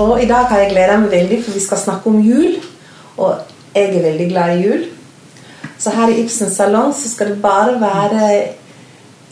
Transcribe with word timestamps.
Og 0.00 0.22
i 0.22 0.28
dag 0.28 0.48
har 0.48 0.62
jeg 0.62 0.70
gleda 0.72 0.96
meg 0.96 1.12
veldig, 1.12 1.38
for 1.44 1.52
vi 1.56 1.60
skal 1.60 1.80
snakke 1.80 2.08
om 2.08 2.20
jul. 2.24 2.56
Og 3.20 3.34
jeg 3.74 3.90
er 3.90 4.06
veldig 4.06 4.28
glad 4.30 4.54
i 4.54 4.62
jul. 4.64 4.86
Så 5.80 5.92
her 5.92 6.12
i 6.12 6.22
Ibsens 6.22 6.56
salong 6.56 6.94
så 6.96 7.10
skal 7.10 7.34
det 7.34 7.42
bare 7.42 7.76
være 7.80 8.30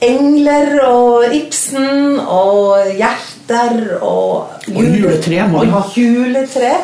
engler 0.04 0.78
og 0.86 1.34
Ibsen 1.34 2.18
og 2.20 2.90
hjerter 2.98 3.98
og, 4.00 4.52
Og 4.68 4.84
juletre 4.84 5.48
må 5.48 5.64
vi 5.64 5.72
ha. 5.72 5.82
Juletre. 5.96 6.74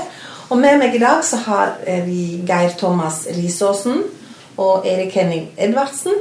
Og 0.49 0.59
med 0.61 0.81
meg 0.81 0.97
i 0.97 1.03
dag 1.03 1.21
så 1.25 1.43
har 1.45 1.77
vi 2.07 2.41
Geir 2.49 2.73
Thomas 2.81 3.25
Risaasen 3.37 4.01
og 4.57 4.89
Erik 4.89 5.13
Henning 5.17 5.51
Edvardsen. 5.59 6.17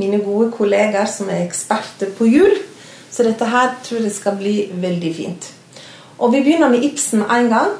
Mine 0.00 0.22
gode 0.24 0.52
kollegaer 0.56 1.08
som 1.10 1.28
er 1.28 1.44
eksperter 1.44 2.12
på 2.16 2.28
jul. 2.28 2.56
Så 3.10 3.24
dette 3.28 3.44
her 3.48 3.76
tror 3.84 4.04
jeg 4.04 4.16
skal 4.16 4.36
bli 4.40 4.56
veldig 4.72 5.14
fint. 5.16 5.52
Og 6.18 6.32
vi 6.34 6.42
begynner 6.42 6.70
med 6.72 6.84
Ibsen 6.84 7.22
en 7.22 7.52
gang. 7.52 7.76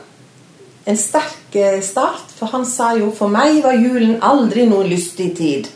En 0.88 0.97
sterk 0.97 1.56
eh, 1.59 1.80
start, 1.83 2.30
for 2.38 2.47
han 2.55 2.64
sa 2.66 2.95
jo 2.97 3.11
'For 3.11 3.28
meg 3.28 3.62
var 3.64 3.74
julen 3.74 4.23
aldri 4.23 4.66
noen 4.66 4.88
lystig 4.88 5.34
tid'. 5.37 5.66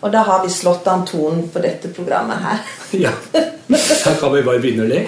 Og 0.00 0.12
da 0.12 0.22
har 0.24 0.44
vi 0.44 0.52
slått 0.52 0.86
an 0.88 1.02
tonen 1.04 1.48
på 1.52 1.60
dette 1.60 1.88
programmet 1.88 2.38
her. 2.44 2.60
Ja. 3.04 3.10
Da 3.70 4.12
kan 4.18 4.32
vi 4.34 4.40
bare 4.42 4.58
begynne 4.58 4.82
å 4.82 4.88
le. 4.90 5.04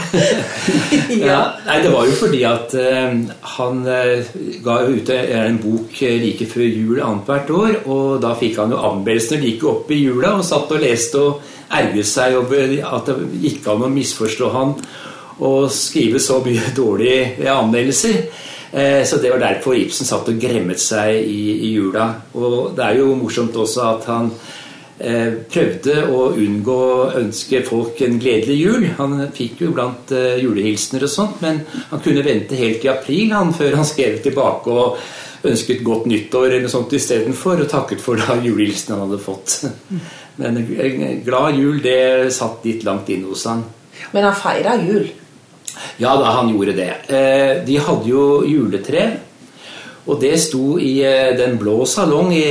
ja. 1.26 1.38
Nei, 1.66 1.78
det 1.82 1.90
var 1.90 2.06
jo 2.06 2.12
fordi 2.14 2.44
at 2.46 2.74
uh, 2.78 3.16
han 3.56 3.80
uh, 3.82 4.28
ga 4.62 4.76
ut 4.86 5.10
en 5.10 5.58
bok 5.58 6.02
like 6.22 6.46
før 6.46 6.68
jul 6.68 7.00
annethvert 7.02 7.50
år, 7.50 7.72
og 7.90 8.20
da 8.22 8.36
fikk 8.38 8.60
han 8.62 8.70
jo 8.70 8.78
anmeldelsene 8.78 9.42
like 9.42 9.66
opp 9.66 9.90
i 9.90 9.98
jula, 10.04 10.36
og 10.38 10.46
satt 10.46 10.70
og 10.70 10.84
leste 10.84 11.18
og 11.18 11.42
erget 11.74 12.06
seg 12.06 12.38
over 12.38 12.76
at 12.92 13.10
det 13.10 13.42
gikk 13.42 13.66
an 13.72 13.82
å 13.82 13.90
misforstå 13.90 14.52
han 14.54 14.76
og 15.42 15.68
skrive 15.74 16.20
så 16.22 16.40
mye 16.44 16.72
dårlige 16.76 17.50
anmeldelser. 17.52 18.18
Eh, 18.72 19.02
Så 19.04 19.18
det 19.20 19.30
var 19.34 19.42
derfor 19.42 19.76
Ibsen 19.76 20.08
satt 20.08 20.28
og 20.32 20.40
gremmet 20.40 20.80
seg 20.80 21.18
i, 21.20 21.42
i 21.68 21.72
jula. 21.74 22.08
Og 22.34 22.74
det 22.76 22.84
er 22.86 23.00
jo 23.02 23.14
morsomt 23.18 23.56
også 23.58 23.82
at 23.88 24.06
han 24.08 24.30
eh, 24.98 25.42
prøvde 25.52 25.98
å 26.08 26.30
unngå 26.32 26.76
å 26.78 27.10
ønske 27.20 27.64
folk 27.68 28.00
en 28.06 28.20
gledelig 28.22 28.56
jul. 28.60 28.86
Han 29.00 29.18
fikk 29.34 29.66
jo 29.66 29.74
blant 29.76 30.14
eh, 30.16 30.38
julehilsener 30.40 31.04
og 31.04 31.12
sånt, 31.12 31.42
men 31.44 31.60
han 31.90 32.04
kunne 32.04 32.24
vente 32.24 32.56
helt 32.56 32.80
til 32.84 32.94
april 32.94 33.34
han, 33.36 33.52
før 33.56 33.76
han 33.80 33.88
skrev 33.88 34.22
tilbake 34.24 34.72
og 34.72 34.96
ønsket 35.42 35.82
godt 35.82 36.06
nyttår 36.06 36.46
eller 36.52 36.64
noe 36.68 36.70
sånt 36.70 36.92
istedenfor, 36.94 37.64
og 37.64 37.70
takket 37.70 38.00
for 38.00 38.20
da 38.20 38.36
julehilsene 38.38 38.94
han 38.94 39.08
hadde 39.08 39.24
fått. 39.24 39.56
Men 40.40 40.56
en 40.62 41.18
glad 41.26 41.58
jul, 41.58 41.80
det 41.84 42.30
satt 42.32 42.62
litt 42.64 42.86
langt 42.86 43.10
inne 43.12 43.28
hos 43.28 43.42
han. 43.50 43.66
Men 44.14 44.24
han 44.30 44.38
feira 44.38 44.78
jul. 44.80 45.10
Ja 46.00 46.14
da, 46.16 46.32
han 46.38 46.48
gjorde 46.52 46.76
det. 46.76 46.90
Eh, 47.12 47.64
De 47.66 47.76
hadde 47.78 48.08
jo 48.08 48.42
juletre. 48.48 49.04
Og 50.06 50.18
det 50.18 50.34
sto 50.42 50.78
i 50.82 50.96
eh, 51.06 51.34
Den 51.38 51.58
blå 51.60 51.84
salong 51.86 52.32
i 52.34 52.46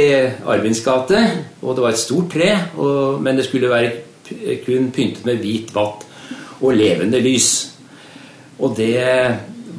Arvins 0.48 0.84
gate. 0.86 1.20
Og 1.62 1.76
det 1.76 1.84
var 1.84 1.96
et 1.96 2.04
stort 2.04 2.32
tre, 2.32 2.52
og, 2.78 3.22
men 3.24 3.40
det 3.40 3.48
skulle 3.50 3.72
være 3.72 3.92
kun 4.66 4.92
pyntet 4.96 5.26
med 5.28 5.42
hvit 5.44 5.74
vatt 5.76 6.06
og 6.62 6.76
levende 6.78 7.20
lys. 7.20 7.50
Og 8.62 8.78
det 8.78 9.02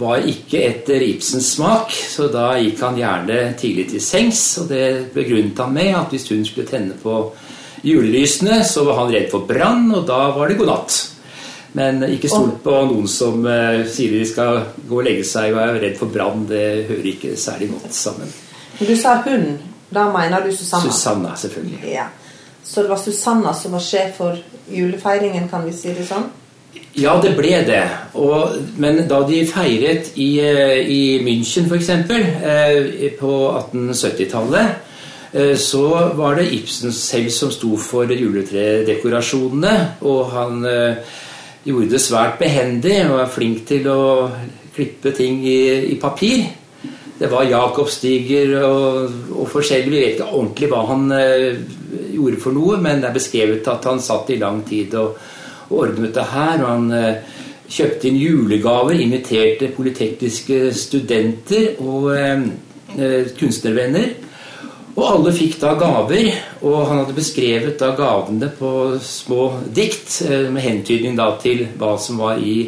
var 0.03 0.25
ikke 0.27 0.61
etter 0.67 1.05
Ibsens 1.07 1.53
smak, 1.55 1.93
så 1.95 2.27
da 2.33 2.51
gikk 2.59 2.81
han 2.83 2.99
gjerne 2.99 3.39
tidlig 3.61 3.87
til 3.93 4.03
sengs. 4.05 4.43
Og 4.61 4.69
det 4.73 5.15
begrunnet 5.15 5.59
han 5.63 5.73
med 5.73 5.95
at 5.97 6.13
hvis 6.13 6.29
hun 6.33 6.45
skulle 6.49 6.69
tenne 6.69 6.97
på 7.01 7.23
julelysene, 7.87 8.61
så 8.67 8.85
var 8.87 9.01
han 9.03 9.15
redd 9.15 9.31
for 9.33 9.47
brann, 9.49 9.89
og 9.95 10.05
da 10.09 10.27
var 10.37 10.51
det 10.51 10.59
god 10.61 10.73
natt. 10.73 10.99
Men 11.73 12.03
ikke 12.05 12.29
stol 12.29 12.51
på 12.63 12.79
noen 12.89 13.09
som 13.09 13.47
eh, 13.49 13.83
sier 13.89 14.13
de 14.13 14.25
skal 14.29 14.59
gå 14.89 14.99
og 14.99 15.07
legge 15.07 15.25
seg 15.25 15.55
og 15.55 15.63
er 15.63 15.79
redd 15.87 15.97
for 16.01 16.13
brann. 16.13 16.45
Det 16.49 16.65
hører 16.91 17.09
ikke 17.15 17.37
særlig 17.41 17.71
godt 17.73 17.97
sammen. 17.97 18.33
Men 18.79 18.91
Du 18.91 18.97
sa 18.97 19.21
hun. 19.25 19.47
Da 19.93 20.07
mener 20.13 20.45
du 20.45 20.53
Susanna? 20.57 20.89
Susanna, 20.89 21.37
selvfølgelig. 21.37 21.81
Ja. 21.93 22.07
Så 22.65 22.83
det 22.83 22.89
var 22.89 22.97
Susanna 22.97 23.55
som 23.55 23.73
var 23.73 23.83
sjef 23.85 24.17
for 24.17 24.39
julefeiringen, 24.73 25.49
kan 25.51 25.67
vi 25.67 25.75
si 25.77 25.93
det 25.93 26.07
sånn? 26.09 26.31
Ja, 26.97 27.17
det 27.21 27.35
ble 27.37 27.59
det. 27.67 27.83
Og, 28.21 28.55
men 28.81 29.03
da 29.09 29.23
de 29.29 29.43
feiret 29.49 30.13
i, 30.21 30.31
eh, 30.45 30.79
i 30.89 31.03
München 31.25 31.69
f.eks. 31.69 31.91
Eh, 32.13 33.13
på 33.19 33.33
1870-tallet, 33.73 34.95
eh, 35.33 35.55
så 35.61 35.85
var 36.17 36.37
det 36.41 36.51
Ibsen 36.57 36.93
selv 36.97 37.33
som 37.33 37.53
sto 37.53 37.77
for 37.81 38.13
juletredekorasjonene. 38.13 39.75
Og 40.09 40.33
han 40.33 40.65
eh, 40.69 41.21
gjorde 41.65 41.93
det 41.93 42.03
svært 42.03 42.41
behendig 42.41 42.97
og 43.07 43.19
var 43.21 43.31
flink 43.31 43.63
til 43.69 43.87
å 43.91 44.03
klippe 44.75 45.13
ting 45.15 45.43
i, 45.47 45.93
i 45.93 45.99
papir. 46.01 46.45
Det 47.19 47.29
var 47.31 47.47
Jakobstiger 47.47 48.57
og, 48.67 49.21
og 49.37 49.47
forskjellig. 49.53 49.93
Vi 49.93 50.01
vet 50.01 50.17
ikke 50.17 50.33
ordentlig 50.33 50.71
hva 50.73 50.81
han 50.89 51.05
eh, 51.15 51.61
gjorde 52.17 52.41
for 52.43 52.57
noe, 52.57 52.81
men 52.83 53.03
det 53.03 53.11
er 53.11 53.19
beskrevet 53.19 53.69
at 53.71 53.87
han 53.87 54.03
satt 54.03 54.33
i 54.33 54.41
lang 54.41 54.63
tid 54.67 54.97
og, 54.99 55.21
og 55.69 55.77
ordnet 55.85 56.17
det 56.17 56.27
her. 56.33 56.65
Og 56.65 56.69
han 56.73 56.89
eh, 56.97 57.39
kjøpte 57.73 58.11
inn 58.11 58.19
julegaver, 58.21 58.99
inviterte 58.99 59.71
polytekniske 59.77 60.73
studenter 60.77 61.79
og 61.85 62.11
eh, 62.17 62.47
eh, 62.99 63.33
kunstnervenner. 63.39 64.11
Og 64.93 65.05
alle 65.09 65.33
fikk 65.33 65.55
da 65.63 65.71
gaver, 65.81 66.27
og 66.69 66.83
han 66.91 66.99
hadde 67.01 67.15
beskrevet 67.17 67.79
da 67.81 67.95
gavene 67.97 68.51
på 68.59 68.73
små 69.01 69.47
dikt 69.73 70.19
eh, 70.29 70.51
med 70.53 70.61
hentydning 70.67 71.15
da 71.17 71.31
til 71.41 71.63
hva 71.81 71.95
som 72.01 72.19
var 72.21 72.37
i, 72.45 72.67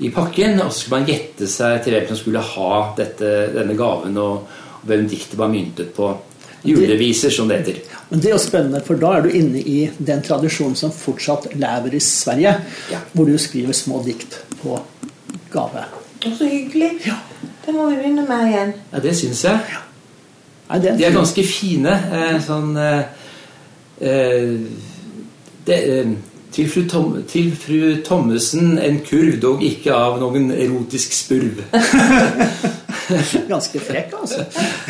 i 0.00 0.08
pakken. 0.14 0.62
Og 0.64 0.70
så 0.72 0.80
skulle 0.86 1.00
man 1.02 1.10
gjette 1.10 1.48
seg 1.52 1.82
til 1.84 1.92
hvem 1.98 2.06
som 2.08 2.20
skulle 2.22 2.44
ha 2.54 2.70
dette, 2.96 3.32
denne 3.52 3.76
gaven, 3.76 4.16
og, 4.16 4.64
og 4.80 4.88
hvem 4.88 5.04
diktet 5.12 5.36
var 5.40 5.52
myntet 5.52 5.92
på. 5.96 6.08
Juleviser, 6.64 7.30
som 7.30 7.46
det 7.48 7.60
heter. 7.60 7.76
Men 8.08 8.20
det 8.24 8.30
er 8.30 8.34
jo 8.34 8.40
spennende, 8.42 8.80
for 8.84 8.98
da 8.98 9.12
er 9.18 9.28
du 9.28 9.36
inne 9.36 9.60
i 9.60 9.76
den 9.98 10.24
tradisjonen 10.26 10.74
som 10.76 10.90
fortsatt 10.92 11.50
lever 11.54 11.94
i 11.94 12.00
Sverige, 12.02 12.54
Ja. 12.90 12.98
hvor 13.12 13.28
du 13.28 13.36
skriver 13.38 13.76
små 13.76 14.00
dikt 14.06 14.40
på 14.62 14.74
gave. 15.52 15.84
Så 16.24 16.48
hyggelig. 16.48 16.94
Ja. 17.06 17.14
Det 17.64 17.76
må 17.76 17.90
vi 17.92 18.00
begynne 18.00 18.24
med 18.26 18.48
igjen. 18.48 18.72
Ja, 18.90 19.04
det 19.04 19.14
syns 19.20 19.44
jeg. 19.44 19.60
Nei, 20.68 20.80
De 20.84 21.04
er 21.04 21.14
ganske 21.14 21.44
fine. 21.48 21.94
Eh, 22.12 22.38
sånn 22.44 22.74
eh, 22.76 23.28
eh, 24.04 24.56
det, 25.68 25.78
til, 26.52 26.68
fru 26.72 26.82
Tom, 26.90 27.14
til 27.28 27.52
fru 27.56 27.78
Thommessen 28.04 28.76
en 28.82 29.00
kurv, 29.06 29.38
dog 29.40 29.64
ikke 29.64 29.94
av 29.96 30.18
noen 30.20 30.50
erotisk 30.52 31.16
spurv. 31.16 31.62
ganske 33.48 33.80
frekk, 33.80 34.14
altså. 34.20 34.44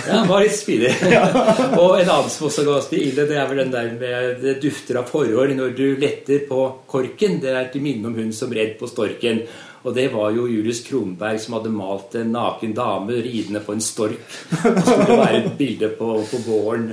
Ja, 0.06 0.20
han 0.20 0.28
var 0.30 0.42
litt 0.42 0.56
spydig. 0.58 0.90
Og 1.82 1.98
en 2.00 2.10
annen 2.10 2.32
som 2.32 2.48
også 2.48 2.66
ga 2.66 2.76
oss 2.78 2.90
det 2.90 3.02
ille, 3.04 3.26
det 3.28 3.38
er 3.38 3.48
vel 3.50 3.62
den 3.64 3.74
der 3.74 3.92
med 3.94 4.42
det 4.42 4.58
dufter 4.62 5.00
av 5.02 5.10
forhår 5.10 5.54
når 5.58 5.74
du 5.78 5.86
letter 6.00 6.44
på 6.48 6.64
korken. 6.90 7.38
Det 7.42 7.54
er 7.54 7.70
til 7.72 7.84
minne 7.84 8.10
om 8.10 8.18
hun 8.18 8.34
som 8.34 8.54
redd 8.54 8.76
på 8.80 8.90
storken. 8.90 9.44
Og 9.88 9.94
det 9.96 10.10
var 10.12 10.34
jo 10.36 10.44
Julius 10.50 10.82
Kronberg 10.84 11.40
som 11.40 11.56
hadde 11.56 11.72
malt 11.72 12.12
en 12.20 12.32
naken 12.34 12.74
dame 12.76 13.22
ridende 13.24 13.62
på 13.64 13.72
en 13.72 13.80
stork. 13.84 14.20
Det 14.62 14.84
skulle 14.84 15.16
være 15.16 15.38
et 15.40 15.52
bilde 15.56 15.88
på, 15.96 16.10
på 16.28 16.40
gården. 16.44 16.90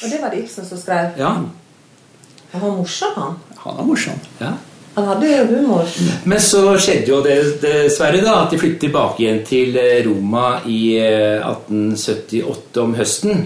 Og 0.00 0.08
det 0.08 0.20
var 0.22 0.30
det 0.30 0.44
Ibsen 0.44 0.64
som 0.68 0.78
skrev. 0.78 1.16
Ja, 1.18 1.32
Han 2.52 2.62
var 2.62 2.76
morsom, 2.76 3.14
han. 3.16 3.34
Han 3.64 3.76
var 3.76 3.84
morsom. 3.84 4.20
ja. 4.40 4.52
Han 4.94 5.06
hadde 5.06 5.28
jo 5.30 5.44
humor. 5.46 5.90
Men 6.26 6.40
så 6.42 6.62
skjedde 6.82 7.12
jo 7.12 7.20
det 7.22 7.36
dessverre 7.62 8.22
da, 8.24 8.40
at 8.42 8.50
de 8.50 8.58
flyttet 8.58 8.88
tilbake 8.88 9.22
igjen 9.22 9.44
til 9.46 9.76
eh, 9.78 10.00
Roma 10.06 10.60
i 10.66 10.80
eh, 10.98 11.38
1878 11.46 12.82
om 12.82 12.96
høsten. 12.98 13.44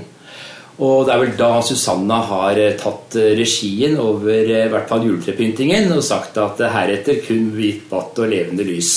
Og 0.83 1.05
det 1.07 1.13
er 1.15 1.21
vel 1.23 1.35
da 1.39 1.51
Susanna 1.63 2.17
har 2.27 2.59
eh, 2.59 2.75
tatt 2.79 3.15
eh, 3.21 3.35
regien 3.39 3.95
over 4.03 4.33
eh, 4.35 4.65
i 4.67 4.71
hvert 4.73 4.89
fall 4.91 5.05
juletrepyntingen 5.07 5.93
og 5.95 6.03
sagt 6.03 6.41
at 6.43 6.65
heretter 6.75 7.21
kun 7.23 7.53
hvitt 7.55 7.87
vatt 7.93 8.19
og 8.19 8.33
levende 8.33 8.67
lys. 8.67 8.95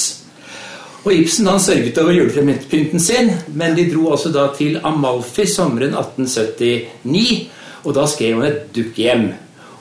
Og 1.04 1.14
Ibsen 1.14 1.48
han 1.48 1.62
sørget 1.62 2.00
over 2.02 2.16
juletrepynten 2.18 3.00
sin, 3.00 3.30
men 3.54 3.78
de 3.78 3.86
dro 3.92 4.10
altså 4.16 4.34
da 4.34 4.48
til 4.58 4.80
Amalfi 4.82 5.46
sommeren 5.48 5.94
1879, 5.94 7.46
og 7.86 7.94
da 7.96 8.08
skrev 8.10 8.42
han 8.42 8.50
et 8.50 8.66
dukkhjem. 8.76 9.28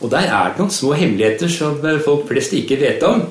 Og 0.04 0.12
der 0.12 0.28
er 0.28 0.52
det 0.52 0.60
noen 0.60 0.74
små 0.76 0.92
hemmeligheter 0.94 1.50
som 1.50 1.80
folk 2.04 2.28
flest 2.28 2.52
ikke 2.54 2.76
vet 2.78 3.02
om. 3.08 3.24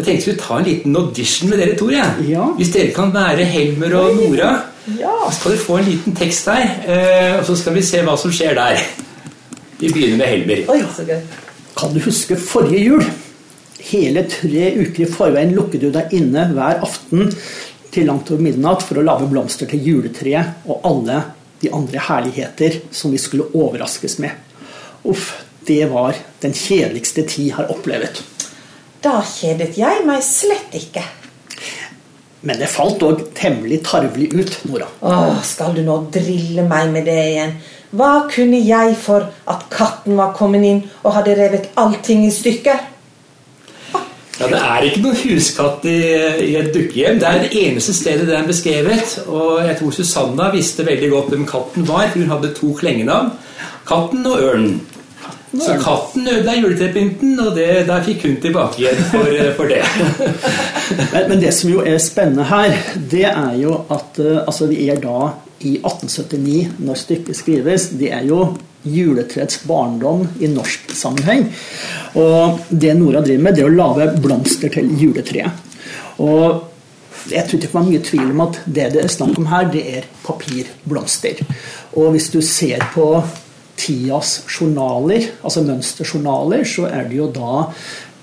Jeg 0.00 0.06
tenkte 0.06 0.16
jeg 0.16 0.22
skulle 0.24 0.40
ta 0.46 0.58
en 0.58 0.64
liten 0.64 0.96
audition 0.96 1.50
med 1.50 1.58
dere 1.60 1.74
to. 1.76 1.90
Ja. 1.92 2.06
Ja. 2.24 2.44
Hvis 2.56 2.70
dere 2.72 2.92
kan 2.96 3.10
være 3.12 3.44
Helmer 3.44 3.94
og 4.00 4.14
Nora, 4.16 4.50
Ja. 4.96 5.10
så 5.28 5.32
skal 5.36 5.52
dere 5.52 5.60
få 5.66 5.76
en 5.78 5.84
liten 5.90 6.14
tekst 6.16 6.46
her. 6.48 6.70
eh, 6.88 7.38
Og 7.38 7.44
så 7.46 7.56
skal 7.60 7.74
vi 7.74 7.82
se 7.82 8.00
hva 8.02 8.16
som 8.18 8.30
skjer 8.32 8.54
der. 8.56 8.80
Vi 9.80 9.88
begynner 9.92 10.16
med 10.16 10.26
Helmer. 10.26 10.62
Oi, 10.72 10.78
så 10.96 11.04
gøy. 11.04 11.20
Kan 11.76 11.92
du 11.94 12.00
huske 12.00 12.36
forrige 12.36 12.84
jul? 12.84 13.04
Hele 13.90 14.24
tre 14.28 14.64
uker 14.80 15.02
i 15.04 15.10
forveien 15.10 15.54
lukket 15.56 15.80
du 15.80 15.90
deg 15.90 16.12
inne 16.16 16.46
hver 16.54 16.80
aften 16.82 17.30
til 17.92 18.06
langt 18.06 18.30
over 18.30 18.40
midnatt 18.42 18.82
for 18.82 19.00
å 19.00 19.04
lage 19.04 19.28
blomster 19.30 19.66
til 19.66 19.80
juletreet 19.84 20.64
og 20.66 20.80
alle 20.84 21.22
de 21.60 21.70
andre 21.72 21.98
herligheter 21.98 22.80
som 22.90 23.10
vi 23.12 23.18
skulle 23.18 23.48
overraskes 23.54 24.18
med. 24.18 24.30
Uff, 25.04 25.32
det 25.66 25.84
var 25.90 26.14
den 26.40 26.52
kjedeligste 26.52 27.26
tid 27.28 27.52
har 27.52 27.68
opplevd. 27.72 28.20
Da 29.00 29.20
kjedet 29.24 29.78
jeg 29.80 30.04
meg 30.04 30.22
slett 30.24 30.74
ikke. 30.76 31.02
Men 32.44 32.60
det 32.60 32.70
falt 32.72 33.02
òg 33.04 33.26
temmelig 33.36 33.82
tarvelig 33.84 34.30
ut, 34.32 34.54
Nora. 34.68 34.86
Åh, 35.04 35.40
skal 35.44 35.74
du 35.76 35.82
nå 35.84 35.96
drille 36.12 36.64
meg 36.68 36.92
med 36.92 37.08
det 37.08 37.18
igjen? 37.32 37.58
Hva 37.96 38.12
kunne 38.30 38.60
jeg 38.64 38.94
for 39.00 39.26
at 39.50 39.66
katten 39.72 40.16
var 40.20 40.32
kommet 40.36 40.64
inn 40.64 40.84
og 41.02 41.16
hadde 41.18 41.36
revet 41.36 41.68
allting 41.80 42.24
i 42.28 42.32
stykker? 42.32 42.86
Ja, 44.40 44.46
Det 44.48 44.56
er 44.56 44.86
ikke 44.86 45.02
noen 45.04 45.18
huskatt 45.20 45.84
i, 45.84 45.98
i 46.46 46.54
et 46.56 46.70
dukkehjem. 46.72 47.18
Det 47.20 47.28
er 47.28 47.42
det 47.42 47.50
eneste 47.60 47.92
stedet 47.92 48.28
det 48.28 48.38
er 48.38 48.46
beskrevet. 48.48 49.18
Og 49.28 49.60
jeg 49.66 49.76
tror 49.80 49.92
Susanna 49.92 50.48
visste 50.54 50.86
veldig 50.86 51.10
godt 51.12 51.34
hvem 51.34 51.44
katten 51.48 51.88
var, 51.88 52.08
for 52.08 52.22
hun 52.22 52.32
hadde 52.32 52.54
to 52.56 52.72
klengenavn. 52.78 53.34
Katten 53.88 54.24
og 54.30 54.40
ørnen. 54.40 54.78
Så 55.50 55.74
katten 55.82 56.28
ødela 56.30 56.54
juletrepynten, 56.54 57.32
og 57.42 57.56
det, 57.56 57.66
der 57.88 58.04
fikk 58.06 58.22
hun 58.26 58.36
tilbake 58.42 58.84
igjen 58.84 59.00
for, 59.10 59.38
for 59.58 59.70
det. 59.70 59.82
Men, 61.12 61.28
men, 61.28 61.40
det 61.42 61.50
som 61.54 61.70
jo 61.70 61.82
er 61.86 61.98
spennende 62.02 62.44
her, 62.50 62.74
det 63.10 63.24
er 63.30 63.54
jo 63.58 63.76
at 63.90 64.18
uh, 64.18 64.40
altså 64.42 64.66
vi 64.70 64.88
er 64.90 64.98
da 65.02 65.30
i 65.66 65.76
1879 65.78 66.82
når 66.82 66.98
stykket 66.98 67.38
skrives. 67.38 67.88
Det 67.98 68.10
er 68.14 68.26
jo 68.26 68.40
juletreets 68.82 69.60
barndom 69.68 70.24
i 70.40 70.50
norsk 70.50 70.90
sammenheng. 70.96 71.46
Og 72.18 72.62
det 72.70 72.94
Nora 72.98 73.22
driver 73.24 73.44
med, 73.44 73.58
det 73.58 73.64
er 73.64 73.70
å 73.70 73.76
lage 73.76 74.08
blomster 74.22 74.72
til 74.74 74.90
juletreet. 74.98 75.68
Og 76.22 76.66
jeg 77.30 77.44
tror 77.46 77.58
ikke 77.58 77.66
det 77.66 77.74
var 77.74 77.86
mye 77.86 78.02
tvil 78.04 78.32
om 78.32 78.42
at 78.46 78.58
det 78.66 78.88
det 78.94 79.04
er 79.04 79.12
snakk 79.12 79.38
om 79.38 79.48
her, 79.50 79.68
det 79.72 79.84
er 79.98 80.08
papirblomster. 80.24 81.42
Og 82.00 82.14
hvis 82.14 82.30
du 82.32 82.40
ser 82.44 82.82
på 82.94 83.12
tidas 83.80 84.40
journaler, 84.50 85.30
altså 85.42 85.64
mønsterjournaler, 85.64 86.64
så 86.68 86.86
er 86.90 87.08
det 87.08 87.18
jo 87.20 87.30
da 87.34 87.64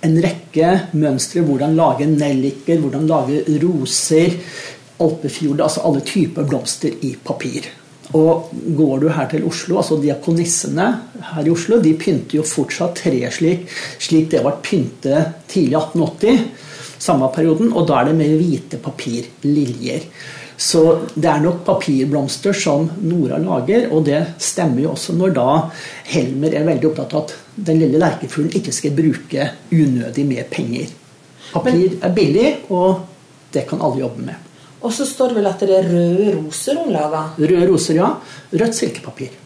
en 0.05 0.19
rekke 0.23 0.73
mønstre. 0.97 1.43
Hvordan 1.47 1.75
lage 1.77 2.07
nelliker, 2.11 2.79
hvordan 2.83 3.09
lage 3.09 3.41
roser, 3.63 4.37
alpefjord, 5.01 5.65
altså 5.65 5.83
alle 5.87 6.05
typer 6.05 6.47
blomster 6.47 6.93
i 7.05 7.15
papir. 7.23 7.67
Og 8.15 8.53
går 8.77 9.01
du 9.01 9.09
her 9.11 9.27
til 9.31 9.43
Oslo, 9.49 9.81
altså 9.81 9.97
diakonissene 9.99 10.85
her 11.33 11.47
i 11.47 11.51
Oslo, 11.51 11.81
de 11.83 11.91
pynter 11.99 12.39
jo 12.39 12.45
fortsatt 12.47 13.01
tre 13.01 13.19
slik, 13.33 13.65
slik 13.99 14.29
det 14.31 14.45
var 14.45 14.61
pyntet 14.63 15.43
tidlig 15.51 15.75
1880, 15.81 16.45
samme 17.03 17.27
perioden, 17.35 17.73
og 17.75 17.87
da 17.89 17.99
er 17.99 18.09
det 18.09 18.17
med 18.21 18.37
hvite 18.39 18.79
papirliljer. 18.81 20.07
Så 20.57 20.81
det 21.13 21.29
er 21.29 21.43
nok 21.43 21.59
papirblomster 21.67 22.55
som 22.57 22.87
Nora 23.05 23.37
lager, 23.37 23.91
og 23.93 24.07
det 24.07 24.23
stemmer 24.41 24.81
jo 24.87 24.93
også 24.95 25.13
når 25.13 25.35
da 25.35 25.49
Helmer 26.09 26.55
er 26.57 26.65
veldig 26.65 26.89
opptatt 26.89 27.13
av 27.13 27.27
at 27.27 27.35
den 27.69 27.83
lille 27.83 28.01
lerkefuglen 28.01 28.57
ikke 28.57 28.73
skal 28.73 28.95
bruke 28.97 29.51
unødig 29.69 30.25
med 30.25 30.49
penger. 30.49 30.89
Papir 31.53 31.99
er 32.01 32.13
billig, 32.15 32.49
og 32.73 33.05
det 33.53 33.67
kan 33.69 33.81
alle 33.85 34.01
jobbe 34.01 34.25
med. 34.25 34.47
Og 34.81 34.93
så 34.93 35.05
står 35.09 35.31
det 35.31 35.39
vel 35.39 35.49
at 35.49 35.61
det 35.61 35.77
er 35.77 35.89
røde 35.89 36.33
roser 36.35 36.81
hun 36.81 36.93
lager? 36.93 37.29
Røde 37.37 37.67
roser, 37.69 38.01
ja. 38.01 38.09
Rødt 38.53 38.77
silkepapir. 38.77 39.37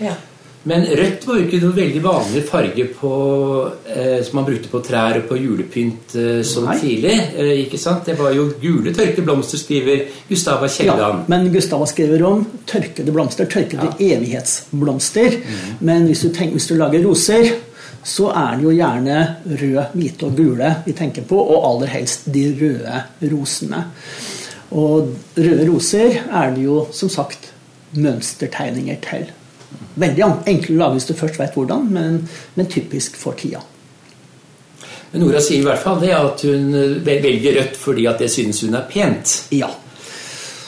Ja. 0.00 0.16
Men 0.64 0.86
rødt 0.96 1.26
var 1.28 1.36
jo 1.36 1.44
ikke 1.44 1.58
noen 1.60 1.74
veldig 1.76 2.00
vanlig 2.04 2.42
farge 2.48 2.86
på, 2.96 3.10
eh, 3.84 4.22
som 4.24 4.38
man 4.38 4.46
brukte 4.46 4.70
på 4.72 4.80
trær 4.86 5.18
og 5.18 5.26
på 5.28 5.36
julepynt 5.36 6.14
eh, 6.16 6.40
så 6.46 6.62
Nei. 6.64 6.76
tidlig. 6.80 7.16
Eh, 7.36 7.52
ikke 7.66 7.80
sant? 7.80 8.08
Det 8.08 8.16
var 8.16 8.32
jo 8.32 8.46
gule 8.62 8.94
tørkede 8.96 9.26
blomster, 9.26 9.60
skriver 9.60 10.06
Gustava 10.30 10.70
Kielland. 10.72 11.26
Ja, 11.26 11.28
men 11.34 11.50
Gustava 11.52 11.88
skriver 11.90 12.24
om 12.30 12.46
tørkede 12.70 13.12
blomster, 13.12 13.50
tørkede 13.52 13.90
ja. 13.90 14.16
evighetsblomster. 14.16 15.36
Mm. 15.44 15.68
Men 15.84 16.08
hvis 16.08 16.24
du, 16.24 16.30
tenker, 16.30 16.56
hvis 16.56 16.70
du 16.72 16.78
lager 16.80 17.04
roser, 17.04 17.52
så 18.04 18.32
er 18.32 18.56
det 18.56 18.64
jo 18.64 18.72
gjerne 18.72 19.20
rød, 19.44 19.78
hvite 19.92 20.28
og 20.30 20.40
gule 20.40 20.74
vi 20.88 20.96
tenker 20.96 21.28
på, 21.28 21.44
og 21.44 21.68
aller 21.74 21.92
helst 21.98 22.24
de 22.32 22.48
røde 22.56 23.04
rosene. 23.36 23.84
Og 24.72 25.12
røde 25.36 25.68
roser 25.68 26.22
er 26.24 26.56
det 26.56 26.64
jo 26.64 26.86
som 26.96 27.12
sagt 27.12 27.52
mønstertegninger 28.00 29.02
til. 29.04 29.32
Veldig 29.94 30.26
enkle 30.50 30.74
å 30.74 30.80
lage 30.80 30.98
hvis 30.98 31.08
du 31.10 31.14
først 31.18 31.38
vet 31.38 31.54
hvordan, 31.54 31.86
men, 31.94 32.18
men 32.56 32.70
typisk 32.70 33.16
for 33.20 33.38
tida. 33.38 33.62
Men 35.12 35.22
Nora 35.22 35.40
sier 35.44 35.62
i 35.62 35.66
hvert 35.66 35.82
fall 35.82 36.00
det 36.02 36.10
at 36.16 36.42
hun 36.48 36.74
velger 37.06 37.60
rødt 37.60 37.76
fordi 37.78 38.08
at 38.10 38.18
det 38.18 38.32
synes 38.34 38.64
hun 38.66 38.74
er 38.74 38.86
pent. 38.90 39.36
Ja. 39.54 39.70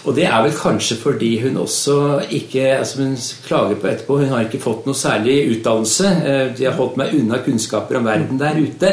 Og 0.07 0.15
det 0.15 0.27
er 0.29 0.39
vel 0.45 0.55
kanskje 0.55 0.97
fordi 1.01 1.33
hun 1.43 1.57
også 1.59 1.97
ikke 2.31 2.67
altså 2.77 3.03
Hun 3.03 3.17
klager 3.47 3.79
på 3.81 3.89
etterpå 3.91 4.19
hun 4.21 4.31
har 4.31 4.45
ikke 4.47 4.63
fått 4.63 4.87
noe 4.87 4.95
særlig 4.95 5.37
utdannelse. 5.57 6.13
Eh, 6.31 6.43
de 6.59 6.69
har 6.69 6.77
holdt 6.79 6.99
meg 7.01 7.15
unna 7.19 7.41
kunnskaper 7.43 7.99
om 7.99 8.07
verden 8.07 8.39
der 8.39 8.61
ute. 8.61 8.93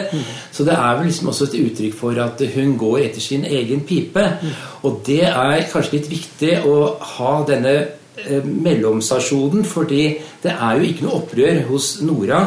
Så 0.51 0.65
det 0.65 0.73
er 0.73 0.97
vel 0.97 1.11
liksom 1.11 1.29
også 1.29 1.51
et 1.51 1.59
uttrykk 1.61 1.97
for 1.99 2.17
at 2.23 2.41
hun 2.55 2.77
går 2.81 3.03
etter 3.05 3.21
sin 3.21 3.45
egen 3.45 3.85
pipe. 3.85 4.25
Og 4.83 5.03
det 5.05 5.21
er 5.29 5.67
kanskje 5.69 5.99
litt 5.99 6.09
viktig 6.09 6.55
å 6.65 6.77
ha 7.13 7.35
denne 7.47 7.75
eh, 7.77 7.99
mellomstasjonen, 8.43 9.65
fordi 9.65 10.03
det 10.43 10.53
er 10.53 10.77
jo 10.77 10.87
ikke 10.87 11.05
noe 11.07 11.19
opprør 11.23 11.63
hos 11.71 11.95
Nora 12.05 12.43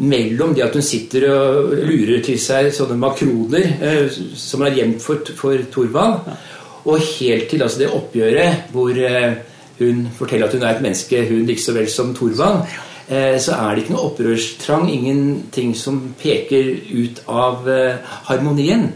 mellom 0.00 0.54
det 0.56 0.64
at 0.64 0.76
hun 0.76 0.84
sitter 0.84 1.26
og 1.28 1.72
lurer 1.84 2.22
til 2.24 2.38
seg 2.40 2.70
sånne 2.72 2.96
makroner 3.00 3.66
eh, 3.84 4.20
som 4.38 4.64
er 4.64 4.78
gjemt 4.78 5.02
for, 5.04 5.32
for 5.36 5.66
Thorvald, 5.72 6.30
og 6.82 7.08
helt 7.18 7.50
til 7.50 7.62
altså 7.62 7.82
det 7.82 7.90
oppgjøret 7.92 8.72
hvor 8.72 8.96
eh, 8.96 9.34
hun 9.82 10.06
forteller 10.16 10.48
at 10.48 10.56
hun 10.56 10.64
er 10.64 10.76
et 10.76 10.84
menneske, 10.84 11.26
hun 11.28 11.44
like 11.48 11.62
så 11.62 11.74
vel 11.76 11.90
som 11.92 12.14
Thorvald, 12.16 12.64
eh, 13.08 13.36
så 13.42 13.58
er 13.58 13.74
det 13.74 13.84
ikke 13.84 13.96
noe 13.96 14.06
opprørstrang, 14.08 14.88
ingenting 14.92 15.74
som 15.76 16.00
peker 16.20 16.72
ut 16.92 17.20
av 17.28 17.68
eh, 17.68 18.14
harmonien. 18.30 18.88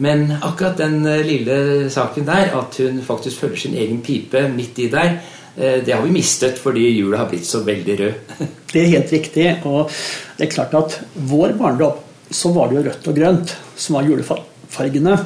Men 0.00 0.30
akkurat 0.40 0.78
den 0.80 1.02
lille 1.26 1.90
saken 1.92 2.24
der, 2.24 2.54
at 2.56 2.78
hun 2.80 3.02
faktisk 3.04 3.42
følger 3.42 3.66
sin 3.66 3.76
egen 3.76 4.00
pipe 4.00 4.46
midt 4.48 4.78
i 4.80 4.88
der, 4.88 5.18
det 5.56 5.92
har 5.92 6.04
vi 6.06 6.12
mistet 6.14 6.60
fordi 6.62 6.86
jula 6.94 7.22
har 7.22 7.30
blitt 7.30 7.48
så 7.48 7.62
veldig 7.66 7.96
rød. 8.00 8.36
det 8.72 8.84
er 8.84 8.92
helt 8.94 9.12
riktig. 9.12 9.48
Og 9.68 9.90
det 10.38 10.46
er 10.46 10.54
klart 10.54 10.76
at 10.78 10.96
vår 11.14 11.56
barndom 11.58 11.98
så 12.30 12.52
var 12.54 12.70
det 12.70 12.78
jo 12.78 12.86
rødt 12.86 13.10
og 13.10 13.18
grønt 13.18 13.54
som 13.74 13.98
var 13.98 14.06
julefargene 14.06 15.16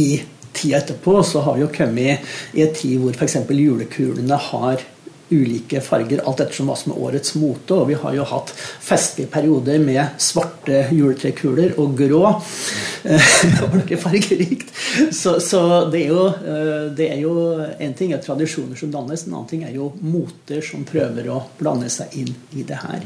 i 0.00 0.10
tida 0.52 0.78
etterpå 0.78 1.22
så 1.22 1.42
har 1.44 1.56
vi 1.56 1.64
jo 1.64 1.72
kommet 1.72 2.30
i 2.56 2.64
en 2.64 2.74
tid 2.74 2.98
hvor 3.02 3.14
f.eks. 3.14 3.36
julekulene 3.50 4.38
har 4.48 4.82
ulike 5.30 5.80
farger, 5.84 6.22
alt 6.24 6.40
ettersom 6.42 6.70
hva 6.70 6.76
som 6.78 6.92
er 6.94 7.00
årets 7.08 7.34
mote. 7.38 7.76
Og 7.76 7.88
vi 7.90 7.96
har 8.00 8.16
jo 8.16 8.26
hatt 8.28 8.52
festlige 8.54 9.30
perioder 9.32 9.80
med 9.82 10.18
svarte 10.22 10.86
juletrekuler 10.94 11.76
og 11.80 11.96
grå. 11.98 12.22
og 13.62 13.76
noe 13.76 14.00
fargerikt. 14.00 14.72
Så, 15.14 15.38
så, 15.44 15.62
det 15.92 16.04
er 16.04 16.12
jo 16.12 16.26
eh, 16.28 16.86
det 16.98 17.10
er 17.12 17.20
jo 17.22 17.34
En 17.78 17.94
ting 17.96 18.12
er 18.12 18.22
tradisjoner 18.22 18.78
som 18.78 18.90
dannes, 18.92 19.26
en 19.26 19.34
annen 19.34 19.50
ting 19.50 19.64
er 19.66 19.74
jo 19.76 19.92
moter 20.00 20.62
som 20.64 20.86
prøver 20.88 21.28
å 21.32 21.42
blande 21.58 21.90
seg 21.92 22.14
inn 22.18 22.32
i 22.58 22.64
det 22.66 22.80
her. 22.82 23.04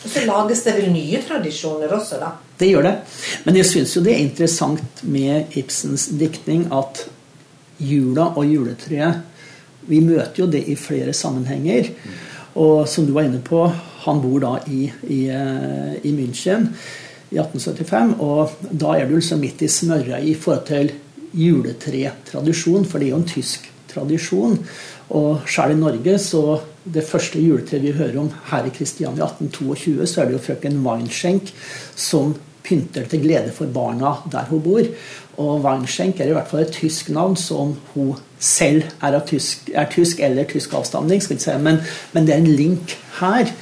Og 0.00 0.08
så 0.08 0.24
lages 0.24 0.62
det 0.64 0.74
vel 0.78 0.92
nye 0.94 1.20
tradisjoner 1.24 1.92
også, 1.92 2.20
da? 2.20 2.32
Det 2.60 2.68
gjør 2.70 2.86
det. 2.88 2.94
Men 3.44 3.58
jeg 3.60 3.68
syns 3.68 3.96
jo 3.96 4.04
det 4.04 4.14
er 4.14 4.22
interessant 4.24 5.02
med 5.04 5.56
Ibsens 5.60 6.08
diktning 6.20 6.66
at 6.72 7.04
jula 7.80 8.30
og 8.36 8.44
juletreet 8.48 9.29
Vi 9.88 10.00
møter 10.04 10.42
jo 10.42 10.48
det 10.50 10.64
i 10.68 10.76
flere 10.78 11.14
sammenhenger. 11.16 11.92
Og 12.60 12.88
som 12.90 13.06
du 13.06 13.14
var 13.14 13.28
inne 13.28 13.42
på, 13.44 13.62
han 14.04 14.20
bor 14.22 14.40
da 14.42 14.56
i, 14.66 14.88
i, 15.06 15.20
eh, 15.30 15.94
i 16.02 16.12
München 16.16 16.66
i 17.30 17.38
1875. 17.38 18.16
Og 18.20 18.56
da 18.70 18.96
er 18.96 19.06
du 19.06 19.16
liksom 19.16 19.42
midt 19.42 19.62
i 19.62 19.70
smørja 19.70 20.18
i 20.20 20.34
forhold 20.34 20.66
til 20.68 20.92
juletretradisjon, 21.36 22.86
for 22.88 22.98
det 22.98 23.06
er 23.06 23.14
jo 23.14 23.20
en 23.22 23.28
tysk 23.28 23.70
tradisjon. 23.90 24.58
Og 25.16 25.46
sjøl 25.50 25.74
i 25.74 25.78
Norge 25.78 26.16
så 26.22 26.44
det 26.84 27.04
første 27.06 27.40
juletreet 27.42 27.84
vi 27.84 27.94
hører 27.94 28.18
om 28.22 28.30
her 28.50 28.66
i 28.66 28.74
Kristiania 28.74 29.26
1822, 29.26 30.06
så 30.06 30.22
er 30.22 30.30
det 30.30 30.38
jo 30.38 30.44
frøken 30.44 30.80
Weinschenk 30.84 31.50
som 31.98 32.34
pynter 32.66 33.06
til 33.08 33.22
glede 33.24 33.52
for 33.56 33.70
barna 33.72 34.16
der 34.32 34.48
hun 34.50 34.62
bor. 34.64 34.86
Og 35.40 35.64
Weinschenk 35.64 36.20
er 36.20 36.30
i 36.30 36.36
hvert 36.36 36.50
fall 36.50 36.66
et 36.66 36.74
tysk 36.74 37.08
navn 37.14 37.36
som 37.38 37.74
hun 37.94 38.18
selv 38.40 38.84
er, 39.02 39.18
tysk, 39.26 39.70
er 39.74 39.88
tysk, 39.92 40.20
eller 40.20 40.48
tysk 40.48 40.74
avstamning. 40.74 41.22
si. 41.22 41.34
Men, 41.60 41.80
men, 42.12 42.26
det 42.26 42.34
er 42.34 42.38
en 42.38 42.56
link 42.56 42.96
her. 43.20 43.52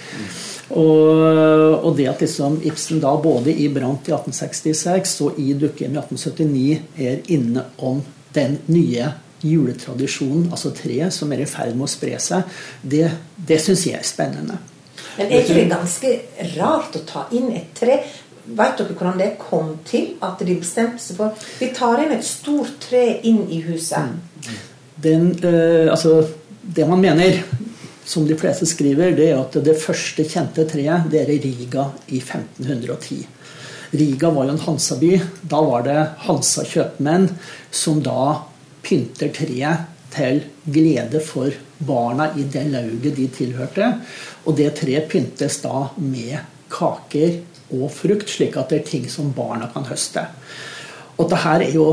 Og, 0.71 1.85
og, 1.85 1.97
det 1.97 2.09
at 2.11 2.21
liksom 2.21 2.61
Ibsen 2.65 3.01
da 3.01 3.15
både 3.17 3.55
i 3.55 3.69
Brant 3.73 4.09
i 4.09 4.13
1866 4.13 5.15
og 5.25 5.39
i 5.41 5.55
Dukkehjem 5.57 5.97
i 5.97 6.03
1879 6.03 7.07
er 7.09 7.23
inne 7.33 7.65
om 7.79 8.03
den 8.35 8.59
nye 8.67 9.13
juletradisjonen, 9.41 10.49
altså 10.51 10.73
treet, 10.75 11.15
som 11.15 11.33
er 11.33 11.45
i 11.45 11.49
ferd 11.49 11.77
med 11.79 11.87
å 11.87 11.91
spre 11.91 12.19
seg, 12.21 12.59
det, 12.83 13.07
det 13.49 13.61
syns 13.63 13.87
jeg 13.87 14.01
er 14.01 14.07
spennende. 14.07 14.59
Men 15.19 15.33
er 15.33 15.43
ikke 15.43 15.57
det 15.57 15.69
ganske 15.71 16.11
rart 16.57 16.99
å 16.99 17.05
ta 17.07 17.25
inn 17.35 17.51
et 17.57 17.71
tre? 17.79 18.01
Vet 18.49 18.79
dere 18.81 18.95
hvordan 18.97 19.19
det 19.21 19.33
kom 19.41 19.75
til 19.85 20.15
at 20.25 20.41
de 20.41 20.57
bestemte 20.57 21.03
seg 21.03 21.19
for 21.19 21.49
Vi 21.61 21.69
tar 21.77 22.01
inn 22.01 22.15
et 22.17 22.25
stort 22.25 22.79
tre 22.89 23.19
inn 23.29 23.45
i 23.53 23.61
huset. 23.67 24.15
Mm. 24.15 24.61
Den, 24.99 25.27
eh, 25.45 25.91
altså, 25.91 26.23
det 26.63 26.87
man 26.89 27.01
mener, 27.01 27.43
som 28.05 28.27
de 28.27 28.37
fleste 28.39 28.67
skriver, 28.67 29.13
det 29.17 29.31
er 29.31 29.41
at 29.41 29.59
det 29.65 29.77
første 29.79 30.25
kjente 30.25 30.65
treet 30.69 31.11
det 31.13 31.23
er 31.23 31.35
i 31.35 31.41
Riga 31.45 31.91
i 32.09 32.23
1510. 32.23 33.27
Riga 33.91 34.31
var 34.31 34.49
jo 34.49 34.57
en 34.57 34.65
Hansa-by. 34.65 35.13
Da 35.43 35.61
var 35.65 35.85
det 35.87 36.01
Hansa-kjøpmenn 36.27 37.29
som 37.71 38.03
da 38.05 38.43
pynter 38.85 39.33
treet 39.33 39.87
til 40.13 40.43
glede 40.65 41.21
for 41.25 41.53
barna 41.79 42.31
i 42.37 42.45
det 42.49 42.67
lauget 42.73 43.17
de 43.17 43.29
tilhørte. 43.33 43.93
Og 44.45 44.57
det 44.57 44.75
treet 44.81 45.09
pyntes 45.13 45.61
da 45.65 45.89
med 46.01 46.41
kaker 46.73 47.39
og 47.75 47.91
frukt, 47.93 48.31
slik 48.31 48.57
at 48.57 48.73
det 48.73 48.81
er 48.81 48.89
ting 48.89 49.09
som 49.11 49.33
barna 49.37 49.69
kan 49.73 49.87
høste. 49.89 50.25
Og 51.19 51.29
det 51.31 51.43
her 51.45 51.65
er 51.67 51.75
jo 51.77 51.89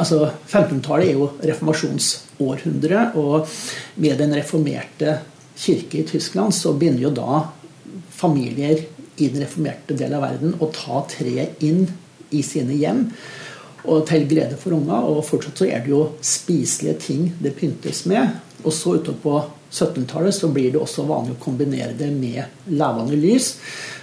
altså 0.00 0.30
1500-tallet 0.48 1.10
er 1.10 1.18
jo 1.18 1.28
reformasjonsårhundre, 1.44 3.10
og 3.20 3.48
med 4.00 4.16
den 4.18 4.32
reformerte 4.38 5.18
kirke 5.60 6.00
i 6.00 6.06
Tyskland 6.08 6.54
så 6.56 6.72
begynner 6.72 7.04
jo 7.04 7.12
da 7.14 7.42
familier 8.14 8.80
i 9.20 9.28
den 9.28 9.44
reformerte 9.44 9.96
del 9.98 10.16
av 10.16 10.24
verden 10.24 10.56
å 10.60 10.70
ta 10.72 11.02
treet 11.10 11.60
inn 11.66 11.84
i 12.30 12.42
sine 12.46 12.76
hjem 12.78 13.08
og 13.90 14.04
til 14.08 14.26
glede 14.28 14.56
for 14.60 14.76
unga. 14.76 15.02
Og 15.08 15.24
fortsatt 15.28 15.60
så 15.60 15.68
er 15.68 15.84
det 15.84 15.92
jo 15.92 16.02
spiselige 16.24 17.00
ting 17.04 17.30
det 17.40 17.56
pyntes 17.58 18.04
med. 18.08 18.38
Og 18.64 18.72
så 18.76 18.96
utover 18.96 19.20
på 19.22 19.36
1700-tallet 19.70 20.36
så 20.36 20.50
blir 20.52 20.72
det 20.72 20.80
også 20.80 21.06
vanlig 21.08 21.36
å 21.36 21.42
kombinere 21.42 21.94
det 21.96 22.10
med 22.12 22.70
levende 22.72 23.18
lys. 23.18 23.54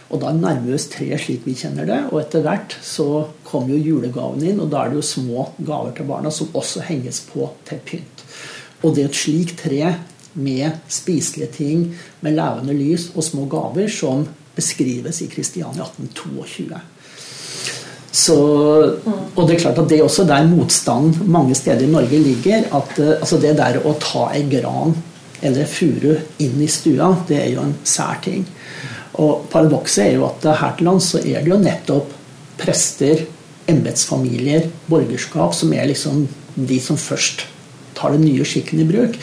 Og 0.08 0.22
da 0.22 0.32
nærmer 0.32 0.64
vi 0.70 0.76
oss 0.78 0.88
treet 0.92 1.20
slik 1.20 1.44
vi 1.48 1.56
kjenner 1.58 1.88
det. 1.88 2.00
Og 2.12 2.22
etter 2.22 2.46
hvert 2.46 2.78
så 2.86 3.08
kommer 3.48 3.76
jo 3.76 3.92
julegaven 3.92 4.46
inn, 4.48 4.62
og 4.64 4.72
da 4.72 4.84
er 4.84 4.94
det 4.94 5.02
jo 5.02 5.08
små 5.10 5.50
gaver 5.58 5.96
til 5.98 6.08
barna 6.10 6.32
som 6.34 6.54
også 6.56 6.86
henges 6.88 7.22
på 7.28 7.50
til 7.68 7.82
pynt. 7.88 8.24
Og 8.84 8.94
det 8.96 9.04
er 9.04 9.12
et 9.12 9.22
slikt 9.24 9.58
tre 9.64 9.96
med 10.38 10.84
spiselige 10.92 11.50
ting, 11.56 11.88
med 12.22 12.38
levende 12.38 12.76
lys 12.78 13.10
og 13.16 13.26
små 13.26 13.48
gaver 13.50 13.90
som 13.92 14.28
beskrives 14.58 15.22
i 15.26 15.32
Kristiania 15.32 15.86
1822. 15.86 16.78
Så, 18.18 18.38
og 19.36 19.44
det 19.46 19.58
er 19.58 19.62
klart 19.62 19.80
at 19.82 19.90
det 19.92 20.00
er 20.00 20.08
også 20.08 20.26
der 20.26 20.48
motstanden 20.50 21.28
mange 21.30 21.56
steder 21.56 21.86
i 21.86 21.92
Norge 21.92 22.18
ligger. 22.18 22.66
at 22.74 23.00
eh, 23.00 23.20
altså 23.20 23.38
Det 23.38 23.58
der 23.58 23.78
å 23.86 23.94
ta 24.02 24.30
ei 24.34 24.48
gran 24.50 24.96
eller 25.42 25.70
furu 25.70 26.16
inn 26.42 26.62
i 26.62 26.68
stua, 26.68 27.12
det 27.28 27.38
er 27.38 27.52
jo 27.54 27.62
en 27.62 27.76
sær 27.86 28.18
ting. 28.24 28.48
Og 29.24 29.48
paradokset 29.52 30.06
er 30.06 30.16
jo 30.18 30.28
at 30.28 30.46
her 30.62 30.78
til 30.78 30.90
lands 30.90 31.12
så 31.14 31.22
er 31.24 31.44
det 31.44 31.52
jo 31.52 31.60
nettopp 31.62 32.14
prester, 32.58 33.26
embetsfamilier, 33.68 34.70
borgerskap 34.88 35.56
som 35.56 35.74
er 35.76 35.90
liksom 35.90 36.26
de 36.56 36.80
som 36.82 36.98
først 36.98 37.46
tar 37.98 38.14
den 38.14 38.28
nye 38.28 38.46
skikken 38.46 38.82
i 38.82 38.88
bruk. 38.88 39.18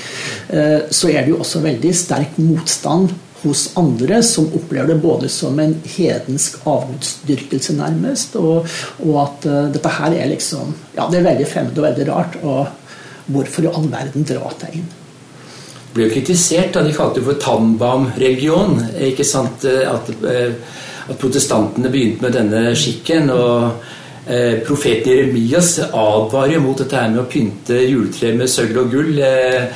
Eh, 0.50 0.80
så 0.90 1.10
er 1.10 1.22
det 1.22 1.32
jo 1.32 1.40
også 1.42 1.62
veldig 1.64 1.92
sterk 1.96 2.38
motstand 2.42 3.14
hos 3.44 3.66
andre 3.78 4.22
som 4.24 4.48
opplever 4.56 4.94
det 4.94 5.02
både 5.02 5.28
som 5.32 5.58
en 5.60 5.74
hedensk 5.96 6.62
avgudsdyrkelse, 6.64 7.76
nærmest, 7.76 8.38
og, 8.40 8.64
og, 9.04 9.16
at 9.20 9.48
uh, 9.50 9.58
dette 9.74 9.92
her 9.98 10.16
er 10.16 10.30
liksom 10.32 10.72
Ja, 10.96 11.10
det 11.12 11.20
er 11.20 11.28
veldig 11.28 11.48
fremmed 11.50 11.78
og 11.78 11.84
veldig 11.84 12.06
rart. 12.08 12.38
Og 12.40 13.32
hvorfor 13.34 13.66
i 13.66 13.72
all 13.72 13.90
verden 13.92 14.24
dra 14.28 14.52
det 14.62 14.70
inn? 14.78 14.88
Ble 15.94 16.08
jo 16.08 16.14
kritisert 16.14 16.74
da 16.74 16.82
de 16.82 16.94
kalte 16.94 17.20
det 17.20 17.26
for 17.28 17.40
Tannbaum-religion. 17.42 18.80
ikke 19.10 19.24
sant, 19.24 19.64
eh, 19.64 19.84
at, 19.90 20.10
eh, 20.24 20.54
at, 21.08 21.18
protestantene 21.18 21.90
begynte 21.90 22.22
med 22.22 22.32
denne 22.32 22.74
skikken. 22.74 23.30
og 23.30 23.82
eh, 24.26 24.60
Profeten 24.66 25.12
Jeremias 25.12 25.78
advarer 25.78 26.60
mot 26.60 26.78
dette 26.78 26.96
her 26.96 27.10
med 27.10 27.22
å 27.22 27.28
pynte 27.30 27.78
juletreet 27.86 28.36
med 28.36 28.48
sølv 28.48 28.80
og 28.84 28.90
gull. 28.90 29.18
Eh, 29.18 29.68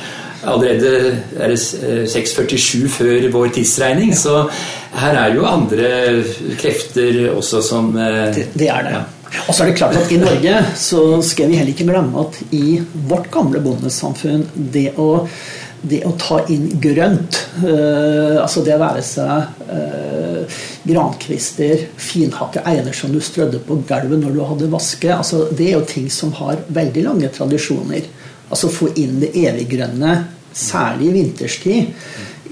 allerede 0.43 1.19
er 1.39 1.51
det 1.51 1.59
647 2.09 2.83
eh, 2.83 2.89
før 2.89 3.29
vår 3.33 3.53
tidsregning. 3.59 4.15
Så 4.15 4.43
her 4.99 5.15
er 5.19 5.35
jo 5.35 5.47
andre 5.47 5.89
krefter 6.59 7.29
også 7.33 7.61
som 7.65 7.95
eh, 7.97 8.27
det, 8.35 8.49
det, 8.55 8.69
er 8.71 8.85
det. 8.87 8.97
Ja. 8.97 9.05
Og 9.47 9.53
så 9.53 9.63
er 9.63 9.71
det 9.71 9.77
klart 9.77 9.97
at 9.99 10.11
I 10.11 10.19
Norge 10.21 10.59
så 10.79 11.03
skal 11.25 11.51
vi 11.51 11.59
heller 11.59 11.75
ikke 11.75 11.89
glemme 11.89 12.23
at 12.23 12.39
i 12.55 12.79
vårt 13.09 13.29
gamle 13.33 13.61
bondesamfunn 13.63 14.47
det 14.73 14.89
å, 14.97 15.11
det 15.81 16.01
å 16.07 16.11
ta 16.19 16.41
inn 16.51 16.67
grønt, 16.81 17.37
øh, 17.63 18.37
altså 18.41 18.63
det 18.65 18.75
å 18.75 18.81
være 18.81 19.03
seg 19.05 19.61
øh, 19.71 20.57
grankvister, 20.89 21.85
finhakke 21.99 22.63
einer 22.67 22.95
som 22.95 23.13
du 23.13 23.19
strødde 23.23 23.61
på 23.65 23.79
gulvet 23.87 24.19
når 24.19 24.35
du 24.35 24.41
hadde 24.43 24.71
vaske, 24.73 25.11
altså 25.15 25.45
det 25.51 25.69
er 25.69 25.77
jo 25.77 25.85
ting 25.87 26.09
som 26.13 26.33
har 26.39 26.63
veldig 26.67 27.05
lange 27.05 27.31
tradisjoner. 27.35 28.09
Altså 28.49 28.71
få 28.73 28.91
inn 28.99 29.19
det 29.21 29.31
eviggrønne, 29.37 30.15
særlig 30.53 31.11
i 31.11 31.15
vinterstid, 31.19 31.93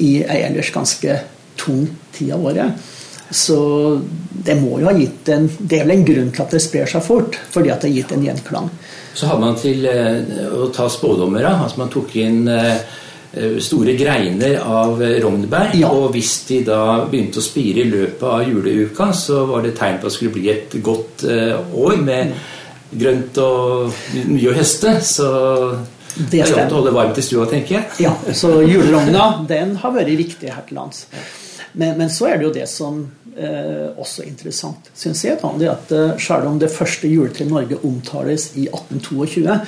i 0.06 0.12
ei 0.22 0.44
ellers 0.46 0.70
ganske 0.72 1.18
tung 1.58 1.88
tid 2.14 2.36
av 2.36 2.46
året. 2.46 2.94
Så 3.34 3.58
det 4.30 4.56
må 4.62 4.78
jo 4.80 4.88
ha 4.88 4.94
gitt 4.96 5.28
en 5.34 5.50
Det 5.60 5.82
er 5.82 5.88
vel 5.88 5.98
en 5.98 6.06
grunn 6.08 6.30
til 6.32 6.44
at 6.46 6.54
det 6.56 6.62
sprer 6.64 6.88
seg 6.88 7.04
fort, 7.04 7.36
fordi 7.52 7.74
at 7.74 7.84
det 7.84 7.90
har 7.90 7.98
gitt 7.98 8.14
en 8.16 8.24
gjenklang. 8.24 8.70
Så 9.18 9.28
hadde 9.28 9.44
man 9.44 9.58
til 9.60 9.84
eh, 9.90 10.48
å 10.54 10.70
ta 10.72 10.88
spådommer 10.92 11.44
da. 11.44 11.58
Altså 11.66 11.82
man 11.82 11.92
tok 11.92 12.16
inn 12.22 12.46
eh, 12.54 12.78
store 13.62 13.94
greiner 13.98 14.60
av 14.64 15.02
rognbær. 15.24 15.74
Ja. 15.78 15.90
Og 15.92 16.14
hvis 16.16 16.34
de 16.48 16.62
da 16.68 16.82
begynte 17.10 17.42
å 17.42 17.46
spire 17.46 17.84
i 17.84 17.90
løpet 17.90 18.24
av 18.24 18.46
juleuka, 18.48 19.12
så 19.14 19.44
var 19.50 19.66
det 19.66 19.76
tegn 19.78 20.00
på 20.00 20.08
at 20.08 20.12
det 20.12 20.16
skulle 20.16 20.38
bli 20.38 20.48
et 20.54 20.78
godt 20.84 21.26
eh, 21.28 21.58
år 21.76 22.00
med 22.02 22.34
grønt 22.92 23.38
og 23.44 23.94
mye 24.30 24.52
å 24.52 24.56
høste. 24.58 24.96
Så 25.04 25.28
det 26.18 26.42
er 26.44 26.56
godt 26.56 26.74
å 26.74 26.80
holde 26.80 26.96
varmt 26.96 27.20
i 27.20 27.26
stua, 27.26 27.46
tenker 27.50 27.80
jeg. 27.80 27.90
Ja, 28.08 28.16
Så 28.34 28.62
julerogna 28.64 29.30
den 29.50 29.76
har 29.82 29.94
vært 29.96 30.16
viktig 30.18 30.54
her 30.54 30.66
til 30.68 30.80
lands. 30.80 31.06
Men, 31.78 31.98
men, 32.00 32.10
så 32.10 32.32
er 32.32 32.40
det 32.40 32.48
jo 32.48 32.54
det 32.56 32.66
som 32.72 33.04
eh, 33.38 33.90
også 34.00 34.24
er 34.24 34.32
interessant, 34.32 34.90
syns 34.98 35.22
jeg. 35.28 35.38
det 35.60 35.70
at 35.70 35.92
eh, 35.94 36.16
Selv 36.18 36.50
om 36.50 36.58
det 36.60 36.72
første 36.74 37.10
juletreet 37.12 37.46
i 37.46 37.52
Norge 37.52 37.78
omtales 37.86 38.50
i 38.56 38.66
1822, 38.72 39.60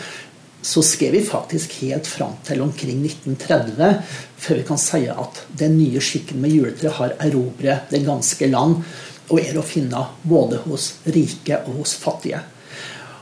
så 0.61 0.83
skrev 0.83 1.11
vi 1.15 1.21
faktisk 1.23 1.77
helt 1.81 2.07
fram 2.07 2.35
til 2.47 2.61
omkring 2.61 3.05
1930 3.05 3.93
før 4.39 4.59
vi 4.59 4.65
kan 4.67 4.81
si 4.81 5.05
at 5.11 5.43
den 5.59 5.77
nye 5.79 6.01
skikken 6.03 6.41
med 6.43 6.51
juletre 6.51 6.91
har 6.97 7.15
erobret 7.19 7.91
det 7.93 8.03
ganske 8.07 8.49
land 8.51 8.81
og 9.29 9.39
er 9.39 9.59
å 9.59 9.65
finne 9.65 10.03
både 10.23 10.59
hos 10.65 10.91
rike 11.05 11.61
og 11.65 11.83
hos 11.83 11.93
fattige. 12.01 12.41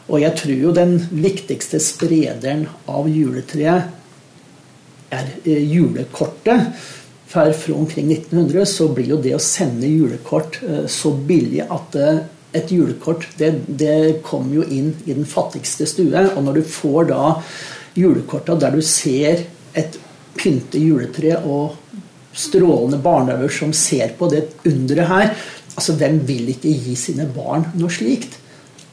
Og 0.07 0.21
jeg 0.23 0.37
tror 0.39 0.61
jo 0.61 0.75
den 0.75 0.95
viktigste 1.11 1.81
sprederen 1.83 2.65
av 2.87 3.09
juletreet 3.11 3.89
er 5.11 5.33
eh, 5.43 5.63
julekortet. 5.67 6.71
For 7.27 7.51
fra 7.51 7.75
omkring 7.75 8.11
1900 8.13 8.65
så 8.71 8.87
blir 8.95 9.11
jo 9.11 9.19
det 9.21 9.35
å 9.35 9.43
sende 9.43 9.89
julekort 9.91 10.61
eh, 10.63 10.85
så 10.87 11.11
billig 11.11 11.65
at 11.67 11.97
eh, 11.99 12.21
et 12.57 12.71
julekort 12.73 13.27
det, 13.39 13.51
det 13.67 14.19
kom 14.25 14.49
jo 14.53 14.65
inn 14.65 14.93
i 15.05 15.13
den 15.13 15.27
fattigste 15.27 15.87
stue. 15.89 16.25
Og 16.33 16.41
når 16.43 16.59
du 16.59 16.63
får 16.67 17.11
da 17.11 17.35
julekorta 17.97 18.57
der 18.59 18.77
du 18.77 18.83
ser 18.85 19.45
et 19.77 19.97
pynte 20.37 20.81
juletre 20.81 21.39
og 21.45 21.77
strålende 22.37 22.99
barneøyne 23.01 23.49
som 23.53 23.71
ser 23.73 24.13
på 24.17 24.29
det 24.29 24.43
underet 24.69 25.09
her 25.09 25.31
altså 25.77 25.93
Hvem 25.93 26.19
vil 26.25 26.49
ikke 26.55 26.73
gi 26.73 26.95
sine 26.97 27.27
barn 27.29 27.67
noe 27.77 27.93
slikt? 27.93 28.39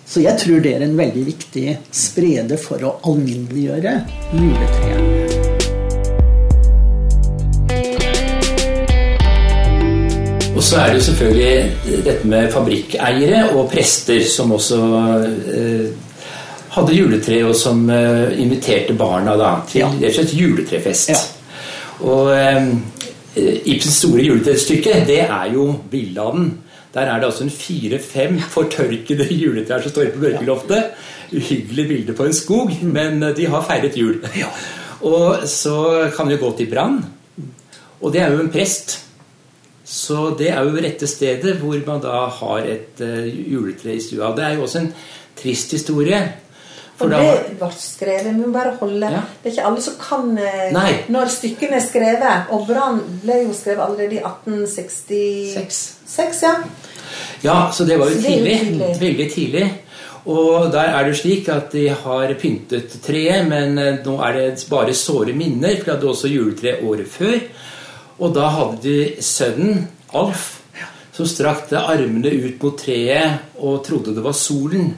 Så 0.04 0.20
jeg 0.20 0.36
tror 0.40 0.60
det 0.60 0.74
er 0.76 0.84
en 0.84 0.98
veldig 0.98 1.24
viktig 1.30 1.78
sprede 1.96 2.60
for 2.60 2.84
å 2.84 2.96
alminneliggjøre 3.08 3.98
juletreet. 4.36 5.23
Så 10.74 10.80
er 10.80 10.90
det 10.90 10.98
jo 10.98 11.04
selvfølgelig 11.06 12.02
dette 12.04 12.26
med 12.26 12.50
fabrikkeiere 12.50 13.44
og 13.54 13.68
prester 13.70 14.24
som 14.26 14.50
også 14.56 14.78
eh, 15.54 15.84
hadde 16.74 16.96
juletre, 16.96 17.38
og 17.46 17.54
som 17.54 17.84
eh, 17.92 18.34
inviterte 18.42 18.96
barna 18.98 19.36
da, 19.38 19.52
til 19.70 19.86
rett 19.86 20.08
og 20.08 20.16
slett 20.16 20.34
juletrefest. 20.34 21.12
Ja. 21.14 21.20
Og 22.10 22.32
eh, 22.34 22.72
Ibsens 23.70 24.00
store 24.02 24.26
juletrestykke, 24.26 25.04
det 25.06 25.20
er 25.24 25.52
jo 25.54 25.72
'Villaden'. 25.90 26.50
Der 26.94 27.00
er 27.00 27.18
det 27.18 27.26
altså 27.26 27.44
en 27.44 27.50
fire-fem 27.50 28.38
fortørkede 28.38 29.26
juletrær 29.30 29.82
som 29.82 29.90
står 29.90 30.12
på 30.14 30.20
Bjørkeloftet. 30.20 30.84
Uhyggelig 31.32 31.88
bilde 31.88 32.12
på 32.12 32.24
en 32.24 32.34
skog, 32.34 32.70
men 32.82 33.22
eh, 33.22 33.36
de 33.36 33.46
har 33.46 33.66
feiret 33.70 33.96
jul. 33.98 34.18
Og 35.02 35.48
så 35.48 36.10
kan 36.16 36.28
vi 36.28 36.36
gå 36.36 36.56
til 36.56 36.70
Brann. 36.70 37.04
Og 38.00 38.12
det 38.12 38.22
er 38.22 38.32
jo 38.32 38.40
en 38.40 38.50
prest. 38.50 39.03
Så 39.84 40.30
det 40.38 40.48
er 40.50 40.64
jo 40.64 40.80
rette 40.80 41.08
stedet 41.08 41.58
hvor 41.60 41.76
man 41.86 42.00
da 42.00 42.24
har 42.38 42.64
et 42.64 43.02
uh, 43.04 43.26
juletre 43.28 43.92
i 43.92 44.00
stua. 44.00 44.32
Det 44.36 44.46
er 44.46 44.56
jo 44.56 44.64
også 44.64 44.80
en 44.80 44.90
trist 45.36 45.76
historie. 45.76 46.22
For 46.94 47.10
og 47.10 47.14
det 47.18 47.56
ble 47.58 47.68
skrevet. 47.74 48.28
Vi 48.30 48.38
må 48.38 48.52
bare 48.54 48.76
holde 48.78 49.08
ja. 49.10 49.22
Det 49.42 49.50
er 49.50 49.56
ikke 49.56 49.70
alle 49.70 49.82
som 49.82 49.96
kan 49.98 50.28
eh, 50.38 50.68
Nei. 50.74 50.90
når 51.10 51.32
stykkene 51.34 51.80
er 51.80 51.82
skrevet. 51.82 52.52
Og 52.54 52.68
Brann 52.68 53.00
ble 53.24 53.40
jo 53.42 53.56
skrevet 53.56 53.82
allerede 53.82 54.14
i 54.14 54.22
1866. 54.22 55.80
6, 56.14 56.42
ja. 56.44 56.52
ja, 57.42 57.56
så 57.74 57.86
det 57.88 57.98
var 57.98 58.12
jo 58.12 58.20
tidlig. 58.22 58.60
tidlig. 58.60 58.92
Veldig 59.00 59.28
tidlig. 59.32 59.66
Og 60.30 60.70
der 60.72 60.94
er 60.94 61.04
det 61.04 61.18
slik 61.18 61.50
at 61.52 61.74
de 61.74 61.88
har 61.90 62.30
pyntet 62.40 62.94
treet, 63.04 63.44
men 63.50 63.76
eh, 63.80 63.98
nå 64.06 64.14
er 64.24 64.38
det 64.38 64.68
bare 64.70 64.94
såre 64.96 65.34
minner, 65.36 65.74
for 65.76 65.90
de 65.90 65.96
hadde 65.96 66.12
også 66.14 66.30
juletre 66.30 66.78
året 66.86 67.10
før. 67.10 67.36
Og 68.22 68.34
da 68.34 68.50
hadde 68.54 68.82
de 68.84 69.22
sønnen, 69.24 69.88
Alf, 70.14 70.60
som 71.14 71.26
strakte 71.26 71.80
armene 71.80 72.30
ut 72.30 72.60
mot 72.62 72.76
treet 72.78 73.56
og 73.58 73.80
trodde 73.86 74.14
det 74.14 74.22
var 74.22 74.36
solen. 74.38 74.92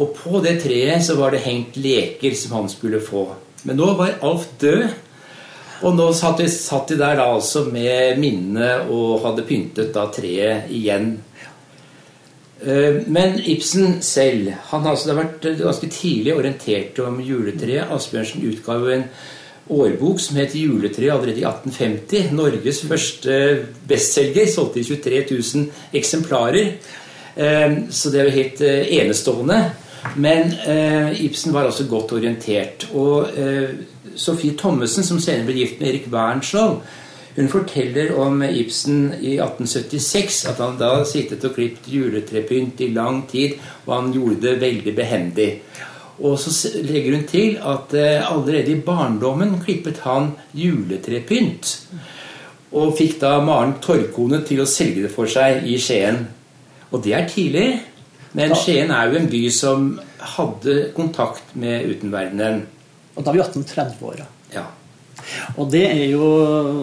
Og 0.00 0.12
på 0.16 0.40
det 0.44 0.58
treet 0.64 1.04
så 1.04 1.16
var 1.16 1.32
det 1.32 1.44
hengt 1.44 1.78
leker 1.80 2.36
som 2.36 2.58
han 2.58 2.68
skulle 2.72 3.00
få. 3.04 3.26
Men 3.68 3.80
nå 3.80 3.94
var 3.96 4.18
Alf 4.24 4.48
død. 4.60 4.84
Og 5.80 5.96
nå 5.96 6.10
satt 6.12 6.42
de, 6.42 6.46
satt 6.52 6.92
de 6.92 6.98
der 7.00 7.16
da 7.16 7.30
altså 7.32 7.64
med 7.72 8.20
minnene 8.20 8.82
og 8.92 9.22
hadde 9.24 9.46
pyntet 9.48 9.94
da 9.94 10.06
treet 10.12 10.68
igjen. 10.76 11.14
Eh, 12.60 13.00
men 13.08 13.38
Ibsen 13.40 14.02
selv 14.04 14.50
han 14.68 14.84
har 14.84 14.92
altså 14.92 15.16
vært 15.16 15.46
ganske 15.62 15.88
tidlig 15.88 16.34
orientert 16.36 17.00
om 17.04 17.16
juletreet. 17.24 17.88
Asbjørnsen 17.96 18.44
utga 18.50 18.76
jo 18.76 18.92
en 18.92 19.06
årbok 19.70 20.20
som 20.20 20.36
het 20.36 20.54
'Juletreet' 20.54 21.12
allerede 21.12 21.40
i 21.40 21.44
1850. 21.44 22.32
Norges 22.32 22.80
første 22.80 23.66
bestselger. 23.88 24.46
Solgte 24.46 24.80
i 24.80 24.84
23 24.84 25.24
000 25.54 25.66
eksemplarer. 25.92 26.72
Eh, 27.36 27.76
så 27.90 28.10
det 28.10 28.20
er 28.20 28.24
jo 28.24 28.30
helt 28.30 28.60
eh, 28.60 29.00
enestående. 29.00 29.70
Men 30.16 30.54
Ibsen 31.20 31.52
var 31.52 31.64
altså 31.64 31.84
godt 31.84 32.12
orientert. 32.12 32.88
Og 32.94 33.28
Sofie 34.16 34.56
Thommessen, 34.56 35.04
som 35.04 35.20
senere 35.20 35.44
ble 35.44 35.58
gift 35.58 35.80
med 35.80 35.88
Erik 35.88 36.06
Wernskjold, 36.08 36.80
hun 37.36 37.48
forteller 37.48 38.10
om 38.18 38.42
Ibsen 38.42 39.12
i 39.20 39.36
1876, 39.38 40.46
at 40.50 40.58
han 40.58 40.78
da 40.80 41.04
sittet 41.06 41.44
og 41.46 41.54
klippet 41.54 41.86
juletrepynt 41.92 42.82
i 42.82 42.90
lang 42.94 43.22
tid, 43.30 43.54
og 43.86 43.94
han 43.94 44.10
gjorde 44.12 44.40
det 44.48 44.56
veldig 44.60 44.94
behendig. 44.96 45.48
Og 46.20 46.36
så 46.40 46.52
legger 46.84 47.16
hun 47.16 47.26
til 47.28 47.54
at 47.56 47.94
eh, 47.96 48.20
allerede 48.20 48.74
i 48.74 48.80
barndommen 48.84 49.56
klippet 49.64 50.02
han 50.04 50.34
juletrepynt. 50.56 51.70
Og 52.76 52.92
fikk 52.98 53.16
da 53.22 53.38
Maren 53.42 53.78
Torkone 53.82 54.42
til 54.46 54.60
å 54.62 54.68
selge 54.68 55.06
det 55.06 55.12
for 55.14 55.30
seg 55.30 55.64
i 55.66 55.78
Skien. 55.80 56.20
Og 56.90 57.00
det 57.04 57.14
er 57.16 57.30
tidlig. 57.30 57.68
Men 58.36 58.54
Skien 58.54 58.92
er 58.94 59.08
jo 59.08 59.18
en 59.18 59.30
by 59.32 59.40
som 59.54 59.88
hadde 60.36 60.76
kontakt 60.94 61.56
med 61.58 61.88
utenverdenen. 61.88 62.62
Og 63.16 63.24
da 63.24 63.32
er 63.32 63.40
vi 63.40 63.42
1830-åra. 63.42 64.28
Ja. 64.54 64.68
Og 65.56 65.70
det 65.72 65.82
er 65.88 66.04
jo 66.12 66.26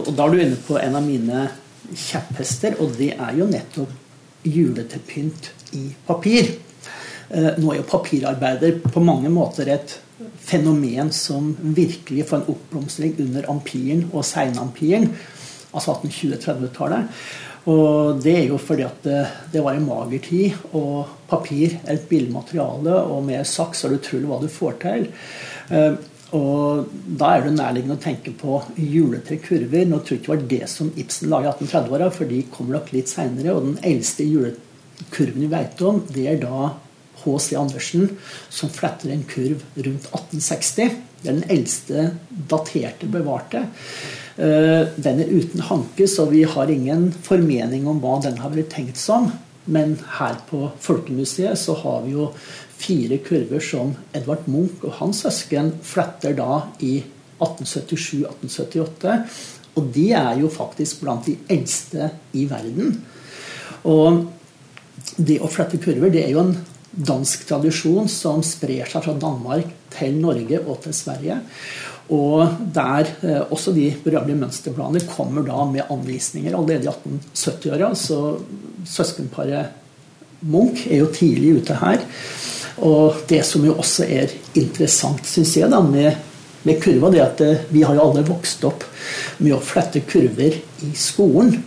Og 0.03 0.11
da 0.15 0.25
er 0.25 0.33
du 0.33 0.41
inne 0.43 0.59
på 0.67 0.77
en 0.79 0.97
av 0.97 1.05
mine 1.05 1.47
kjepphester, 1.87 2.75
og 2.83 2.97
det 2.99 3.13
er 3.15 3.37
jo 3.37 3.47
nettopp 3.47 4.47
juletrepynt 4.47 5.51
i 5.77 5.87
papir. 6.07 6.51
Eh, 7.29 7.53
nå 7.59 7.71
er 7.73 7.81
jo 7.81 7.89
papirarbeider 7.89 8.79
på 8.87 9.03
mange 9.03 9.31
måter 9.33 9.67
et 9.73 9.97
fenomen 10.47 11.11
som 11.13 11.51
virkelig 11.59 12.27
får 12.29 12.39
en 12.39 12.53
oppblomstring 12.53 13.17
under 13.25 13.49
ampiren 13.51 14.05
og 14.13 14.23
seinampiren, 14.25 15.09
altså 15.73 15.97
1820-30-tallet. 15.97 17.11
Og 17.67 18.21
det 18.23 18.35
er 18.37 18.45
jo 18.47 18.57
fordi 18.63 18.85
at 18.87 19.01
det, 19.03 19.23
det 19.51 19.63
var 19.63 19.75
en 19.75 19.87
mager 19.89 20.21
tid, 20.23 20.55
og 20.71 21.09
papir 21.27 21.75
er 21.83 21.97
et 21.97 22.05
billedmateriale, 22.07 22.95
og 23.11 23.25
med 23.27 23.43
saks 23.47 23.83
er 23.83 23.91
det 23.91 23.99
utrolig 23.99 24.29
hva 24.29 24.39
du 24.39 24.47
får 24.51 24.77
til. 24.85 25.09
Eh, 25.75 25.97
og 26.35 26.87
Da 27.19 27.33
er 27.35 27.45
det 27.45 27.53
nærliggende 27.55 27.95
å 27.95 28.03
tenke 28.03 28.33
på 28.35 28.57
juletrekurver. 28.75 29.85
Nå 29.87 30.01
tror 30.01 30.15
jeg 30.15 30.19
ikke 30.21 30.33
det 30.33 30.33
var 30.33 30.49
det 30.51 30.71
som 30.71 30.89
Ibsen 30.99 31.29
laga 31.31 31.53
i 31.53 31.53
1830-åra, 31.53 32.09
for 32.11 32.27
de 32.27 32.41
kommer 32.51 32.77
nok 32.77 32.91
litt 32.91 33.11
seinere. 33.11 33.55
Og 33.55 33.63
den 33.63 33.77
eldste 33.87 34.27
julekurven 34.27 35.45
vi 35.45 35.51
veit 35.51 35.83
om, 35.87 36.01
det 36.11 36.25
er 36.33 36.41
da 36.41 36.73
H.C. 37.27 37.57
Andersen 37.59 38.09
som 38.49 38.71
fletter 38.73 39.11
en 39.13 39.25
kurv 39.27 39.61
rundt 39.75 40.07
1860. 40.09 40.95
Det 41.21 41.31
er 41.31 41.39
den 41.41 41.51
eldste 41.51 42.07
daterte 42.49 43.09
bevarte. 43.11 43.65
Eh, 44.37 44.87
den 44.95 45.21
er 45.23 45.33
uten 45.33 45.65
hanke, 45.65 46.07
så 46.07 46.27
vi 46.29 46.43
har 46.47 46.71
ingen 46.71 47.09
formening 47.25 47.87
om 47.89 47.99
hva 48.03 48.19
den 48.23 48.39
har 48.43 48.53
vært 48.53 48.71
tenkt 48.75 49.01
som. 49.01 49.31
Men 49.67 49.97
her 50.19 50.37
på 50.47 50.69
Folkemuseet 50.79 51.59
så 51.59 51.75
har 51.81 52.05
vi 52.05 52.13
jo 52.15 52.29
fire 52.77 53.17
kurver 53.25 53.63
som 53.63 53.95
Edvard 54.15 54.45
Munch 54.47 54.85
og 54.85 54.95
hans 55.01 55.23
søsken 55.25 55.73
fletter 55.83 56.37
da 56.37 56.61
i 56.85 57.01
1877-1878. 57.41 59.17
Og 59.77 59.91
de 59.93 60.07
er 60.17 60.39
jo 60.41 60.49
faktisk 60.53 61.03
blant 61.03 61.27
de 61.27 61.35
eldste 61.53 62.11
i 62.37 62.45
verden. 62.49 62.95
Og 63.89 64.25
det 65.17 65.39
å 65.41 65.49
flette 65.49 65.79
kurver 65.81 66.13
det 66.13 66.23
er 66.25 66.33
jo 66.33 66.45
en 66.45 66.55
dansk 66.97 67.45
tradisjon 67.49 68.09
som 68.09 68.41
sprer 68.45 68.89
seg 68.89 69.05
fra 69.05 69.13
Danmark 69.21 69.69
til 69.93 70.17
Norge 70.17 70.61
og 70.65 70.81
til 70.85 70.95
Sverige. 70.97 71.37
Og 72.13 72.59
der 72.73 73.09
eh, 73.27 73.41
også 73.51 73.73
de 73.75 73.89
berømmelige 74.03 74.39
mønsterplaner 74.39 75.07
kommer 75.11 75.43
da 75.43 75.65
med 75.67 75.91
anvisninger 75.91 76.55
allerede 76.55 76.87
i 76.87 76.93
1870-åra. 76.93 77.91
Så 77.99 78.37
søskenparet 78.87 79.75
Munch 80.47 80.85
er 80.87 81.01
jo 81.01 81.11
tidlig 81.11 81.57
ute 81.61 81.75
her. 81.81 82.03
Og 82.85 83.25
det 83.29 83.41
som 83.45 83.65
jo 83.65 83.75
også 83.75 84.05
er 84.05 84.31
interessant, 84.55 85.25
syns 85.27 85.55
jeg, 85.57 85.69
da, 85.73 85.81
med, 85.81 86.13
med 86.63 86.79
kurva, 86.83 87.09
det 87.11 87.21
er 87.21 87.27
at 87.27 87.43
eh, 87.43 87.65
vi 87.73 87.83
har 87.83 87.97
jo 87.97 88.05
alle 88.07 88.25
vokst 88.27 88.63
opp 88.69 88.85
med 89.41 89.57
å 89.57 89.63
flette 89.63 90.05
kurver 90.07 90.61
i 90.87 90.93
skolen. 90.95 91.57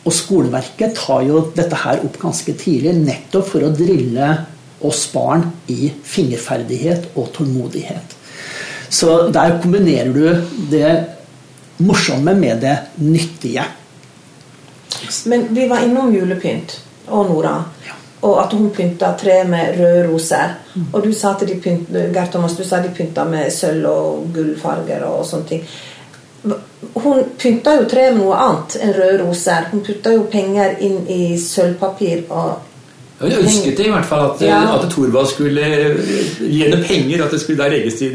Og 0.00 0.14
skoleverket 0.16 0.96
tar 0.96 1.24
jo 1.26 1.46
dette 1.56 1.76
her 1.82 2.04
opp 2.04 2.16
ganske 2.20 2.52
tidlig, 2.58 2.94
nettopp 3.00 3.48
for 3.52 3.64
å 3.64 3.72
drille 3.76 4.28
oss 4.80 5.04
barn 5.12 5.44
i 5.66 5.92
fingerferdighet 6.04 7.10
og 7.14 7.32
tålmodighet. 7.36 8.16
Så 8.90 9.28
der 9.28 9.58
kombinerer 9.62 10.12
du 10.12 10.46
det 10.70 11.04
morsomme 11.76 12.34
med 12.34 12.60
det 12.60 12.78
nyttige. 12.94 13.64
Men 15.24 15.46
vi 15.54 15.68
var 15.68 15.84
innom 15.84 16.14
julepynt 16.14 16.80
og 17.06 17.28
Nora. 17.30 17.54
Ja. 17.86 17.96
Og 18.20 18.40
at 18.42 18.52
hun 18.52 18.70
pynta 18.70 19.14
tre 19.20 19.44
med 19.48 19.78
røde 19.78 20.08
roser. 20.08 20.56
Mm. 20.74 20.88
Og 20.92 21.04
du 21.04 21.12
sa 21.12 21.34
at 21.34 21.46
de 21.48 21.56
pynta, 21.56 22.02
Gert 22.12 22.32
Thomas, 22.32 22.56
du 22.56 22.64
sa 22.64 22.82
de 22.82 22.90
pynta 22.96 23.24
med 23.24 23.52
sølv 23.52 23.86
og 23.88 24.26
gullfarger 24.34 25.06
og 25.08 25.22
sånne 25.26 25.48
ting. 25.48 25.62
Hun 26.94 27.22
pynta 27.38 27.76
jo 27.78 27.86
tre 27.88 28.10
med 28.10 28.20
noe 28.20 28.36
annet 28.36 28.76
enn 28.80 28.92
røde 28.96 29.22
roser. 29.22 29.70
Hun 29.72 29.84
putta 29.86 30.12
jo 30.12 30.26
penger 30.32 30.76
inn 30.84 31.06
i 31.08 31.22
sølvpapir. 31.40 32.26
og 32.28 32.69
hun 33.20 33.34
ønsket 33.42 33.76
det 33.76 33.86
i 33.86 33.92
hvert 33.92 34.08
fall 34.08 34.22
at, 34.30 34.42
ja. 34.44 34.60
at 34.78 34.86
Thorvald 34.92 35.28
skulle 35.28 35.66
gi 36.40 36.62
henne 36.62 36.80
penger. 36.86 37.26
At 37.26 37.34
det 37.34 37.42
skulle 37.42 37.60
da 37.60 37.68
legges 37.68 38.00
i, 38.06 38.08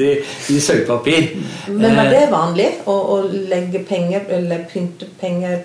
i 0.49 0.57
sølvpapir. 0.57 1.29
Men 1.69 1.93
var 1.99 2.09
det 2.09 2.25
vanlig 2.33 2.71
å, 2.89 2.97
å 3.13 3.21
legge 3.29 3.85
penger, 3.85 4.25
eller 4.39 4.65
pynte 4.71 5.09
penger 5.21 5.63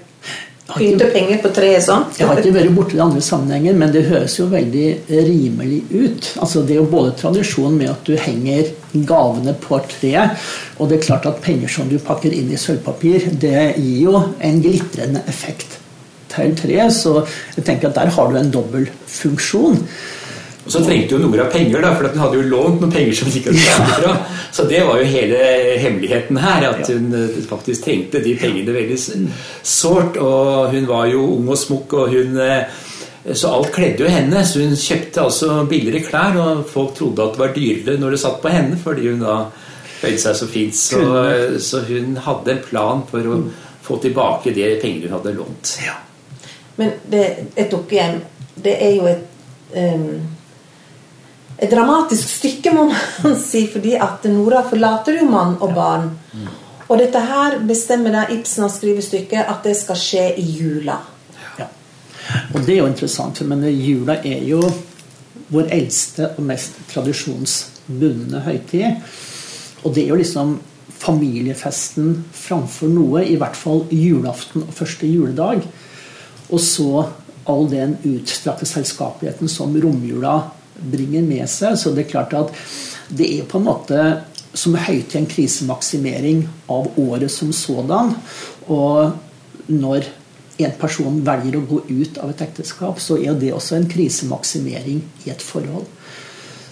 Pynte 0.71 1.09
penger 1.11 1.41
på 1.43 1.51
treet 1.51 1.83
sånn? 1.83 2.05
Jeg 2.15 2.29
har 2.29 2.39
ikke 2.39 2.53
vært 2.55 2.75
borti 2.77 2.95
det 2.95 3.03
andre 3.03 3.23
sammenhenger, 3.25 3.75
men 3.81 3.91
det 3.91 4.05
høres 4.07 4.37
jo 4.39 4.47
veldig 4.53 4.85
rimelig 5.11 5.81
ut. 5.91 6.29
Altså 6.45 6.63
Det 6.63 6.77
er 6.77 6.79
jo 6.79 6.87
både 6.93 7.17
tradisjonen 7.19 7.81
med 7.81 7.91
at 7.91 8.07
du 8.07 8.15
henger 8.15 8.71
gavene 9.09 9.57
på 9.59 9.81
treet, 9.91 10.39
og 10.79 10.93
det 10.93 11.01
er 11.01 11.07
klart 11.09 11.27
at 11.27 11.43
penger 11.43 11.75
som 11.75 11.91
du 11.91 11.99
pakker 11.99 12.31
inn 12.37 12.55
i 12.55 12.61
sølvpapir, 12.61 13.33
det 13.43 13.73
gir 13.81 14.01
jo 14.07 14.23
en 14.39 14.63
glitrende 14.63 15.27
effekt 15.27 15.80
til 16.33 16.57
tre. 16.59 16.81
Så 16.95 17.19
jeg 17.57 17.67
tenker 17.67 17.91
at 17.91 18.01
der 18.01 18.15
har 18.17 18.31
du 18.31 18.41
en 18.41 18.55
dobbel 18.55 18.89
funksjon. 19.07 19.79
Og 20.61 20.75
så 20.75 20.83
trengte 20.85 21.17
jo 21.17 21.23
Nora 21.23 21.47
penger, 21.51 21.81
da, 21.81 21.95
for 21.97 22.11
hun 22.11 22.21
hadde 22.21 22.37
jo 22.37 22.49
lånt 22.51 22.83
noen 22.83 22.93
penger 22.93 23.17
som 23.17 23.31
de 23.33 23.41
ikke 23.41 23.55
hadde 23.57 23.95
fra. 23.97 24.13
Så 24.53 24.67
det 24.69 24.83
var 24.85 25.01
jo 25.01 25.09
hele 25.09 25.39
hemmeligheten 25.81 26.39
her, 26.43 26.67
at 26.69 26.91
hun 26.93 27.15
eh, 27.17 27.39
faktisk 27.49 27.87
trengte 27.87 28.21
de 28.23 28.35
pengene 28.39 28.75
veldig 28.77 28.99
sårt. 29.01 30.21
Og 30.21 30.75
hun 30.75 30.87
var 30.91 31.09
jo 31.11 31.25
ung 31.39 31.49
og 31.51 31.59
smukk, 31.59 31.97
og 32.03 32.13
hun 32.13 32.37
eh, 32.45 32.77
så 33.33 33.55
alt 33.57 33.73
kledde 33.73 34.05
jo 34.05 34.13
henne. 34.13 34.45
Så 34.45 34.61
hun 34.61 34.77
kjøpte 34.77 35.25
altså 35.25 35.57
billigere 35.71 36.05
klær, 36.05 36.39
og 36.45 36.63
folk 36.69 36.93
trodde 36.99 37.25
at 37.25 37.35
det 37.35 37.45
var 37.47 37.57
dyrere 37.57 37.97
når 38.05 38.15
det 38.15 38.23
satt 38.27 38.39
på 38.45 38.53
henne, 38.53 38.79
fordi 38.85 39.09
hun 39.15 39.25
da 39.25 39.41
bøyde 40.03 40.21
seg 40.21 40.39
så 40.39 40.51
fint. 40.51 40.77
Så, 40.77 41.01
så, 41.65 41.83
hun 41.89 42.21
hadde 42.29 42.55
en 42.55 42.63
plan 42.69 43.03
for 43.09 43.33
å 43.33 43.41
få 43.89 43.99
tilbake 44.05 44.53
de 44.55 44.71
pengene 44.83 45.09
hun 45.09 45.19
hadde 45.19 45.35
lånt. 45.41 45.75
Ja. 45.89 45.97
Men 46.81 46.97
det, 47.13 47.25
et 47.55 47.71
dukkehjem, 47.71 48.21
det 48.65 48.77
er 48.81 48.95
jo 48.97 49.09
et 49.11 49.27
um 49.81 50.13
et 51.61 51.69
dramatisk 51.69 52.29
stykke, 52.39 52.73
må 52.73 52.87
man 52.89 53.35
si, 53.51 53.67
fordi 53.69 53.93
at 54.01 54.25
Nora 54.33 54.63
forlater 54.69 55.19
jo 55.21 55.29
mann 55.29 55.59
og 55.61 55.75
barn. 55.77 56.09
Og 56.89 56.99
dette 56.99 57.21
her 57.23 57.59
bestemmer 57.69 58.15
da 58.15 58.23
Ibsen 58.33 58.65
har 58.65 58.73
skrevet 58.73 59.05
stykket 59.07 59.45
at 59.45 59.67
det 59.67 59.77
skal 59.79 59.99
skje 60.01 60.25
i 60.41 60.47
jula. 60.57 60.97
Ja. 61.61 61.69
Og 62.55 62.65
det 62.65 62.75
er 62.75 62.81
jo 62.81 62.89
interessant, 62.89 63.43
men 63.47 63.63
jula 63.69 64.19
er 64.25 64.41
jo 64.49 64.63
vår 65.51 65.69
eldste 65.77 66.33
og 66.33 66.49
mest 66.49 66.81
tradisjonsbundne 66.91 68.43
høytid. 68.47 69.05
Og 69.85 69.95
det 69.95 70.07
er 70.07 70.15
jo 70.15 70.19
liksom 70.19 70.57
familiefesten 71.01 72.25
framfor 72.37 72.91
noe, 72.93 73.23
i 73.25 73.39
hvert 73.41 73.57
fall 73.57 73.85
julaften 73.95 74.67
og 74.67 74.75
første 74.77 75.09
juledag. 75.09 75.63
Og 76.51 76.61
så 76.63 77.05
all 77.51 77.69
den 77.71 77.97
utstrakte 78.07 78.69
selskapeligheten 78.69 79.51
som 79.51 79.75
romjula 79.81 80.37
bringer 80.81 81.25
med 81.27 81.49
seg. 81.51 81.79
Så 81.79 81.95
det 81.95 82.07
er 82.07 82.13
klart 82.13 82.37
at 82.37 82.53
det 83.11 83.29
er 83.39 83.49
på 83.49 83.61
en 83.61 83.69
måte 83.69 84.05
som 84.55 84.75
høyt 84.75 85.13
til 85.13 85.23
en 85.23 85.31
krisemaksimering 85.31 86.45
av 86.71 86.91
året 86.99 87.31
som 87.33 87.53
sådan. 87.55 88.15
Og 88.67 89.71
når 89.71 90.09
en 90.61 90.75
person 90.81 91.23
velger 91.25 91.57
å 91.57 91.67
gå 91.69 91.81
ut 91.89 92.19
av 92.21 92.33
et 92.33 92.45
ekteskap, 92.45 93.01
så 93.01 93.17
er 93.21 93.39
det 93.39 93.55
også 93.55 93.79
en 93.79 93.89
krisemaksimering 93.91 95.01
i 95.25 95.33
et 95.33 95.43
forhold. 95.45 95.87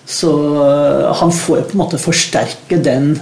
Så 0.09 0.31
eh, 0.65 1.09
han 1.21 1.33
får 1.35 1.67
på 1.69 1.77
en 1.77 1.83
måte 1.83 2.01
forsterke 2.01 2.81
den 2.85 3.15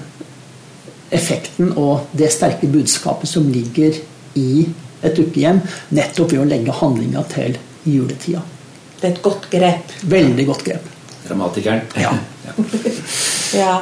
effekten 1.14 1.71
og 1.79 2.09
det 2.19 2.33
sterke 2.35 2.69
budskapet 2.71 3.31
som 3.31 3.47
ligger 3.51 3.95
i 4.38 4.66
et 5.04 5.18
ukehjem, 5.18 5.61
nettopp 5.96 6.32
ved 6.32 6.44
å 6.44 6.48
legge 6.48 6.78
handlinga 6.80 7.24
til 7.32 7.59
juletida. 7.87 8.42
Det 8.96 9.11
er 9.11 9.12
et 9.12 9.22
godt 9.24 9.50
grep. 9.52 9.92
Veldig 10.09 10.46
godt 10.48 10.64
grep. 10.70 10.92
Dramatikeren. 11.28 11.87
Ja. 12.00 12.16
Ja. 13.56 13.76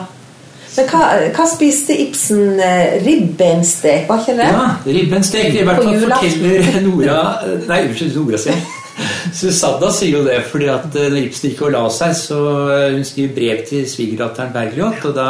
Men 0.74 0.88
hva, 0.90 1.02
hva 1.34 1.44
spiste 1.48 1.94
Ibsen? 2.02 2.58
Eh, 2.60 2.96
Ribbenstek, 3.04 4.08
var 4.08 4.22
ikke 4.22 4.34
det? 4.40 4.48
Ja, 4.50 4.64
ribbenstek. 4.84 5.52
I 5.54 5.66
hvert 5.66 5.84
fall 5.84 6.00
forteller 6.02 6.80
Nora 6.84 7.20
Nei, 7.68 7.84
unnskyld, 7.88 8.16
Nora 8.18 8.40
sier 8.42 8.64
Susanna 9.38 9.88
sier 9.94 10.18
jo 10.18 10.24
det, 10.26 10.40
fordi 10.50 10.68
at 10.70 10.98
eh, 10.98 11.08
når 11.10 11.28
Ibsen 11.28 11.50
gikk 11.50 11.62
og 11.68 11.74
la 11.74 11.84
seg, 11.94 12.14
så 12.18 12.40
eh, 12.74 12.88
hun 12.96 13.06
skriver 13.06 13.36
brev 13.38 13.62
til 13.70 13.86
svigerdatteren 13.90 14.52
Bergljot, 14.54 15.06
og 15.10 15.16
da 15.16 15.28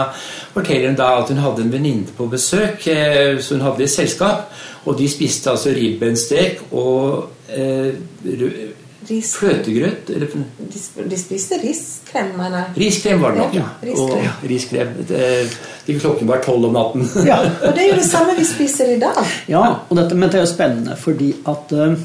forteller 0.57 0.91
hun 0.91 0.99
da 1.01 1.11
at 1.21 1.33
hun 1.33 1.43
hadde 1.45 1.65
en 1.65 1.73
venninne 1.73 2.17
på 2.17 2.29
besøk, 2.33 2.85
så 2.85 3.57
hun 3.57 3.65
hadde 3.65 3.85
i 3.85 3.91
selskap, 3.91 4.49
og 4.85 4.99
de 4.99 5.09
spiste 5.09 5.51
altså 5.51 5.73
ribbenstek 5.77 6.61
og 6.73 7.31
eh, 7.49 7.95
fløtegrøt, 9.05 10.11
eller 10.15 10.31
De, 11.11 11.19
spiste 11.19 11.59
riskrem, 11.61 12.31
mener 12.39 12.59
jeg. 12.59 12.77
riskrem 12.87 13.21
var 13.21 13.35
det 13.35 13.43
nok, 13.43 13.57
ja. 13.59 13.67
Riskrem. 13.83 14.15
Og, 14.17 14.23
ja, 14.25 14.33
riskrem. 14.49 14.95
De 15.87 15.99
klokken 16.01 16.29
var 16.29 16.41
tolv 16.45 16.71
om 16.71 16.73
natten. 16.77 17.05
Ja. 17.29 17.41
Og 17.45 17.75
det 17.77 17.85
er 17.85 17.91
jo 17.91 17.99
det 18.01 18.09
samme 18.09 18.37
vi 18.39 18.47
spiser 18.49 18.95
i 18.95 19.01
dag. 19.03 19.21
Ja, 19.49 19.65
og 19.89 19.97
dette, 19.99 20.17
men 20.17 20.33
det 20.33 20.41
er 20.41 20.47
jo 20.47 20.53
spennende 20.55 20.97
fordi 21.01 21.35
at 21.53 21.75
eh, 21.77 21.99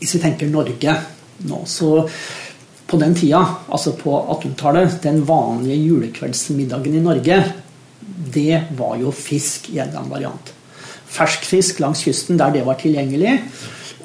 hvis 0.00 0.16
vi 0.16 0.22
tenker 0.24 0.50
Norge 0.50 0.96
nå, 1.46 1.62
så 1.68 2.08
på 2.86 2.98
den 3.02 3.14
tida, 3.18 3.42
altså 3.68 3.94
på 3.98 4.14
1800-tallet, 4.36 4.98
den 5.02 5.22
vanlige 5.26 5.78
julekveldsmiddagen 5.88 6.94
i 6.94 7.02
Norge, 7.02 7.40
det 8.34 8.60
var 8.78 8.98
jo 9.00 9.10
fisk 9.14 9.70
i 9.72 9.80
en 9.80 9.88
eller 9.88 10.02
annen 10.02 10.12
variant. 10.12 10.52
Fersk 11.08 11.46
fisk 11.48 11.80
langs 11.80 12.04
kysten 12.06 12.38
der 12.40 12.54
det 12.54 12.64
var 12.66 12.78
tilgjengelig, 12.80 13.38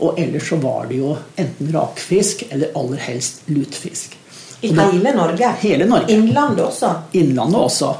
og 0.02 0.20
ellers 0.20 0.50
så 0.50 0.58
var 0.62 0.88
det 0.90 0.98
jo 1.02 1.14
enten 1.40 1.72
rakfisk 1.74 2.46
eller 2.50 2.74
aller 2.78 3.02
helst 3.06 3.46
lutfisk. 3.52 4.18
I 4.62 4.74
hele 4.78 5.14
Norge. 5.16 5.48
Hele 5.62 5.88
Norge. 5.90 6.14
Innlandet 6.14 6.66
også. 6.66 6.92
Innlandet 7.18 7.58
også. 7.58 7.96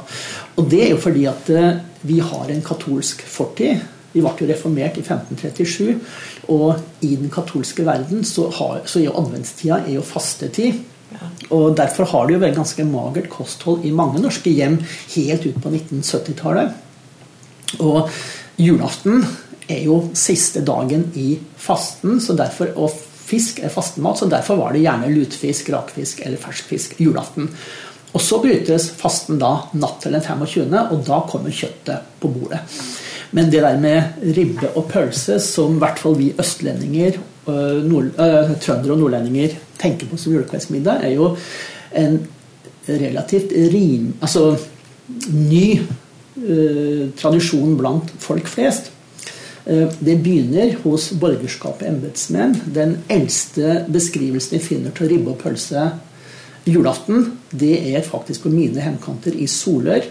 Og 0.56 0.68
det 0.70 0.84
er 0.86 0.92
jo 0.92 1.00
fordi 1.02 1.24
at 1.30 1.50
eh, 1.50 1.80
vi 2.06 2.20
har 2.22 2.50
en 2.50 2.62
katolsk 2.62 3.24
fortid. 3.26 3.82
Vi 4.12 4.20
ble 4.20 4.32
jo 4.42 4.48
reformert 4.50 4.98
i 5.00 5.02
1537, 5.02 5.94
og 6.52 7.06
i 7.06 7.14
den 7.16 7.30
katolske 7.32 7.86
verden 7.86 8.26
så, 8.28 8.50
har, 8.58 8.82
så 8.84 9.00
er 9.00 9.06
jo 9.06 9.14
adventstida 9.22 9.78
er 9.86 9.94
jo 9.96 10.04
fastetid. 10.04 10.82
Og 11.52 11.72
derfor 11.76 12.08
har 12.12 12.28
det 12.28 12.36
jo 12.36 12.42
vært 12.42 12.58
ganske 12.58 12.84
magert 12.88 13.30
kosthold 13.32 13.86
i 13.88 13.94
mange 13.94 14.20
norske 14.20 14.52
hjem 14.52 14.78
helt 15.14 15.46
ut 15.48 15.58
på 15.64 15.72
1970-tallet. 15.72 16.76
Og 17.80 18.10
julaften 18.56 19.24
er 19.70 19.84
jo 19.86 19.98
siste 20.18 20.62
dagen 20.66 21.08
i 21.18 21.36
fasten, 21.56 22.20
så 22.20 22.36
derfor, 22.36 22.72
og 22.76 22.92
fisk 23.32 23.62
er 23.64 23.72
fastemat, 23.72 24.20
så 24.20 24.28
derfor 24.30 24.58
var 24.60 24.74
det 24.74 24.82
gjerne 24.84 25.12
lutfisk, 25.14 25.70
rakfisk 25.72 26.24
eller 26.26 26.40
fersk 26.40 26.72
fisk 26.72 26.98
julaften. 27.00 27.48
Og 28.12 28.20
så 28.20 28.42
brytes 28.42 28.90
fasten 28.98 29.38
da 29.40 29.54
natt 29.80 30.02
til 30.02 30.12
den 30.12 30.24
25., 30.24 30.66
og 30.82 31.06
da 31.06 31.22
kommer 31.30 31.54
kjøttet 31.54 32.18
på 32.20 32.28
bordet. 32.32 32.60
Men 33.32 33.48
det 33.48 33.62
der 33.64 33.78
med 33.80 34.26
ribbe 34.36 34.68
og 34.76 34.90
pølse, 34.90 35.38
som 35.40 35.78
i 35.78 35.80
hvert 35.80 36.02
fall 36.02 36.18
vi 36.18 36.34
østlendinger, 36.38 37.16
øh, 37.48 37.78
nord, 37.86 38.12
øh, 38.20 38.52
trøndere 38.60 38.92
og 38.92 39.00
nordlendinger 39.00 39.56
tenker 39.80 40.10
på 40.10 40.20
som 40.20 40.34
julekveldsmiddag, 40.34 41.06
er 41.08 41.14
jo 41.16 41.32
en 41.96 42.20
relativt 42.88 43.56
rim... 43.72 44.12
Altså 44.20 44.58
ny 45.32 45.80
tradisjon 46.34 47.76
blant 47.76 48.10
folk 48.18 48.46
flest. 48.48 48.90
Eh, 49.66 49.88
Det 50.00 50.16
begynner 50.22 50.76
hos 50.82 51.10
borgerskapet 51.12 51.88
embetsmenn. 51.88 52.56
Den 52.74 52.96
eldste 53.08 53.84
beskrivelsen 53.92 54.58
vi 54.58 54.64
finner 54.64 54.90
til 54.90 55.08
ribbe 55.08 55.30
og 55.30 55.38
pølse 55.38 55.92
julaften, 56.66 57.32
det 57.50 57.94
er 57.94 58.02
faktisk 58.02 58.42
på 58.44 58.50
mine 58.50 58.80
hjemkanter 58.80 59.34
i 59.34 59.46
Solør. 59.46 60.02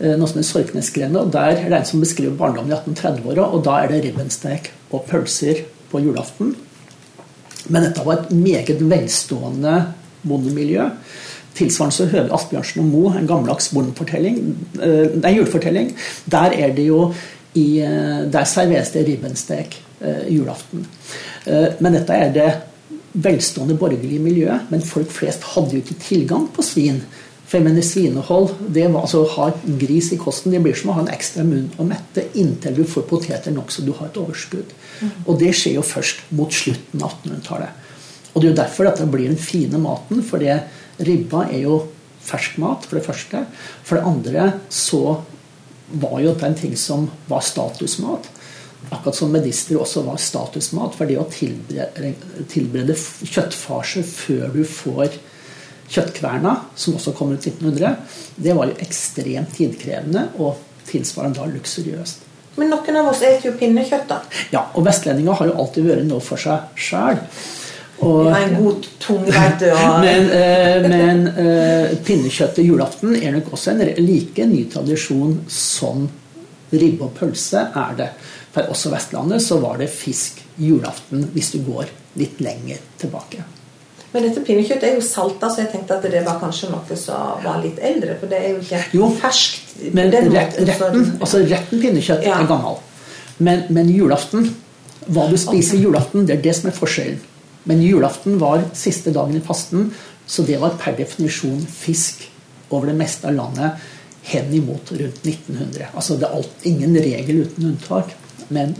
eh, 0.00 0.16
Noe 0.16 0.28
som 0.28 0.38
er 0.38 0.42
Sorknesgrenda. 0.42 1.24
Der 1.30 1.56
er 1.56 1.68
det 1.68 1.78
en 1.78 1.84
som 1.84 2.00
beskriver 2.00 2.36
barndommen 2.36 2.70
i 2.72 2.74
1830-åra, 2.74 3.52
og 3.52 3.64
da 3.64 3.82
er 3.82 3.88
det 3.88 4.04
ribbenstek 4.04 4.70
og 4.92 5.06
pølser 5.06 5.64
på 5.90 6.00
julaften. 6.00 6.54
Men 7.68 7.82
dette 7.82 8.04
var 8.04 8.14
et 8.20 8.30
meget 8.30 8.80
velstående 8.80 9.92
bondemiljø. 10.26 10.90
Tilsvarende 11.60 11.96
så 11.96 12.08
hører 12.10 12.32
Asbjørnsen 12.36 12.82
og 12.82 12.88
Moe 12.90 13.12
en 13.18 13.28
gammeldags 13.28 13.70
eh, 13.70 15.36
julefortelling. 15.36 15.92
Der 16.30 16.56
er 16.56 16.74
det 16.74 16.88
jo 16.88 17.12
i, 17.54 17.80
eh, 17.82 18.30
Der 18.30 18.44
serveres 18.44 18.92
det 18.94 19.06
ribbenstek 19.06 19.82
eh, 20.00 20.34
julaften. 20.34 20.86
Eh, 21.46 21.74
Men 21.80 21.92
dette 21.92 22.12
er 22.14 22.32
det 22.32 22.50
velstående 23.12 23.76
borgerlige 23.76 24.22
miljøet. 24.22 24.70
Men 24.70 24.82
folk 24.82 25.10
flest 25.10 25.42
hadde 25.54 25.74
jo 25.74 25.82
ikke 25.82 26.00
tilgang 26.00 26.48
på 26.54 26.62
svin. 26.62 27.02
For 27.50 27.58
jeg 27.58 27.66
mener 27.66 27.82
svinehold, 27.82 28.52
det 28.70 28.84
var, 28.92 29.00
altså 29.02 29.24
å 29.24 29.30
ha 29.34 29.48
gris 29.80 30.12
i 30.14 30.16
kosten, 30.16 30.52
det 30.52 30.60
blir 30.62 30.76
som 30.78 30.92
å 30.92 31.00
ha 31.00 31.02
en 31.02 31.10
ekstra 31.10 31.42
munn 31.42 31.66
å 31.82 31.86
mette 31.88 32.28
inntil 32.38 32.76
du 32.76 32.84
får 32.86 33.08
poteter 33.10 33.50
nok 33.50 33.72
så 33.74 33.82
du 33.82 33.90
har 33.98 34.06
et 34.06 34.20
overskudd. 34.22 34.70
Og 35.26 35.40
det 35.40 35.50
skjer 35.58 35.80
jo 35.80 35.82
først 35.82 36.28
mot 36.30 36.54
slutten 36.54 37.02
av 37.02 37.16
1800-tallet. 37.24 37.88
Og 38.30 38.36
det 38.38 38.46
er 38.46 38.52
jo 38.52 38.60
derfor 38.60 38.86
dette 38.86 39.08
blir 39.10 39.26
den 39.26 39.42
fine 39.42 39.80
maten, 39.82 40.22
for 40.22 40.38
det 40.38 40.60
ribba 41.06 41.46
er 41.48 41.64
jo 41.64 41.80
fersk 42.24 42.58
mat, 42.60 42.84
for 42.86 42.98
det 42.98 43.06
første. 43.06 43.44
For 43.86 43.98
det 43.98 44.06
andre 44.08 44.46
så 44.72 45.20
var 46.00 46.20
jo 46.20 46.34
dette 46.34 46.46
en 46.46 46.58
ting 46.58 46.76
som 46.78 47.08
var 47.30 47.42
statusmat. 47.44 48.28
Akkurat 48.90 49.16
som 49.16 49.32
medister 49.32 49.80
også 49.80 50.04
var 50.06 50.20
statusmat. 50.20 50.96
For 50.98 51.08
det 51.08 51.18
å 51.20 51.26
tilberede, 51.32 52.14
tilberede 52.50 52.96
kjøttfarse 52.96 54.04
før 54.06 54.48
du 54.54 54.62
får 54.68 55.18
kjøttkverna, 55.90 56.54
som 56.78 56.96
også 56.96 57.14
kom 57.18 57.32
ut 57.34 57.46
1900, 57.46 57.96
det 58.38 58.54
var 58.54 58.70
jo 58.70 58.78
ekstremt 58.84 59.56
tidkrevende 59.56 60.28
og 60.38 60.60
tilsvarende 60.86 61.40
da 61.40 61.48
luksuriøst. 61.50 62.26
Men 62.58 62.72
noen 62.72 62.98
av 62.98 63.08
oss 63.10 63.20
spiser 63.20 63.50
jo 63.50 63.56
pinnekjøtt, 63.58 64.06
da. 64.10 64.20
Ja, 64.52 64.66
og 64.74 64.84
vestlendinger 64.86 65.38
har 65.38 65.50
jo 65.50 65.56
alltid 65.62 65.86
vært 65.86 66.06
noe 66.06 66.22
for 66.24 66.40
seg 66.40 66.78
sjæl. 66.78 67.20
Vi 68.00 68.30
ja, 68.30 68.36
en 68.40 68.54
god 68.64 68.86
tungverd 69.02 69.62
og 69.68 70.00
Men, 70.06 70.30
eh, 70.32 70.88
men 70.88 71.26
eh, 71.28 71.94
pinnekjøttet 72.06 72.64
julaften 72.64 73.14
er 73.18 73.34
nok 73.36 73.52
også 73.52 73.74
en 73.74 73.82
like 74.00 74.46
ny 74.48 74.64
tradisjon 74.72 75.40
som 75.52 76.06
ribbe 76.70 77.04
og 77.08 77.14
pølse 77.18 77.66
er 77.76 77.96
det. 77.98 78.10
For 78.54 78.72
også 78.72 78.90
Vestlandet 78.94 79.42
så 79.44 79.60
var 79.62 79.78
det 79.82 79.90
fisk 79.92 80.40
julaften 80.60 81.28
hvis 81.34 81.52
du 81.54 81.60
går 81.66 81.90
litt 82.20 82.40
lenger 82.42 82.80
tilbake. 82.98 83.44
Men 84.10 84.24
dette 84.26 84.42
pinnekjøttet 84.42 84.88
er 84.88 84.96
jo 84.96 85.02
salta, 85.06 85.50
så 85.52 85.62
jeg 85.62 85.70
tenkte 85.70 86.00
at 86.00 86.06
det 86.10 86.24
var 86.26 86.40
kanskje 86.40 86.72
noe 86.72 86.96
som 86.98 87.44
var 87.44 87.60
litt 87.62 87.78
eldre. 87.78 88.16
For 88.18 88.30
det 88.30 88.40
er 88.40 88.48
jo 88.56 88.62
ikke 88.64 88.80
Jo, 88.96 89.10
ferskt. 89.20 89.76
Men 89.94 90.10
retten, 90.10 90.66
retten, 90.66 91.04
altså 91.20 91.44
retten 91.46 91.82
pinnekjøtt 91.82 92.26
Ja. 92.26 92.40
er 92.40 92.48
gammel. 92.50 92.80
Men, 93.38 93.62
men 93.70 93.88
julaften, 93.88 94.50
hva 95.06 95.28
du 95.30 95.36
spiser 95.40 95.78
julaften, 95.78 96.26
det 96.26 96.38
er 96.38 96.42
det 96.48 96.56
som 96.58 96.68
er 96.72 96.76
forskjellen. 96.76 97.20
Men 97.64 97.82
julaften 97.82 98.38
var 98.40 98.62
siste 98.72 99.12
dagen 99.14 99.36
i 99.36 99.44
fasten, 99.44 99.90
så 100.26 100.42
det 100.46 100.60
var 100.62 100.78
per 100.80 100.96
definisjon 100.98 101.60
fisk 101.66 102.28
over 102.70 102.90
det 102.90 102.96
meste 103.00 103.28
av 103.28 103.34
landet 103.34 103.88
henimot 104.22 104.92
rundt 104.92 105.26
1900. 105.26 105.90
Altså 105.94 106.16
det 106.16 106.28
er 106.28 106.38
alt, 106.38 106.64
ingen 106.68 106.96
regel 106.96 107.42
uten 107.44 107.66
unntak, 107.72 108.14
men 108.48 108.74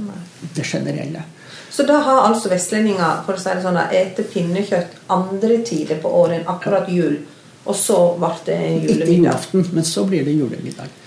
det 0.54 0.64
generelle. 0.64 1.24
Så 1.70 1.82
da 1.86 2.00
har 2.02 2.24
altså 2.26 2.50
vestlendinger 2.50 3.22
for 3.26 3.38
å 3.38 3.42
si 3.42 3.52
det 3.54 3.64
sånn, 3.64 3.78
ete 3.94 4.24
pinnekjøtt 4.26 4.96
andre 5.14 5.60
tider 5.66 6.00
på 6.02 6.10
året 6.22 6.40
enn 6.40 6.50
akkurat 6.50 6.90
jul. 6.90 7.20
Og 7.68 7.76
så 7.76 7.98
ble 8.18 8.32
det 8.46 8.58
julemiddag. 8.58 8.96
Ikke 8.96 9.14
julaften, 9.14 9.68
men 9.76 9.86
så 9.86 10.04
blir 10.08 10.26
det 10.26 10.34
julemiddag. 10.34 10.98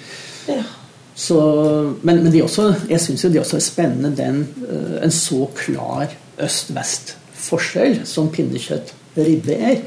Ja. 0.47 0.61
Så, 1.15 1.39
men 2.01 2.23
men 2.23 2.33
er 2.33 2.43
også, 2.43 2.71
jeg 2.89 3.01
syns 3.01 3.23
jo 3.23 3.29
det 3.29 3.41
også 3.43 3.59
er 3.59 3.65
spennende 3.65 4.15
den, 4.17 4.47
eh, 4.65 5.03
en 5.05 5.11
så 5.13 5.45
klar 5.55 6.15
øst-vest-forskjell 7.43 8.05
som 8.05 8.31
pinnekjøtt 8.31 8.93
ribbe 9.17 9.53
er. 9.53 9.81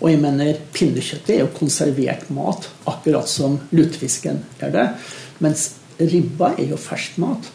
Og 0.00 0.10
jeg 0.10 0.20
mener 0.20 0.58
pinnekjøttet 0.72 1.34
er 1.34 1.40
jo 1.44 1.50
konservert 1.52 2.30
mat, 2.30 2.68
akkurat 2.86 3.28
som 3.28 3.58
lutefisken 3.70 4.44
er 4.60 4.70
det. 4.72 4.88
Mens 5.40 5.74
ribba 5.98 6.54
er 6.58 6.70
jo 6.70 6.76
fersk 6.76 7.18
mat. 7.18 7.50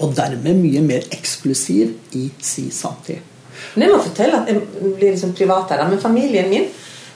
Og 0.00 0.14
dermed 0.16 0.56
mye 0.56 0.80
mer 0.80 1.04
eksklusiv 1.12 1.94
i 2.12 2.30
si 2.40 2.70
samtid. 2.70 3.20
Men 3.74 3.86
jeg 3.86 3.92
må 3.92 4.02
fortelle 4.02 4.40
at 4.42 4.48
jeg 4.50 4.62
blir 4.96 5.12
liksom 5.12 5.32
privat 5.36 5.70
her, 5.72 5.86
men 5.88 6.00
familien 6.00 6.48
min 6.50 6.66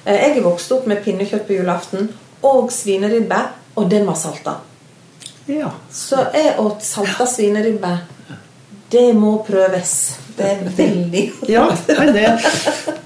eh, 0.07 0.15
Jeg 0.15 0.39
er 0.39 0.45
vokst 0.45 0.73
opp 0.73 0.87
med 0.89 1.03
pinnekjøtt 1.05 1.47
på 1.47 1.59
julaften 1.59 2.09
og 2.43 2.71
svineribbe, 2.73 3.41
og 3.77 3.91
den 3.91 4.07
var 4.09 4.17
salta. 4.17 4.55
Ja. 5.47 5.69
Så 5.93 6.17
jeg 6.33 6.57
åt 6.61 6.85
salta 6.85 7.27
svineribbe 7.27 7.99
Det 8.91 9.13
må 9.15 9.43
prøves. 9.45 10.17
Det 10.41 10.51
er 10.51 10.75
veldig 10.79 11.25
Ja, 11.51 11.67
nei, 11.99 12.09
det, 12.17 12.27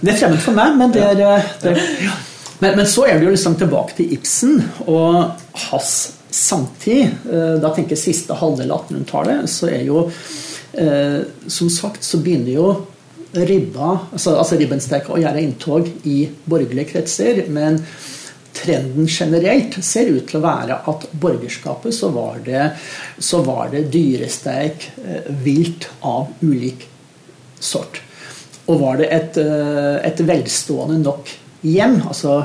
det 0.00 0.14
er 0.14 0.20
fremmed 0.20 0.42
for 0.44 0.56
meg, 0.56 0.78
men 0.78 0.94
det 0.94 1.02
er, 1.02 1.18
det 1.18 1.72
er 1.74 1.82
ja. 2.04 2.14
men, 2.62 2.78
men 2.78 2.88
så 2.90 3.08
er 3.08 3.18
det 3.18 3.28
jo 3.28 3.34
liksom 3.34 3.58
tilbake 3.60 3.98
til 3.98 4.14
Ibsen 4.14 4.60
og 4.86 5.34
hans 5.68 5.94
samtid. 6.34 7.10
Eh, 7.30 7.54
da 7.62 7.70
tenker 7.74 7.96
jeg 7.96 8.04
siste 8.06 8.38
halvdel 8.38 8.72
av 8.74 8.86
1800-tallet, 8.86 9.50
så 9.50 9.70
er 9.70 9.86
jo 9.86 10.06
eh, 10.08 11.20
Som 11.46 11.70
sagt 11.70 12.06
så 12.06 12.22
begynner 12.22 12.54
jo 12.54 12.72
ribba, 13.34 13.96
altså, 14.14 14.36
altså 14.38 14.56
ribbensteika 14.60 15.10
å 15.10 15.18
gjøre 15.18 15.42
inntog 15.42 15.88
i 16.06 16.20
borgerlige 16.46 16.92
kretser. 16.92 17.44
men 17.50 17.80
trenden 18.54 19.08
generelt 19.10 19.76
ser 19.84 20.12
ut 20.14 20.28
til 20.30 20.38
å 20.38 20.44
være 20.44 20.76
at 20.90 21.06
borgerskapet 21.10 21.94
så 21.94 22.12
var 22.14 22.38
det, 22.46 22.68
så 23.18 23.42
var 23.42 23.72
det 23.72 23.88
dyresteik 23.92 24.90
eh, 25.02 25.30
vilt 25.42 25.88
av 26.06 26.30
ulik 26.40 26.86
sort. 27.64 28.00
Og 28.68 28.80
var 28.80 29.00
det 29.00 29.10
et, 29.12 29.40
eh, 29.40 29.96
et 30.08 30.20
velstående 30.24 31.00
nok 31.02 31.32
hjem, 31.64 32.00
altså 32.08 32.38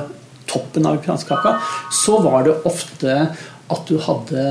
toppen 0.50 0.88
av 0.88 0.98
kransekaka, 1.04 1.56
så 1.92 2.18
var 2.24 2.44
det 2.44 2.58
ofte 2.68 3.16
at 3.70 3.86
du 3.86 3.96
hadde 4.02 4.44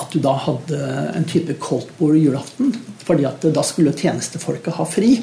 at 0.00 0.12
du 0.14 0.20
da 0.24 0.32
hadde 0.32 0.78
en 1.16 1.26
type 1.28 1.58
koldtbord 1.60 2.16
julaften. 2.16 2.72
fordi 3.10 3.24
at 3.26 3.42
da 3.42 3.62
skulle 3.66 3.90
tjenestefolket 3.96 4.76
ha 4.76 4.84
fri. 4.86 5.16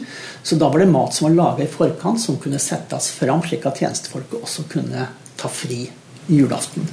Så 0.44 0.58
da 0.60 0.68
var 0.68 0.80
det 0.80 0.90
mat 0.92 1.14
som 1.14 1.30
var 1.30 1.36
laga 1.36 1.64
i 1.64 1.70
forkant, 1.72 2.20
som 2.20 2.36
kunne 2.38 2.60
settes 2.60 3.12
fram, 3.16 3.40
slik 3.46 3.64
at 3.66 3.80
tjenestefolket 3.80 4.44
også 4.44 4.66
kunne 4.68 5.06
ta 5.40 5.48
fri 5.48 5.86
julaften. 6.28 6.84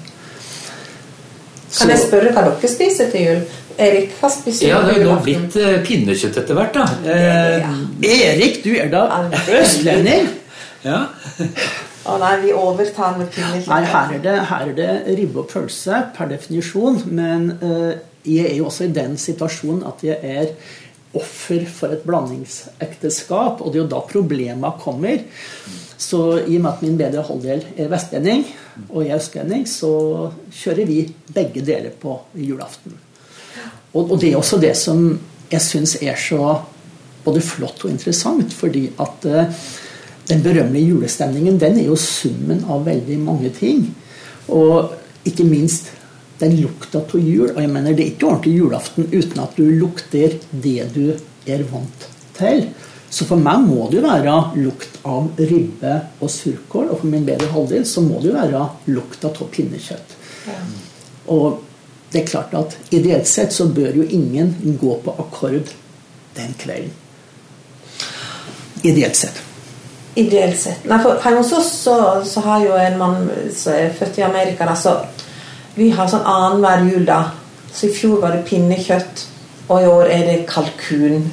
Kan 1.75 1.91
jeg 1.91 2.05
spørre 2.05 2.31
hva 2.31 2.45
dere 2.47 2.71
spiser 2.71 3.11
til 3.11 3.27
jul? 3.27 3.43
Erik, 3.79 4.13
har 4.21 4.31
spist 4.31 4.63
Ja, 4.63 4.83
det 4.85 4.97
er 4.97 5.03
jo 5.03 5.11
nå 5.11 5.17
blitt 5.25 5.57
eh, 5.59 5.81
pinnekjøtt 5.87 6.39
etter 6.43 6.59
hvert, 6.59 6.77
da. 6.77 6.85
Eh, 7.11 7.67
Erik, 8.07 8.63
du 8.65 8.73
er 8.77 8.93
da 8.93 9.07
østlending? 9.61 10.31
ja. 10.87 11.01
Å 12.05 12.19
nei, 12.21 12.35
vi 12.43 12.51
overtar 12.53 13.15
med 13.17 13.31
pinnekjøtt. 13.33 13.71
Nei, 13.71 13.83
her 13.89 14.11
er, 14.13 14.23
det, 14.25 14.35
her 14.51 14.67
er 14.69 14.75
det 14.77 15.19
ribbe 15.19 15.41
og 15.41 15.49
pølse 15.49 16.03
per 16.17 16.29
definisjon. 16.35 17.01
Men 17.17 17.47
eh, 17.65 17.93
jeg 18.29 18.51
er 18.51 18.59
jo 18.59 18.69
også 18.69 18.89
i 18.89 18.97
den 18.97 19.17
situasjonen 19.21 19.87
at 19.89 20.05
jeg 20.05 20.19
er 20.21 20.53
offer 21.17 21.65
for 21.71 21.95
et 21.97 22.05
blandingsekteskap. 22.05 23.65
Og 23.65 23.73
det 23.73 23.81
er 23.81 23.85
jo 23.87 23.93
da 23.95 24.03
problema 24.11 24.75
kommer. 24.83 25.25
Så 25.97 26.21
i 26.43 26.59
og 26.59 26.61
med 26.67 26.71
at 26.75 26.85
min 26.85 27.01
bedre 27.01 27.25
halvdel 27.25 27.65
er 27.79 27.89
vestlending, 27.89 28.45
og 28.91 29.05
jeg 29.07 29.15
er 29.15 29.23
østlending, 29.23 29.65
så 29.71 29.95
kjører 30.53 30.91
vi 30.91 31.01
begge 31.33 31.65
deler 31.65 31.95
på 32.03 32.19
julaften. 32.37 32.99
Og, 33.95 34.11
og 34.11 34.21
det 34.21 34.33
er 34.33 34.39
også 34.39 34.61
det 34.63 34.75
som 34.79 35.07
jeg 35.51 35.63
syns 35.63 35.97
er 36.03 36.19
så 36.19 36.59
både 37.25 37.43
flott 37.45 37.85
og 37.87 37.93
interessant, 37.93 38.53
fordi 38.53 38.89
at 39.01 39.27
uh, 39.31 39.67
den 40.29 40.43
berømmelige 40.45 40.93
julestemningen 40.93 41.59
den 41.61 41.79
er 41.81 41.89
jo 41.89 41.99
summen 42.01 42.65
av 42.71 42.85
veldig 42.89 43.19
mange 43.23 43.53
ting. 43.55 43.87
Og 44.53 44.93
ikke 45.25 45.47
minst 45.49 45.93
den 46.41 46.57
lukta 46.61 47.01
av 47.01 47.15
jul. 47.21 47.51
Og 47.53 47.61
jeg 47.61 47.71
mener 47.71 47.95
det 47.95 48.05
er 48.05 48.13
ikke 48.15 48.31
ordentlig 48.31 48.57
julaften 48.59 49.09
uten 49.13 49.45
at 49.45 49.55
du 49.57 49.69
lukter 49.69 50.39
det 50.51 50.89
du 50.97 51.07
er 51.47 51.65
vant 51.71 52.09
til. 52.39 52.67
Så 53.15 53.29
for 53.29 53.39
meg 53.39 53.63
må 53.63 53.87
det 53.91 54.01
jo 54.01 54.07
være 54.09 54.39
lukt 54.59 54.97
av 55.07 55.29
ribbe 55.39 55.95
og 56.19 56.33
surkål. 56.33 56.89
Og 56.91 57.03
for 57.03 57.11
min 57.13 57.27
bedre 57.29 57.53
halvdel 57.53 57.87
så 57.87 58.03
må 58.05 58.19
det 58.21 58.33
jo 58.33 58.39
være 58.39 58.65
lukt 58.91 59.29
av 59.29 59.39
pinnekjøtt. 59.55 60.17
Og 61.31 61.61
det 62.15 62.23
er 62.23 62.27
klart 62.31 62.53
at 62.55 62.77
ideelt 62.95 63.27
sett 63.27 63.53
så 63.53 63.67
bør 63.75 63.97
jo 63.99 64.05
ingen 64.07 64.55
gå 64.81 64.93
på 65.03 65.15
akkord 65.19 65.73
den 66.37 66.55
kvelden. 66.59 66.93
Ideelt 68.83 69.17
sett. 69.17 69.41
Ideelt 70.15 70.59
sett. 70.61 70.85
Nei, 70.87 71.01
for 71.03 71.19
Hjemme 71.19 71.41
hos 71.43 71.53
oss 71.59 71.73
så, 71.83 71.97
så 72.25 72.41
har 72.45 72.63
jo 72.63 72.77
en 72.79 72.99
mann 73.01 73.31
som 73.51 73.75
er 73.75 73.95
født 73.99 74.21
i 74.21 74.27
Amerika 74.27 74.69
da, 74.69 74.77
så 74.79 74.99
Vi 75.75 75.89
har 75.91 76.07
sånn 76.07 76.23
annenhver 76.23 76.85
jul, 76.87 77.03
da. 77.09 77.33
Så 77.75 77.89
i 77.89 77.95
fjor 77.97 78.21
var 78.23 78.37
det 78.37 78.45
pinnekjøtt, 78.47 79.25
og 79.67 79.83
i 79.83 79.89
år 79.91 80.13
er 80.15 80.23
det 80.29 80.37
kalkun. 80.47 81.25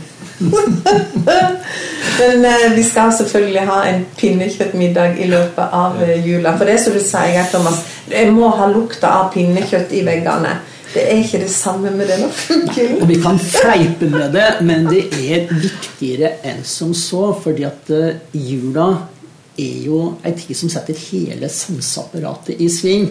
Men 2.17 2.45
eh, 2.49 2.71
vi 2.73 2.83
skal 2.83 3.13
selvfølgelig 3.13 3.67
ha 3.67 3.83
en 3.91 4.01
pinnekjøttmiddag 4.17 5.21
i 5.21 5.29
løpet 5.29 5.77
av 5.77 6.01
eh, 6.01 6.25
jula. 6.25 6.55
For 6.57 6.65
det 6.65 6.79
som 6.81 6.97
du 6.97 7.03
sier, 7.05 7.45
Thomas, 7.53 7.83
jeg 8.09 8.33
må 8.33 8.49
ha 8.57 8.71
lukta 8.73 9.13
av 9.19 9.29
pinnekjøtt 9.35 9.93
i 9.93 10.01
veggene. 10.09 10.57
Det 10.91 11.05
er 11.07 11.21
ikke 11.21 11.39
det 11.45 11.51
samme 11.53 11.91
med 11.95 12.09
denne 12.11 12.27
fuglen. 12.35 12.97
Og 13.01 13.07
vi 13.07 13.17
kan 13.23 13.39
fleipe 13.39 14.09
med 14.11 14.33
det, 14.35 14.49
men 14.67 14.89
det 14.91 15.05
er 15.15 15.47
viktigere 15.51 16.35
enn 16.51 16.65
som 16.67 16.91
så. 16.97 17.29
Fordi 17.43 17.65
at 17.67 17.91
eh, 17.95 18.19
jula 18.35 18.89
er 19.61 19.85
jo 19.85 20.01
ei 20.25 20.33
tid 20.35 20.57
som 20.57 20.71
setter 20.71 20.97
hele 21.09 21.49
sanseapparatet 21.51 22.59
i 22.59 22.67
sving. 22.71 23.07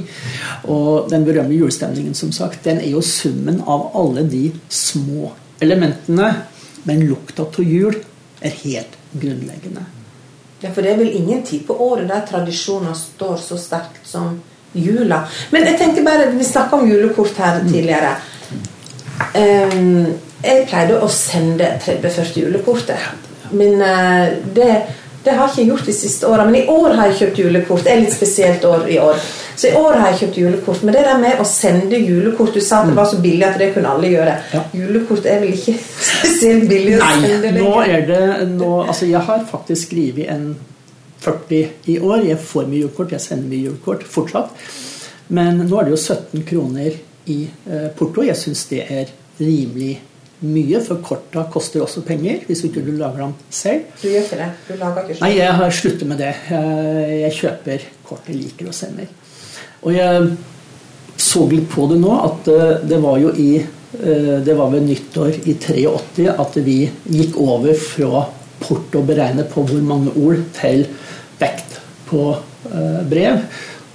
Og 0.69 1.09
den 1.13 1.25
berømte 1.29 1.57
julestemningen, 1.57 2.17
som 2.17 2.33
sagt, 2.37 2.65
den 2.69 2.83
er 2.83 2.91
jo 2.93 3.05
summen 3.05 3.63
av 3.65 3.91
alle 3.97 4.27
de 4.29 4.51
små 4.69 5.33
elementene. 5.61 6.35
Men 6.85 7.07
lukta 7.09 7.49
av 7.49 7.65
jul 7.65 7.97
er 8.41 8.61
helt 8.63 9.01
grunnleggende. 9.13 9.87
Ja, 10.61 10.69
for 10.75 10.85
det 10.85 10.93
er 10.93 11.01
vel 11.01 11.17
ingen 11.17 11.43
tid 11.47 11.65
på 11.69 11.77
året 11.81 12.09
der 12.11 12.27
tradisjoner 12.29 12.97
står 12.97 13.39
så 13.41 13.57
sterkt 13.61 14.05
som 14.09 14.37
jula. 14.73 15.23
Men 15.51 15.67
jeg 15.71 15.79
tenker 15.79 16.07
bare, 16.07 16.31
vi 16.35 16.47
snakka 16.47 16.77
om 16.77 16.89
julekort 16.89 17.39
her 17.43 17.61
tidligere. 17.67 18.15
Um, 19.35 20.07
jeg 20.41 20.65
pleide 20.71 21.01
å 21.03 21.11
sende 21.13 21.75
30-40 21.85 22.41
julekortet. 22.45 23.29
Men 23.51 23.83
uh, 23.83 24.31
det, 24.55 24.71
det 25.25 25.35
har 25.37 25.51
jeg 25.51 25.67
ikke 25.67 25.75
gjort 25.75 25.91
de 25.91 25.95
siste 25.97 26.31
åra. 26.31 26.47
Men 26.49 26.63
i 26.63 26.67
år 26.71 26.97
har 26.97 27.11
jeg 27.11 27.21
kjøpt 27.21 27.43
julekort. 27.45 27.85
Det 27.85 27.93
er 27.93 28.03
litt 28.05 28.15
spesielt 28.15 28.65
år 28.65 28.89
i 28.89 28.99
år. 29.03 29.21
Så 29.61 29.69
i 29.69 29.75
år 29.77 29.99
har 30.01 30.13
jeg 30.13 30.23
kjøpt 30.23 30.39
julekort. 30.41 30.85
Men 30.87 30.97
det 30.97 31.05
der 31.05 31.21
med 31.21 31.43
å 31.43 31.45
sende 31.45 31.99
julekort 32.01 32.55
Du 32.57 32.63
sa 32.65 32.81
at 32.81 32.89
det 32.89 32.97
var 32.97 33.11
så 33.11 33.19
billig 33.21 33.45
at 33.45 33.59
det 33.61 33.73
kunne 33.75 33.93
alle 33.93 34.15
gjøre. 34.15 34.39
Ja. 34.55 34.65
Julekort 34.73 35.29
er 35.29 35.43
vel 35.43 35.59
ikke 35.59 35.77
spesielt 36.09 36.69
billig 36.71 36.97
å 36.97 37.05
Nei, 37.05 37.53
nå 37.59 37.75
er 37.85 38.07
det 38.09 38.25
nå, 38.55 38.73
Altså, 38.87 39.11
jeg 39.11 39.21
har 39.27 39.47
faktisk 39.51 39.91
skrevet 39.91 40.33
en 40.33 40.51
40 41.21 41.91
i 41.93 41.99
år. 42.01 42.27
Jeg 42.29 42.41
får 42.43 42.69
mye 42.69 42.85
julekort, 42.85 43.15
jeg 43.15 43.25
sender 43.25 43.51
mye 43.51 43.69
julekort 43.69 44.05
fortsatt. 44.09 44.55
Men 45.31 45.63
nå 45.63 45.79
er 45.79 45.89
det 45.89 45.95
jo 45.95 46.01
17 46.01 46.47
kroner 46.49 47.01
i 47.31 47.41
eh, 47.47 47.89
porto. 47.97 48.25
Jeg 48.27 48.39
syns 48.39 48.65
det 48.71 48.85
er 48.89 49.13
rimelig 49.41 49.99
mye, 50.41 50.81
for 50.81 51.03
korta 51.05 51.45
koster 51.53 51.83
også 51.85 52.01
penger 52.07 52.47
hvis 52.49 52.63
ikke 52.65 52.83
du 52.85 52.95
lager 52.97 53.27
dem 53.27 53.35
selv. 53.53 53.91
Du 54.01 54.09
gjør 54.09 54.25
ikke 54.25 54.39
det? 54.41 54.49
Du 54.69 54.73
lager 54.81 55.03
ikke 55.03 55.19
selv? 55.19 55.27
Nei, 55.27 55.35
jeg 55.37 55.59
har 55.61 55.77
sluttet 55.77 56.09
med 56.09 56.23
det. 56.23 56.31
Jeg, 56.49 57.19
jeg 57.21 57.37
kjøper 57.41 57.91
kort 58.09 58.31
jeg 58.31 58.41
liker 58.41 58.71
og 58.71 58.77
sender. 58.77 59.13
Og 59.81 59.95
jeg 59.97 60.33
så 61.21 61.45
litt 61.51 61.69
på 61.71 61.85
det 61.91 62.01
nå, 62.01 62.17
at 62.17 62.51
eh, 62.51 62.75
det 62.89 63.01
var 63.03 63.21
jo 63.21 63.33
i 63.37 63.53
eh, 63.61 64.37
Det 64.45 64.57
var 64.57 64.73
ved 64.73 64.87
nyttår 64.89 65.43
i 65.45 65.57
83 65.61 66.29
at 66.33 66.61
vi 66.65 66.79
gikk 67.13 67.37
over 67.41 67.77
fra 67.77 68.25
porto 68.61 69.03
beregnet 69.05 69.49
på 69.53 69.65
hvor 69.69 69.85
mange 69.85 70.13
ord 70.21 70.41
til 70.57 70.87
på 72.11 72.25
eh, 72.71 73.03
brev. 73.11 73.45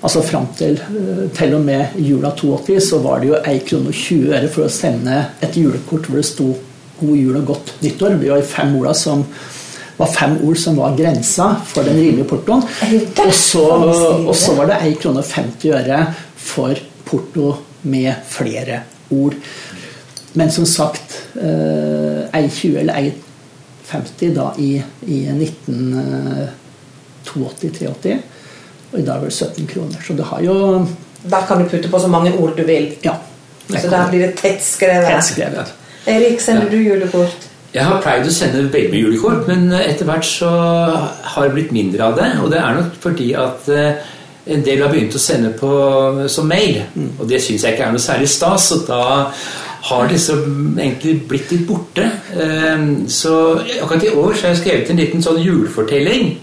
Altså 0.06 0.21
fram 0.25 0.47
til, 0.58 0.78
eh, 0.78 1.25
til 1.36 1.56
og 1.58 1.65
med 1.65 1.97
jula 2.01 2.32
82 2.38 2.80
så 2.91 3.01
var 3.04 3.21
det 3.21 3.32
jo 3.32 3.41
1 3.41 3.67
krone 3.69 3.91
og 3.91 3.99
20 3.99 4.34
øre 4.38 4.54
for 4.54 4.67
å 4.67 4.71
sende 4.71 5.19
et 5.45 5.60
julekort 5.60 6.10
hvor 6.10 6.21
det 6.21 6.30
sto 6.30 6.54
'God 6.95 7.17
jul 7.19 7.36
og 7.36 7.45
godt 7.45 7.73
nyttår'. 7.84 8.19
Det 8.19 8.32
var 8.32 8.41
fem 8.41 8.75
orda 8.80 8.93
som 8.95 9.25
var 9.97 10.12
fem 10.12 10.38
ord 10.43 10.58
som 10.60 10.78
var 10.78 10.95
grensa 10.95 11.56
for 11.65 11.84
den 11.84 11.97
rimelige 11.99 12.28
portoen. 12.28 12.63
Og 13.25 13.34
så, 13.34 13.63
og 14.28 14.36
så 14.36 14.56
var 14.56 14.71
det 14.71 14.82
1 14.91 14.99
krone 14.99 15.23
og 15.23 15.25
50 15.25 15.71
øre 15.71 16.01
for 16.36 16.75
porto 17.06 17.56
med 17.84 18.13
flere 18.28 18.82
ord. 19.12 19.36
Men 20.36 20.51
som 20.51 20.65
sagt, 20.65 21.21
eh, 21.36 22.28
1,20 22.36 22.80
eller 22.80 22.93
1,50 22.93 24.34
da 24.36 24.49
i, 24.60 24.84
i 25.08 25.19
1982-83. 27.25 28.17
Og 28.93 28.99
i 28.99 29.05
dag 29.05 29.17
er 29.17 29.25
det 29.29 29.33
17 29.33 29.67
kroner. 29.67 29.97
Så 30.07 30.13
det 30.17 30.25
har 30.29 30.41
jo 30.45 30.85
Der 31.29 31.45
kan 31.47 31.57
du 31.63 31.69
putte 31.69 31.89
på 31.89 31.99
så 31.99 32.07
mange 32.07 32.33
ord 32.38 32.53
du 32.57 32.63
vil. 32.63 32.91
Ja. 33.03 33.13
Så 33.69 33.89
der 33.89 34.09
blir 34.09 34.19
det 34.27 34.35
tettskrevet. 34.38 35.07
Tettskrevet. 35.09 35.73
Erik, 36.07 36.39
sender 36.41 36.69
du 36.69 36.77
julekort? 36.77 37.47
Jeg 37.73 37.83
har 37.83 37.97
pleid 38.01 38.27
å 38.29 38.31
sende 38.31 38.61
veldig 38.71 38.91
mye 38.93 39.01
julekort, 39.01 39.47
men 39.49 39.65
etter 39.73 40.05
hvert 40.07 40.23
så 40.23 40.49
har 41.33 41.47
det 41.47 41.55
blitt 41.57 41.73
mindre 41.75 42.05
av 42.05 42.13
det. 42.19 42.29
Og 42.43 42.51
det 42.53 42.59
er 42.61 42.77
nok 42.77 42.93
fordi 43.03 43.31
at 43.41 43.67
eh, 43.73 44.05
en 44.53 44.61
del 44.63 44.83
har 44.85 44.93
begynt 44.93 45.17
å 45.17 45.19
sende 45.19 45.49
på 45.57 45.71
som 46.31 46.47
mail. 46.47 46.83
Og 47.19 47.25
det 47.27 47.41
syns 47.43 47.65
jeg 47.65 47.73
ikke 47.75 47.88
er 47.89 47.95
noe 47.97 48.05
særlig 48.05 48.29
stas, 48.31 48.69
og 48.77 48.85
da 48.88 49.01
har 49.89 50.07
disse 50.09 50.33
egentlig 50.38 51.17
blitt 51.27 51.51
litt 51.51 51.65
borte. 51.67 52.05
Eh, 52.38 52.85
Så 53.11 53.33
akkurat 53.81 54.03
i 54.07 54.13
år 54.13 54.33
så 54.38 54.45
har 54.47 54.53
jeg 54.53 54.61
skrevet 54.63 54.89
en 54.93 55.01
liten 55.01 55.25
sånn 55.25 55.41
julefortelling. 55.43 56.35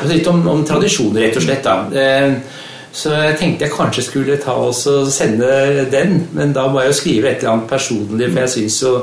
Altså 0.00 0.12
litt 0.14 0.26
om, 0.30 0.42
om 0.48 0.64
tradisjoner, 0.66 1.22
rett 1.26 1.36
og 1.40 1.46
slett. 1.46 1.64
da. 1.64 1.76
Eh, 1.94 2.34
Så 2.92 3.12
jeg 3.14 3.36
tenkte 3.38 3.68
jeg 3.68 3.70
kanskje 3.76 4.02
skulle 4.02 4.36
ta 4.42 4.50
og 4.58 4.74
sende 4.74 5.84
den, 5.92 6.16
men 6.34 6.52
da 6.52 6.64
må 6.66 6.80
jeg 6.82 6.90
jo 6.90 6.96
skrive 6.98 7.28
et 7.30 7.38
eller 7.44 7.52
annet 7.52 7.68
personlig, 7.70 8.32
for 8.32 8.40
jeg 8.42 8.50
syns 8.56 8.78
jo 8.82 8.94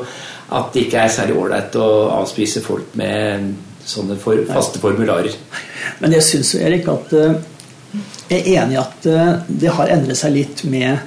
at 0.51 0.73
det 0.73 0.81
ikke 0.85 1.05
er 1.05 1.13
særlig 1.15 1.37
ålreit 1.39 1.75
å 1.79 1.87
avspise 2.17 2.59
folk 2.65 2.93
med 2.99 3.53
sånne 3.87 4.17
for, 4.19 4.41
faste 4.51 4.79
formularer. 4.83 5.31
Men 6.01 6.11
jeg 6.17 6.25
syns 6.27 6.51
jo, 6.55 6.59
Erik, 6.67 6.87
at 6.91 7.13
eh, 7.15 7.37
jeg 8.27 8.41
er 8.43 8.63
enig 8.65 8.75
i 8.75 8.81
at 8.83 9.07
eh, 9.07 9.33
det 9.47 9.71
har 9.79 9.87
endret 9.95 10.19
seg 10.19 10.35
litt 10.35 10.65
med 10.67 10.99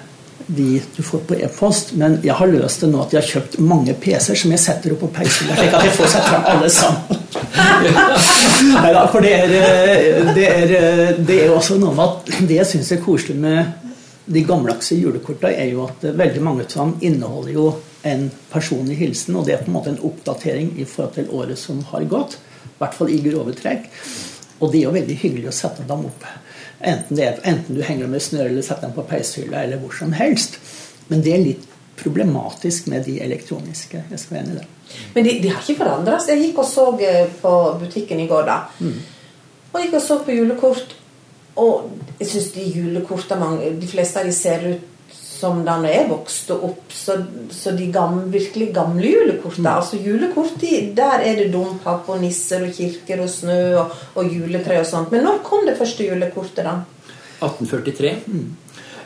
de 0.51 0.81
du 0.97 1.03
får 1.05 1.21
på 1.29 1.37
e-post, 1.45 1.93
men 2.01 2.17
jeg 2.25 2.35
har 2.35 2.49
løst 2.51 2.81
det 2.83 2.89
nå 2.91 3.05
at 3.05 3.13
jeg 3.13 3.21
har 3.21 3.29
kjøpt 3.35 3.59
mange 3.63 3.93
PC-er 4.03 4.41
som 4.41 4.51
jeg 4.57 4.59
setter 4.65 4.97
opp 4.97 5.05
på 5.05 5.13
peishylla, 5.21 5.55
slik 5.61 5.77
at 5.77 5.85
de 5.85 5.93
får 6.01 6.09
seg 6.17 6.25
fram 6.33 6.49
alle 6.57 6.71
sammen. 6.75 7.21
Nei 8.81 8.91
da, 8.95 9.05
for 9.11 9.25
det 9.25 9.33
er, 9.35 9.53
eh, 9.59 10.33
det, 10.37 10.47
er, 10.47 11.15
det 11.27 11.39
er 11.45 11.55
også 11.55 11.79
noe 11.81 11.95
med 11.97 12.05
at 12.07 12.43
det 12.49 12.59
jeg 12.61 12.71
syns 12.75 12.93
er 12.95 13.03
koselig 13.05 13.39
med 13.41 13.91
de 14.31 14.43
gammeldagse 14.47 14.99
julekortene, 14.99 15.55
er 15.59 15.73
jo 15.73 15.87
at 15.89 16.05
veldig 16.05 16.43
mange 16.45 16.67
av 16.69 16.75
dem 16.77 16.93
inneholder 17.09 17.55
jo 17.57 17.71
en 18.07 18.29
personlig 18.53 18.97
hilsen, 19.01 19.37
og 19.37 19.47
det 19.47 19.57
er 19.57 19.65
på 19.65 19.73
en 19.73 19.77
måte 19.77 19.93
en 19.93 20.03
oppdatering 20.07 20.75
i 20.79 20.87
forhold 20.89 21.17
til 21.17 21.33
året 21.37 21.59
som 21.61 21.83
har 21.91 22.07
gått. 22.11 22.39
I 22.71 22.77
hvert 22.81 22.97
fall 22.97 23.11
i 23.13 23.19
grove 23.25 23.55
trekk. 23.59 23.91
Og 24.61 24.71
det 24.71 24.81
er 24.81 24.87
jo 24.87 24.95
veldig 24.95 25.17
hyggelig 25.23 25.51
å 25.51 25.57
sette 25.57 25.85
dem 25.89 26.07
opp. 26.09 26.25
Enten, 26.81 27.19
er, 27.21 27.41
enten 27.49 27.77
du 27.77 27.83
henger 27.85 28.07
dem 28.07 28.17
i 28.17 28.23
snøre 28.25 28.53
eller 28.53 28.65
setter 28.65 28.89
dem 28.89 28.97
på 28.97 29.05
peishylla 29.09 29.65
eller 29.65 29.81
hvor 29.83 29.97
som 29.97 30.15
helst. 30.17 30.57
Men 31.11 31.25
det 31.25 31.35
er 31.35 31.45
litt 31.45 31.67
problematisk 32.01 32.89
med 32.93 33.05
de 33.07 33.19
elektroniske. 33.23 34.05
Jeg 34.11 34.23
skal 34.23 34.37
være 34.37 34.45
enig 34.45 34.57
i 34.57 34.61
det. 34.61 34.99
Men 35.15 35.27
de, 35.27 35.35
de 35.43 35.53
har 35.53 35.63
ikke 35.63 35.83
forandra 35.83 36.21
seg. 36.21 36.37
Jeg 36.37 36.51
gikk 36.51 36.63
og 36.63 36.69
så 36.71 36.87
eh, 37.07 37.27
på 37.43 37.57
butikken 37.81 38.23
i 38.23 38.29
går, 38.31 38.47
da. 38.49 38.61
Mm. 38.81 38.97
Og 39.71 39.83
gikk 39.85 39.99
og 39.99 40.07
så 40.07 40.21
på 40.25 40.37
julekort. 40.39 40.97
Og 41.61 41.91
jeg 42.21 42.29
syns 42.31 42.53
de 42.55 42.63
julekortene 42.63 43.73
De 43.81 43.89
fleste 43.91 44.21
av 44.21 44.29
de 44.29 44.33
ser 44.33 44.63
ut 44.69 44.87
som 45.41 45.63
da 45.65 45.79
jeg 45.89 46.09
vokste 46.11 46.57
opp. 46.69 46.93
Så, 46.93 47.17
så 47.55 47.73
de 47.77 47.89
gamle, 47.93 48.27
virkelig 48.33 48.71
gamle 48.77 49.09
julekortene. 49.09 49.69
Mm. 49.69 49.75
Altså 49.75 50.01
julekort, 50.01 50.57
de, 50.61 50.81
der 50.97 51.25
er 51.25 51.39
det 51.41 51.51
dompap 51.55 52.09
og 52.13 52.21
nisser 52.23 52.67
og 52.67 52.75
kirker 52.77 53.25
og 53.25 53.31
snø 53.33 53.61
og, 53.81 54.01
og 54.21 54.33
juletre 54.35 54.81
og 54.83 54.89
sånt. 54.89 55.13
Men 55.15 55.25
når 55.27 55.45
kom 55.47 55.67
det 55.69 55.79
første 55.81 56.07
julekortet, 56.07 56.67
da? 56.67 56.79
1843. 57.41 58.15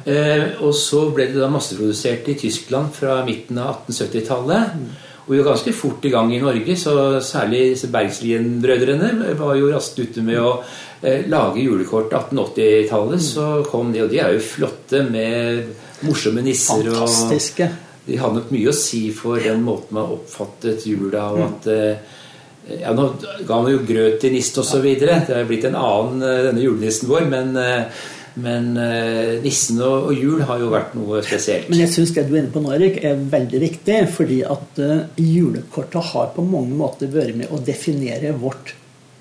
Eh, 0.05 0.61
og 0.61 0.75
så 0.77 1.07
ble 1.15 1.31
det 1.33 1.41
da 1.41 1.49
masseprodusert 1.53 2.29
i 2.29 2.37
Tyskland 2.39 2.93
fra 2.97 3.23
midten 3.27 3.61
av 3.63 3.87
1870-tallet. 3.87 4.79
Og 5.25 5.31
vi 5.33 5.39
var 5.41 5.55
ganske 5.55 5.73
fort 5.73 6.05
i 6.05 6.11
gang 6.13 6.35
i 6.37 6.41
Norge, 6.43 6.77
så 6.77 7.21
særlig 7.25 7.79
Bergslien-brødrene 7.89 9.33
var 9.39 9.55
jo 9.57 9.71
raskt 9.73 10.03
ute 10.03 10.25
med 10.25 10.37
å 10.37 10.59
eh, 11.01 11.25
lage 11.33 11.65
julekort. 11.65 12.13
1880-tallet 12.13 13.25
så 13.25 13.47
kom 13.71 13.95
de, 13.95 14.05
og 14.05 14.13
de 14.13 14.21
er 14.21 14.37
jo 14.37 14.45
flotte 14.45 15.01
med 15.09 15.73
morsomme 16.05 16.45
nisser. 16.45 16.85
Fantastiske. 16.91 17.71
Og 17.71 18.11
de 18.11 18.21
hadde 18.21 18.43
nok 18.43 18.53
mye 18.53 18.69
å 18.69 18.77
si 18.77 19.07
for 19.17 19.41
den 19.41 19.65
måten 19.65 19.97
man 19.97 20.13
oppfattet 20.13 20.85
jula 20.85 21.31
og 21.33 21.47
at 21.47 21.71
eh, 21.73 22.21
ja, 22.65 22.93
Nå 22.97 23.11
ga 23.45 23.59
man 23.61 23.73
jo 23.73 23.83
grøt 23.85 24.23
til 24.23 24.33
nissen 24.33 24.63
osv. 24.63 24.85
Det 25.01 25.09
er 25.09 25.49
blitt 25.49 25.67
en 25.69 25.77
annen, 25.77 26.23
eh, 26.25 26.43
denne 26.47 26.65
julenissen 26.65 27.11
vår, 27.11 27.27
men 27.33 27.57
eh, 27.61 28.05
men 28.35 28.73
eh, 28.81 29.37
nissen 29.45 29.79
og, 29.85 30.09
og 30.11 30.19
jul 30.19 30.41
har 30.47 30.59
jo 30.59 30.71
vært 30.73 30.95
noe 30.99 31.21
spesielt. 31.23 31.69
Men 31.71 31.85
jeg 31.85 31.93
syns 31.93 32.15
det 32.17 32.25
du 32.27 32.35
er 32.35 32.41
inne 32.43 32.55
på 32.55 32.63
nå, 32.65 32.73
Erik, 32.75 32.99
er 33.07 33.21
veldig 33.31 33.61
viktig. 33.63 33.99
Fordi 34.11 34.41
at 34.51 34.81
uh, 34.83 35.21
julekortet 35.21 36.11
har 36.11 36.33
på 36.35 36.47
mange 36.47 36.75
måter 36.79 37.13
vært 37.13 37.39
med 37.39 37.53
å 37.55 37.61
definere 37.63 38.35
vårt 38.39 38.75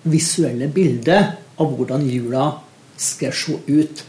visuelle 0.09 0.67
bilde 0.73 1.19
av 1.61 1.75
hvordan 1.77 2.07
jula 2.09 2.47
skal 2.99 3.35
se 3.37 3.59
ut. 3.69 4.03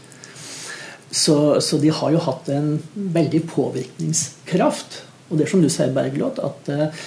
Så, 1.15 1.37
så 1.61 1.77
de 1.79 1.93
har 1.93 2.11
jo 2.11 2.23
hatt 2.25 2.49
en 2.51 2.73
veldig 2.95 3.43
påvirkningskraft. 3.53 5.03
Og 5.29 5.37
det 5.37 5.45
er 5.45 5.53
som 5.53 5.61
du 5.61 5.69
sier, 5.69 5.93
Bergljot, 5.93 6.41
at 6.41 6.73
uh, 6.73 7.05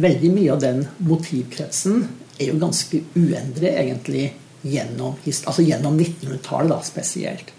veldig 0.00 0.32
mye 0.32 0.56
av 0.56 0.64
den 0.64 0.86
motivkretsen 1.04 2.06
er 2.40 2.48
jo 2.48 2.56
ganske 2.62 3.04
uendret, 3.14 3.76
egentlig 3.84 4.32
gjennom, 4.64 5.16
altså 5.24 5.64
gjennom 5.64 5.98
1900-tallet 6.00 6.72
da, 6.72 6.80
spesielt. 6.84 7.52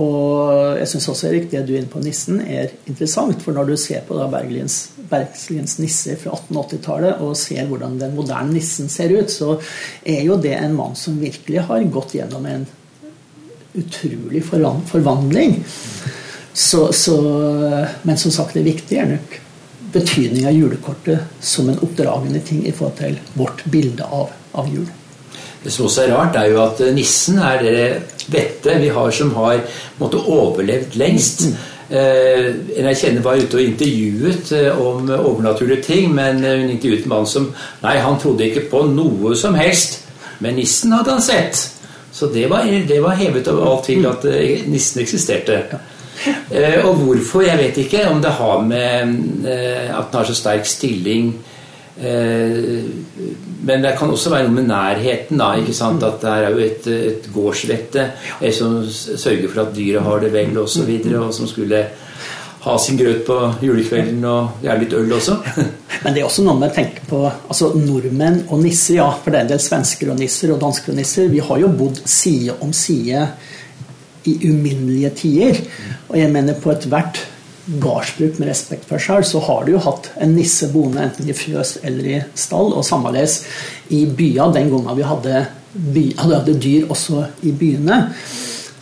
Og 0.00 0.78
jeg 0.78 0.88
syns 0.88 1.08
også 1.12 1.28
Erik, 1.28 1.50
det 1.52 1.66
du 1.68 1.74
er 1.74 1.82
inne 1.82 1.92
på 1.92 2.00
nissen, 2.00 2.38
er 2.40 2.70
interessant. 2.88 3.42
For 3.44 3.52
når 3.52 3.72
du 3.72 3.74
ser 3.80 4.04
på 4.08 4.16
da 4.16 4.28
Bergliens, 4.32 4.78
Bergliens 5.10 5.76
nisser 5.82 6.16
fra 6.20 6.32
1880-tallet 6.38 7.20
og 7.20 7.36
ser 7.36 7.68
hvordan 7.68 7.98
den 8.00 8.14
moderne 8.16 8.56
nissen 8.56 8.88
ser 8.92 9.12
ut, 9.12 9.32
så 9.32 9.58
er 10.00 10.22
jo 10.24 10.38
det 10.40 10.54
en 10.56 10.78
mann 10.78 10.96
som 10.96 11.20
virkelig 11.20 11.66
har 11.68 11.84
gått 11.92 12.16
gjennom 12.16 12.48
en 12.48 12.64
utrolig 13.76 14.40
forvandling. 14.48 15.58
Så, 16.52 16.86
så, 16.96 17.18
men 18.02 18.20
som 18.20 18.32
sagt, 18.32 18.56
det 18.56 18.64
viktige 18.64 19.04
er 19.04 19.14
nok 19.14 19.38
betydning 19.92 20.48
av 20.48 20.56
julekortet 20.56 21.36
som 21.40 21.68
en 21.68 21.80
oppdragende 21.84 22.40
ting 22.40 22.64
i 22.64 22.72
forhold 22.72 22.96
til 23.00 23.20
vårt 23.36 23.64
bilde 23.72 24.08
av, 24.08 24.32
av 24.56 24.72
jul. 24.72 24.88
Det 25.62 25.72
som 25.72 25.86
også 25.86 26.06
er 26.06 26.14
rart, 26.16 26.36
er 26.36 26.50
jo 26.50 26.62
at 26.64 26.80
nissen 26.94 27.38
er 27.38 27.62
det 27.62 27.84
vettet 28.32 28.80
vi 28.82 28.90
har 28.92 29.10
som 29.14 29.30
har 29.36 29.60
måtte, 30.00 30.18
overlevd 30.18 30.96
lengst. 30.98 31.44
Eh, 31.92 32.48
en 32.78 32.88
jeg 32.88 32.98
kjenner 32.98 33.24
var 33.24 33.38
ute 33.38 33.58
og 33.58 33.62
intervjuet 33.62 34.52
eh, 34.56 34.80
om 34.80 35.10
overnaturlige 35.12 35.84
ting, 35.86 36.14
men 36.14 36.40
hun 36.42 36.72
intervjuet 36.72 37.06
en 37.06 37.14
mann 37.14 37.28
som 37.28 37.50
Nei, 37.82 37.98
han 38.00 38.18
trodde 38.18 38.48
ikke 38.48 38.66
på 38.72 38.86
noe 38.90 39.36
som 39.38 39.54
helst, 39.58 40.00
men 40.40 40.56
nissen 40.58 40.94
hadde 40.96 41.14
han 41.14 41.22
sett. 41.24 41.66
Så 42.12 42.28
det 42.32 42.48
var, 42.50 42.66
det 42.66 43.00
var 43.02 43.16
hevet 43.16 43.48
over 43.48 43.68
all 43.68 43.82
tvil 43.84 44.08
at 44.10 44.26
eh, 44.28 44.64
nissen 44.68 45.02
eksisterte. 45.04 45.62
Eh, 46.50 46.82
og 46.84 47.00
hvorfor, 47.02 47.46
jeg 47.46 47.58
vet 47.58 47.78
ikke. 47.84 48.06
Om 48.10 48.20
det 48.22 48.34
har 48.38 48.60
med 48.66 49.46
eh, 49.48 49.88
at 49.90 50.10
den 50.10 50.20
har 50.20 50.28
så 50.28 50.36
sterk 50.36 50.68
stilling 50.68 51.32
Eh, 51.34 51.51
men 52.02 53.84
det 53.84 53.94
kan 53.98 54.10
også 54.10 54.32
være 54.32 54.48
noe 54.48 54.56
med 54.56 54.68
nærheten. 54.70 55.38
da, 55.38 55.52
ikke 55.58 55.74
sant, 55.74 56.02
At 56.02 56.20
det 56.22 56.30
er 56.30 56.50
jo 56.50 56.58
et, 56.58 56.86
et 56.86 57.28
gårdsvette 57.32 58.06
eh, 58.40 58.52
som 58.52 58.82
sørger 58.90 59.48
for 59.48 59.62
at 59.62 59.76
dyret 59.76 60.02
har 60.02 60.20
det 60.20 60.32
vel. 60.32 60.58
Og, 60.58 60.68
så 60.68 60.82
videre, 60.82 61.20
og 61.20 61.34
som 61.34 61.46
skulle 61.46 61.84
ha 62.62 62.78
sin 62.78 62.98
grøt 62.98 63.24
på 63.26 63.38
julekvelden 63.62 64.24
og 64.24 64.62
gjerne 64.62 64.84
litt 64.84 64.92
øl 64.98 65.14
også. 65.14 65.38
Men 66.02 66.14
det 66.14 66.22
er 66.22 66.26
også 66.26 66.44
noe 66.46 66.58
med 66.58 66.70
å 66.70 66.74
tenke 66.74 67.06
på 67.06 67.22
altså 67.26 67.72
Nordmenn 67.78 68.44
og 68.48 68.62
nisser, 68.62 68.98
ja. 69.00 69.08
For 69.22 69.30
det 69.30 69.40
er 69.40 69.46
en 69.46 69.54
del 69.54 69.62
svensker 69.62 70.12
og 70.12 70.18
nisser 70.18 70.54
og 70.54 70.62
dansker 70.62 70.94
og 70.94 70.98
nisser. 70.98 71.30
Vi 71.30 71.42
har 71.42 71.62
jo 71.62 71.70
bodd 71.78 72.02
side 72.06 72.58
om 72.62 72.74
side 72.74 73.26
i 74.30 74.36
uminnelige 74.46 75.10
tider. 75.22 75.62
Og 76.10 76.18
jeg 76.18 76.30
mener 76.34 76.58
på 76.62 76.74
ethvert 76.74 77.22
gardsbruk 77.66 78.40
med 78.40 78.50
respekt 78.50 78.88
for 78.90 79.02
sjøl, 79.02 79.24
så 79.26 79.40
har 79.46 79.64
du 79.64 79.74
jo 79.76 79.82
hatt 79.84 80.10
en 80.22 80.34
nisse 80.34 80.68
boende 80.72 81.04
enten 81.06 81.30
i 81.30 81.36
fjøs 81.36 81.76
eller 81.86 82.08
i 82.10 82.18
stall, 82.34 82.72
og 82.74 82.86
sammeleis 82.86 83.42
i 83.94 84.04
byer 84.06 84.54
den 84.56 84.72
gangen 84.72 84.98
vi 84.98 85.06
hadde, 85.06 85.44
by, 85.72 86.04
hadde 86.18 86.58
dyr 86.58 86.90
også 86.90 87.22
i 87.46 87.54
byene. 87.56 88.02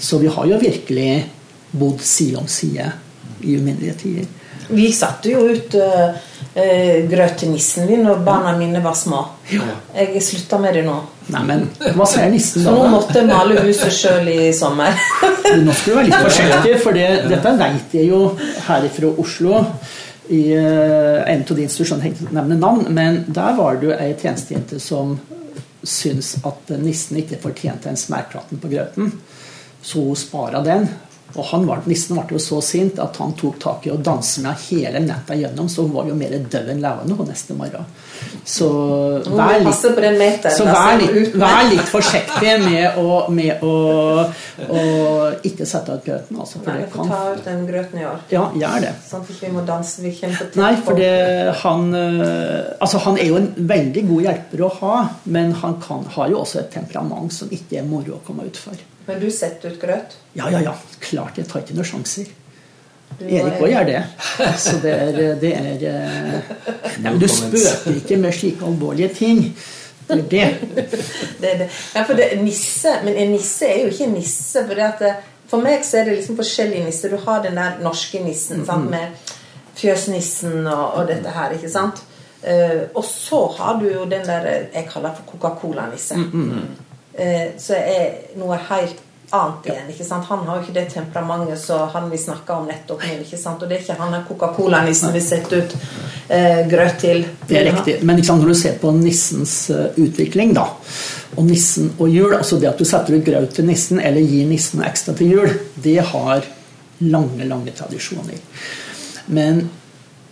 Så 0.01 0.19
vi 0.23 0.33
har 0.33 0.49
jo 0.49 0.61
virkelig 0.63 1.11
bodd 1.77 2.01
side 2.03 2.41
om 2.41 2.49
side 2.51 2.89
i 3.45 3.57
uminnelige 3.61 3.99
tider. 4.01 4.31
Vi 4.71 4.91
satte 4.95 5.33
jo 5.33 5.45
ut 5.51 5.75
uh, 5.79 6.17
uh, 6.55 6.99
grøt 7.11 7.41
til 7.43 7.53
nissen 7.55 7.89
min 7.91 8.05
når 8.07 8.21
barna 8.27 8.53
mine 8.59 8.83
var 8.85 8.95
små. 8.99 9.23
Ja. 9.51 9.67
Jeg 9.99 10.23
slutta 10.25 10.61
med 10.63 10.79
det 10.79 10.85
nå. 10.87 10.99
Nei, 11.31 11.43
men 11.47 11.65
hva 11.97 12.07
sier 12.11 12.31
nissen 12.33 12.65
Så 12.65 12.71
da? 12.71 12.77
nå 12.77 12.91
måtte 12.95 13.19
jeg 13.21 13.29
male 13.29 13.65
huset 13.65 13.95
sjøl 13.95 14.31
i 14.31 14.51
sommer. 14.57 14.95
Nå 15.61 15.75
skal 15.75 15.93
du 15.93 15.99
være 15.99 16.07
litt 16.09 16.23
forsiktig, 16.29 16.77
for 16.83 16.97
det, 16.97 17.09
dette 17.31 17.57
veit 17.59 17.99
jeg 17.99 18.11
jo 18.11 18.23
her 18.67 18.87
fra 18.95 19.13
Oslo. 19.23 19.65
I 20.31 20.45
eh, 20.55 21.33
en 21.33 21.41
av 21.43 21.57
de 21.59 21.65
institusjonene 21.67 22.07
jeg 22.07 22.15
ikke 22.15 22.35
nevner 22.37 22.59
navn, 22.61 22.85
men 22.95 23.25
der 23.27 23.57
var 23.59 23.79
det 23.79 23.89
jo 23.89 23.95
ei 23.97 24.13
tjenestejente 24.15 24.79
som 24.83 25.17
syntes 25.83 26.37
at 26.47 26.71
nissen 26.79 27.19
ikke 27.19 27.41
fortjente 27.43 27.91
en 27.91 27.99
smertratten 27.99 28.61
på 28.63 28.71
grøten. 28.71 29.11
Så 29.83 30.05
hun 30.05 30.19
spara 30.19 30.61
den. 30.63 30.87
Og 31.35 31.45
han 31.53 31.67
var, 31.69 31.83
nissen 31.87 32.19
ble 32.19 32.37
jo 32.37 32.43
så 32.43 32.61
sint 32.65 32.99
at 33.03 33.17
han 33.23 33.35
tok 33.39 33.59
tak 33.63 33.87
i 33.87 33.93
å 33.95 33.99
danse 34.01 34.43
med 34.45 34.59
hele 34.69 35.03
natta 35.05 35.37
gjennom, 35.39 35.69
så 35.71 35.87
hun 35.87 35.95
var 35.95 36.09
jo 36.11 36.17
mer 36.19 36.35
død 36.41 36.73
enn 36.75 36.83
levende 36.83 37.19
på 37.19 37.27
neste 37.29 37.57
morgen. 37.59 37.87
Så 38.45 38.67
vær 39.31 39.61
litt 39.63 39.77
så 39.81 40.65
vær 40.67 40.99
litt, 40.99 41.35
vær 41.39 41.63
litt 41.71 41.89
forsiktig 41.89 42.55
med 42.65 42.99
å, 43.01 43.21
med 43.33 43.63
å, 43.65 43.75
å 44.67 44.83
ikke 45.47 45.69
sette 45.69 45.97
ut 45.97 46.05
grøten. 46.05 46.41
Altså, 46.41 46.61
for 46.61 46.73
Nei, 46.73 46.83
det 46.83 46.91
får 46.93 47.01
kan 47.01 47.13
ta 47.13 47.21
ut 47.31 47.49
den 47.49 47.65
grøten 47.69 48.03
i 48.03 48.07
år. 48.11 48.21
Ja, 48.33 48.45
gjør 48.65 48.85
det. 48.87 48.93
Sånn 49.07 49.25
at 49.25 49.43
vi 49.45 49.53
må 49.55 49.65
danse. 49.69 50.05
Vi 50.05 50.15
kjemper 50.17 50.53
Nei, 50.61 50.73
for 50.85 51.01
det, 51.01 51.11
han, 51.63 51.91
øh, 51.97 52.71
altså 52.81 53.03
han 53.07 53.21
er 53.21 53.31
jo 53.31 53.41
en 53.41 53.51
veldig 53.71 54.07
god 54.13 54.27
hjelper 54.29 54.65
å 54.67 54.73
ha, 54.81 54.95
men 55.37 55.55
han 55.63 55.79
kan, 55.83 56.07
har 56.17 56.33
jo 56.33 56.43
også 56.43 56.65
et 56.65 56.73
temperament 56.75 57.33
som 57.35 57.53
ikke 57.53 57.81
er 57.81 57.89
moro 57.89 58.19
å 58.19 58.25
komme 58.27 58.49
utfor. 58.51 58.79
Men 59.11 59.19
du 59.19 59.31
setter 59.35 59.75
ut 59.75 59.81
grøt? 59.83 60.15
Ja, 60.39 60.47
ja, 60.55 60.61
ja. 60.63 60.77
Klart 61.03 61.41
jeg 61.41 61.49
tar 61.51 61.65
ikke 61.65 61.75
noen 61.75 61.89
sjanser. 61.89 62.31
Erik 63.19 63.59
òg 63.59 63.73
gjør 63.73 63.89
det. 63.89 64.01
Så 64.63 64.77
det 64.83 64.93
er, 64.95 65.19
det 65.41 65.51
er 65.59 65.85
øh, 65.91 66.51
Nei, 67.03 67.11
men 67.11 67.19
du 67.19 67.27
spøker 67.29 67.97
ikke 67.99 68.19
med 68.23 68.37
slike 68.37 68.67
alvorlige 68.67 69.11
ting. 69.19 69.43
Det 70.07 70.19
er 70.19 70.29
det. 70.31 70.85
det, 71.41 71.51
er 71.51 71.59
det. 71.65 71.69
Ja, 71.95 72.05
for 72.07 72.15
det, 72.19 72.31
nisse, 72.43 72.95
Men 73.05 73.19
en 73.19 73.35
nisse 73.35 73.67
er 73.67 73.83
jo 73.85 73.91
ikke 73.91 74.07
en 74.07 74.15
nisse. 74.15 74.63
For, 74.67 74.75
det 74.79 74.87
at 74.87 75.03
det, 75.03 75.13
for 75.51 75.63
meg 75.65 75.85
så 75.87 76.01
er 76.01 76.09
det 76.09 76.21
liksom 76.21 76.39
forskjellige 76.39 76.87
nisser. 76.87 77.11
Du 77.11 77.19
har 77.27 77.43
den 77.43 77.59
der 77.59 77.83
norske 77.83 78.23
nissen 78.23 78.63
sant, 78.67 78.91
med 78.91 79.35
fjøsnissen 79.81 80.67
og, 80.67 80.87
og 81.01 81.11
dette 81.11 81.35
her. 81.35 81.57
ikke 81.59 81.73
sant? 81.73 82.05
Eh, 82.43 82.87
og 82.95 83.05
så 83.05 83.43
har 83.59 83.81
du 83.81 83.89
jo 83.91 84.07
den 84.09 84.25
der 84.25 84.47
jeg 84.73 84.87
kaller 84.89 85.19
for 85.19 85.35
Coca-Cola-nisse. 85.35 86.17
Eh, 87.21 87.53
så 87.61 87.77
er 87.77 88.37
noe 88.41 88.57
helt 88.71 89.01
annet 89.31 89.67
igjen. 89.69 89.89
ikke 89.93 90.05
sant? 90.05 90.27
Han 90.31 90.47
har 90.47 90.59
jo 90.59 90.65
ikke 90.65 90.75
det 90.75 90.87
temperamentet 90.95 91.61
som 91.61 91.89
han 91.93 92.09
vi 92.11 92.19
snakka 92.19 92.57
om 92.59 92.69
nettopp 92.71 93.03
nå. 93.05 93.19
ikke 93.25 93.39
sant? 93.39 93.63
Og 93.63 93.69
det 93.71 93.77
er 93.77 93.83
ikke 93.85 93.99
han 94.01 94.17
Coca-Cola-nissen 94.27 95.13
vi 95.15 95.23
setter 95.23 95.63
ut 95.63 95.75
eh, 96.29 96.63
grøt 96.71 96.97
til. 97.03 97.27
Det 97.47 97.59
er 97.61 97.69
riktig. 97.69 97.99
Men 98.03 98.19
ikke 98.19 98.31
sant, 98.33 98.43
når 98.43 98.55
du 98.55 98.61
ser 98.63 98.79
på 98.83 98.93
nissens 98.97 99.55
uh, 99.75 99.91
utvikling, 100.01 100.55
da, 100.57 100.65
og 101.37 101.45
nissen 101.47 101.93
og 101.99 102.09
jul 102.11 102.35
altså 102.35 102.59
Det 102.59 102.67
at 102.73 102.81
du 102.81 102.89
setter 102.89 103.15
ut 103.15 103.27
grøt 103.27 103.53
til 103.55 103.69
nissen 103.69 104.01
eller 104.03 104.25
gir 104.25 104.49
nissen 104.51 104.83
ekstra 104.87 105.15
til 105.19 105.37
jul, 105.37 105.53
det 105.77 106.01
har 106.11 106.49
lange, 107.05 107.45
lange 107.45 107.77
tradisjoner. 107.77 108.41
Men 109.31 109.63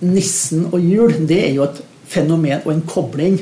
nissen 0.03 0.67
og 0.73 0.81
jul, 0.83 1.15
det 1.29 1.39
er 1.45 1.55
jo 1.55 1.69
et 1.69 1.85
fenomen 2.09 2.65
og 2.65 2.73
en 2.73 2.85
kobling 2.89 3.39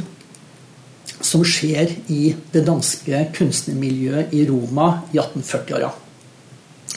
som 1.27 1.43
skjer 1.47 1.93
i 2.13 2.31
det 2.53 2.63
danske 2.67 3.25
kunstnermiljøet 3.37 4.35
i 4.37 4.45
Roma 4.49 4.91
i 5.13 5.19
1840-åra. 5.19 5.91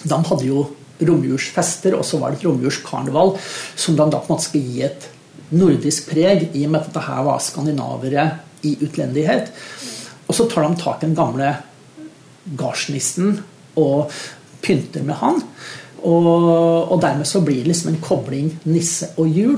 De 0.03 0.19
hadde 0.29 0.47
jo 0.47 0.65
romjulsfester, 0.99 1.95
og 1.95 2.05
så 2.05 2.19
var 2.19 2.31
det 2.31 2.41
et 2.41 2.49
romjulskarneval 2.49 3.33
som 3.39 3.95
de 3.97 4.05
da 4.05 4.19
på 4.19 4.29
en 4.29 4.35
måte 4.35 4.47
skulle 4.49 4.73
gi 4.75 4.83
et 4.85 5.07
nordisk 5.55 6.11
preg, 6.11 6.49
i 6.53 6.65
og 6.67 6.73
med 6.75 6.83
at 6.83 6.91
dette 6.93 7.23
var 7.25 7.41
skandinavere 7.41 8.27
i 8.67 8.75
utlendighet. 8.85 9.49
Og 10.27 10.37
så 10.37 10.45
tar 10.49 10.67
de 10.67 10.81
tak 10.81 11.01
i 11.01 11.07
den 11.07 11.17
gamle 11.17 11.53
gardsnissen 12.59 13.39
og 13.79 14.13
pynter 14.61 15.05
med 15.07 15.17
han. 15.23 15.41
Og, 15.99 16.27
og, 16.91 16.95
dermed 17.01 17.27
så 17.27 17.41
blir 17.43 17.63
det 17.63 17.73
liksom 17.73 17.93
en 17.93 18.03
kobling 18.03 18.53
nisse 18.69 19.11
og 19.19 19.27
jul. 19.35 19.57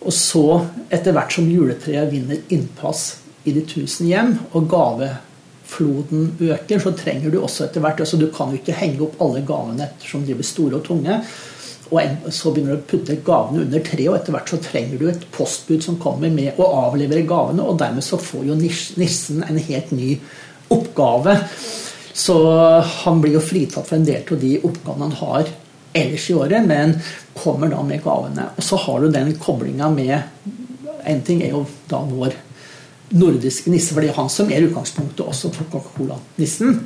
Og 0.00 0.12
så, 0.16 0.44
etter 0.92 1.14
hvert 1.16 1.32
som 1.36 1.48
juletreet 1.48 2.10
vinner 2.12 2.40
innpass 2.52 3.19
i 3.44 3.54
de 3.56 3.62
tusen 3.64 4.08
hjem, 4.10 4.34
og 4.52 4.68
gavefloden 4.70 6.34
øker, 6.40 6.82
så 6.82 6.92
trenger 6.96 7.32
du 7.32 7.40
også 7.40 7.66
etter 7.66 7.84
hvert 7.84 8.02
altså 8.04 8.20
Du 8.20 8.28
kan 8.34 8.52
jo 8.52 8.60
ikke 8.60 8.76
henge 8.76 9.00
opp 9.06 9.20
alle 9.24 9.44
gavene 9.46 9.86
ettersom 9.86 10.26
de 10.26 10.36
blir 10.36 10.48
store 10.48 10.80
og 10.80 10.84
tunge. 10.86 11.22
Og 11.90 12.28
så 12.30 12.52
begynner 12.54 12.76
du 12.76 12.84
å 12.84 12.90
putte 12.90 13.16
gavene 13.26 13.64
under 13.64 13.82
treet, 13.82 14.10
og 14.12 14.18
etter 14.20 14.34
hvert 14.36 14.52
så 14.52 14.60
trenger 14.62 15.00
du 15.00 15.08
et 15.10 15.24
postbud 15.34 15.82
som 15.82 15.98
kommer 16.02 16.30
med 16.30 16.60
å 16.60 16.68
avlevere 16.86 17.26
gavene, 17.26 17.64
og 17.66 17.80
dermed 17.80 18.06
så 18.06 18.20
får 18.20 18.44
jo 18.46 18.58
nissen 18.60 19.42
en 19.42 19.58
helt 19.58 19.90
ny 19.96 20.12
oppgave. 20.70 21.34
Så 22.14 22.36
han 23.02 23.18
blir 23.22 23.38
jo 23.38 23.42
fritatt 23.42 23.88
for 23.88 23.98
en 23.98 24.06
del 24.06 24.22
av 24.22 24.38
de 24.38 24.52
oppgavene 24.60 25.08
han 25.08 25.18
har 25.24 25.50
ellers 25.98 26.28
i 26.30 26.36
året, 26.38 26.66
men 26.66 26.94
kommer 27.34 27.72
da 27.72 27.82
med 27.82 28.02
gavene. 28.04 28.46
Og 28.54 28.62
så 28.62 28.78
har 28.84 29.00
du 29.00 29.10
den 29.10 29.34
koblinga 29.40 29.90
med 29.94 30.20
En 31.00 31.22
ting 31.24 31.38
er 31.40 31.54
jo 31.54 31.62
da 31.88 32.02
vår 32.04 32.34
nordiske 33.10 33.70
nisse, 33.72 33.94
for 33.94 34.02
det 34.02 34.12
er 34.12 34.18
han 34.20 34.30
som 34.32 34.50
er 34.52 34.66
utgangspunktet 34.68 35.24
også 35.26 35.50
for 35.54 35.70
Coca-Cola-nissen. 35.72 36.80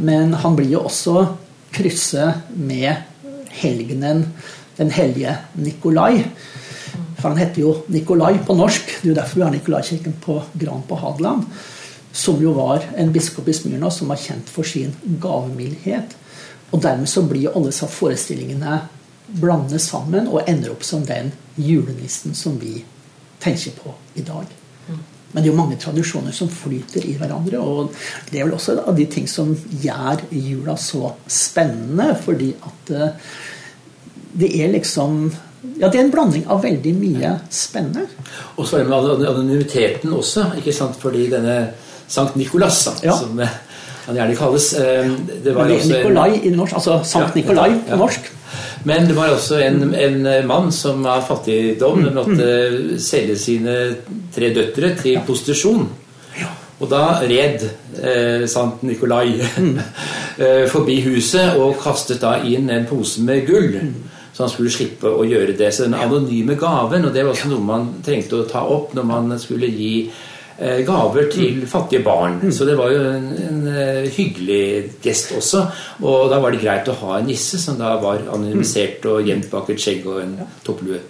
Men 0.00 0.34
han 0.42 0.56
blir 0.56 0.72
jo 0.76 0.84
også 0.88 1.26
krysset 1.74 2.50
med 2.56 3.06
helgenen 3.60 4.26
den 4.80 4.90
hellige 4.90 5.36
Nikolai. 5.60 6.24
For 7.20 7.28
han 7.28 7.40
heter 7.40 7.60
jo 7.62 7.74
Nikolai 7.92 8.38
på 8.46 8.56
norsk. 8.56 8.94
Det 9.00 9.08
er 9.08 9.12
jo 9.12 9.18
derfor 9.18 9.40
vi 9.40 9.44
har 9.44 9.52
Nikolaikirken 9.54 10.16
på 10.24 10.38
Gran 10.62 10.86
på 10.88 10.96
Hadeland. 10.96 11.44
Som 12.12 12.40
jo 12.42 12.54
var 12.56 12.86
en 12.96 13.12
biskop 13.12 13.48
i 13.48 13.54
Smyrna 13.54 13.90
som 13.92 14.08
var 14.10 14.18
kjent 14.18 14.48
for 14.50 14.66
sin 14.66 14.94
gavmildhet. 15.22 16.16
Og 16.70 16.80
dermed 16.82 17.10
så 17.10 17.22
blir 17.28 17.52
alle 17.52 17.70
disse 17.70 17.86
forestillingene 17.90 18.80
blandet 19.40 19.82
sammen 19.84 20.26
og 20.30 20.48
ender 20.48 20.72
opp 20.72 20.86
som 20.86 21.04
den 21.06 21.30
julenissen 21.60 22.34
som 22.34 22.56
vi 22.58 22.80
tenker 23.42 23.76
på 23.76 23.94
i 24.18 24.24
dag. 24.26 24.48
Men 25.30 25.44
det 25.44 25.46
er 25.46 25.52
jo 25.52 25.58
mange 25.60 25.78
tradisjoner 25.78 26.34
som 26.34 26.50
flyter 26.50 27.04
i 27.06 27.14
hverandre. 27.18 27.60
Og 27.62 27.92
det 28.30 28.40
er 28.40 28.48
vel 28.48 28.56
også 28.56 28.80
av 28.82 28.96
de 28.98 29.06
ting 29.10 29.28
som 29.30 29.52
gjør 29.54 30.24
jula 30.34 30.74
så 30.80 31.12
spennende. 31.30 32.16
Fordi 32.24 32.50
at 32.66 32.92
eh, 32.96 33.30
det 34.40 34.50
er 34.62 34.74
liksom 34.74 35.22
Ja, 35.76 35.90
det 35.92 35.98
er 35.98 36.06
en 36.06 36.12
blanding 36.12 36.46
av 36.48 36.62
veldig 36.64 36.92
mye 36.96 37.34
spennende. 37.52 38.06
Og 38.56 38.66
så 38.66 38.78
er 38.78 38.86
det 38.86 38.90
med 38.90 39.26
anonymiteten 39.28 40.12
også, 40.16 40.46
ikke 40.56 40.72
sant? 40.72 40.96
fordi 40.96 41.26
denne 41.28 41.56
Sankt 42.10 42.34
Nikolas, 42.34 42.78
ja. 43.04 43.12
som 43.14 43.38
eh, 43.38 43.52
han 44.06 44.16
gjerne 44.16 44.34
kalles 44.38 44.72
eh, 44.80 45.10
det 45.44 45.52
var 45.54 45.68
Nikolai 45.68 46.40
i 46.48 46.50
norsk, 46.50 46.74
altså 46.80 46.96
Sankt 47.06 47.36
Nikolai 47.38 47.68
på 47.86 47.98
norsk. 48.00 48.32
Men 48.88 49.08
det 49.08 49.16
var 49.16 49.34
også 49.34 49.58
en, 49.60 49.94
en 49.94 50.20
mann 50.48 50.70
som 50.72 51.04
av 51.06 51.26
fattigdom 51.28 52.04
mm. 52.06 52.14
måtte 52.16 52.46
selge 53.02 53.36
sine 53.40 53.76
tre 54.34 54.52
døtre 54.56 54.94
til 55.00 55.20
prostitusjon. 55.26 55.88
Og 56.80 56.88
da 56.88 57.18
red 57.28 57.66
eh, 58.00 58.46
Sant 58.48 58.84
Nikolai 58.88 59.34
mm. 59.60 59.74
Eh, 60.40 60.64
forbi 60.72 61.02
huset 61.04 61.58
og 61.60 61.76
kastet 61.82 62.22
da 62.22 62.38
inn 62.48 62.70
en 62.72 62.86
pose 62.88 63.20
med 63.26 63.44
gull. 63.48 63.74
Mm. 63.76 63.92
Så 64.32 64.46
han 64.46 64.52
skulle 64.52 64.72
slippe 64.72 65.10
å 65.12 65.26
gjøre 65.28 65.52
det. 65.58 65.68
Så 65.74 65.84
den 65.84 65.98
anonyme 65.98 66.56
gaven, 66.56 67.04
og 67.04 67.12
det 67.12 67.26
var 67.26 67.34
også 67.34 67.50
noe 67.50 67.66
man 67.66 67.88
trengte 68.06 68.38
å 68.38 68.48
ta 68.48 68.62
opp 68.64 68.94
når 68.96 69.08
man 69.10 69.34
skulle 69.42 69.68
gi 69.68 69.94
Eh, 70.08 70.39
gaver 70.60 71.28
til 71.32 71.62
mm. 71.62 71.66
fattige 71.70 72.02
barn. 72.04 72.38
Mm. 72.42 72.52
Så 72.52 72.66
det 72.68 72.76
var 72.78 72.92
jo 72.92 73.00
en, 73.08 73.28
en, 73.48 73.60
eh, 73.72 74.08
hyggelig 74.12 75.00
gest 75.02 75.32
også. 75.36 75.64
Og 76.04 76.30
da 76.32 76.40
var 76.42 76.52
det 76.52 76.62
greit 76.62 76.88
å 76.90 76.96
ha 77.00 77.18
en 77.18 77.28
nisse 77.30 77.60
som 77.62 77.78
da 77.80 77.94
var 78.02 78.26
anonymisert 78.28 79.06
og 79.08 79.26
gjemt 79.28 79.50
bak 79.52 79.72
et 79.72 79.80
skjegg 79.80 80.08
og 80.10 80.22
en 80.24 80.34
topplue. 80.66 81.00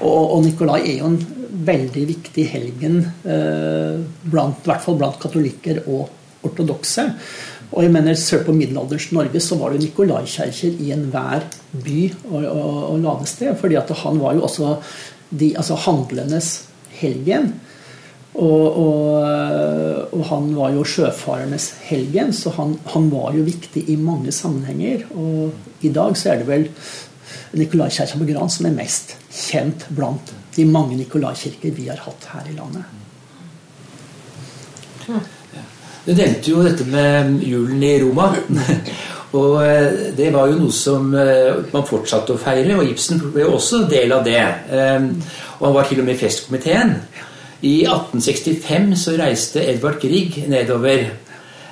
Og, 0.00 0.20
og, 0.22 0.38
Nikolai 0.46 0.80
er 0.82 1.00
jo 1.02 1.12
en 1.12 1.18
veldig 1.64 2.04
viktig 2.10 2.44
helgen, 2.50 3.00
eh, 3.28 3.98
blant, 4.24 4.64
i 4.64 4.70
hvert 4.72 4.84
fall 4.84 5.00
blant 5.00 5.20
katolikker 5.22 5.84
og 5.84 6.08
ortodokse. 6.44 7.08
Og 7.74 7.82
jeg 7.82 7.92
mener 7.94 8.16
Sør 8.18 8.44
på 8.46 8.54
middelalderens 8.54 9.10
Norge 9.14 9.40
så 9.42 9.58
var 9.58 9.74
det 9.74 9.82
Nikolaikirker 9.82 10.80
i 10.84 10.92
enhver 10.94 11.46
by 11.72 12.00
og, 12.30 12.44
og, 12.44 12.76
og 12.92 13.00
ladested. 13.02 13.56
fordi 13.58 13.80
han 14.04 14.20
var 14.22 14.36
jo 14.36 14.44
også 14.46 14.76
de, 15.30 15.54
altså 15.56 15.78
handlenes 15.86 16.52
helgen. 17.00 17.52
Og, 18.34 18.78
og, 18.82 20.08
og, 20.10 20.22
han 20.26 20.48
var 20.56 20.72
jo 20.74 20.82
sjøfarernes 20.82 21.68
helgen, 21.86 22.32
så 22.34 22.50
han, 22.56 22.74
han, 22.90 23.06
var 23.12 23.36
jo 23.36 23.44
viktig 23.46 23.84
i 23.92 23.94
mange 24.00 24.34
sammenhenger. 24.34 25.06
Og 25.14 25.86
i 25.86 25.92
dag 25.94 26.16
så 26.18 26.32
er 26.32 26.42
det 26.42 26.48
vel 26.48 26.66
Nikolaikirka 27.54 28.18
på 28.18 28.26
Gran 28.26 28.50
som 28.50 28.66
er 28.66 28.74
mest 28.74 29.14
kjent 29.30 29.86
blant 29.94 30.34
de 30.56 30.66
mange 30.66 30.98
Nikolaikirker 30.98 31.74
vi 31.76 31.86
har 31.92 32.02
hatt 32.02 32.26
her 32.32 32.50
i 32.50 32.56
landet. 32.58 32.90
Du 36.04 36.12
nevnte 36.12 36.50
jo 36.50 36.62
dette 36.64 36.84
med 36.90 37.38
julen 37.46 37.82
i 37.86 37.96
Roma. 38.02 38.32
Og 39.34 39.56
eh, 39.66 40.12
det 40.14 40.28
var 40.30 40.46
jo 40.46 40.60
noe 40.60 40.74
som 40.74 41.08
eh, 41.18 41.56
man 41.72 41.86
fortsatte 41.88 42.36
å 42.36 42.38
feire, 42.38 42.76
og 42.78 42.86
Ibsen 42.86 43.18
ble 43.32 43.42
jo 43.42 43.56
også 43.56 43.80
del 43.90 44.14
av 44.14 44.22
det. 44.26 44.42
Eh, 44.70 45.08
og 45.58 45.64
han 45.66 45.74
var 45.74 45.88
til 45.88 46.02
og 46.02 46.06
med 46.06 46.14
i 46.14 46.20
festkomiteen. 46.20 46.92
I 47.64 47.74
1865 47.88 48.96
så 49.00 49.14
reiste 49.16 49.62
Edvard 49.64 49.96
Grieg 50.02 50.36
nedover 50.52 51.04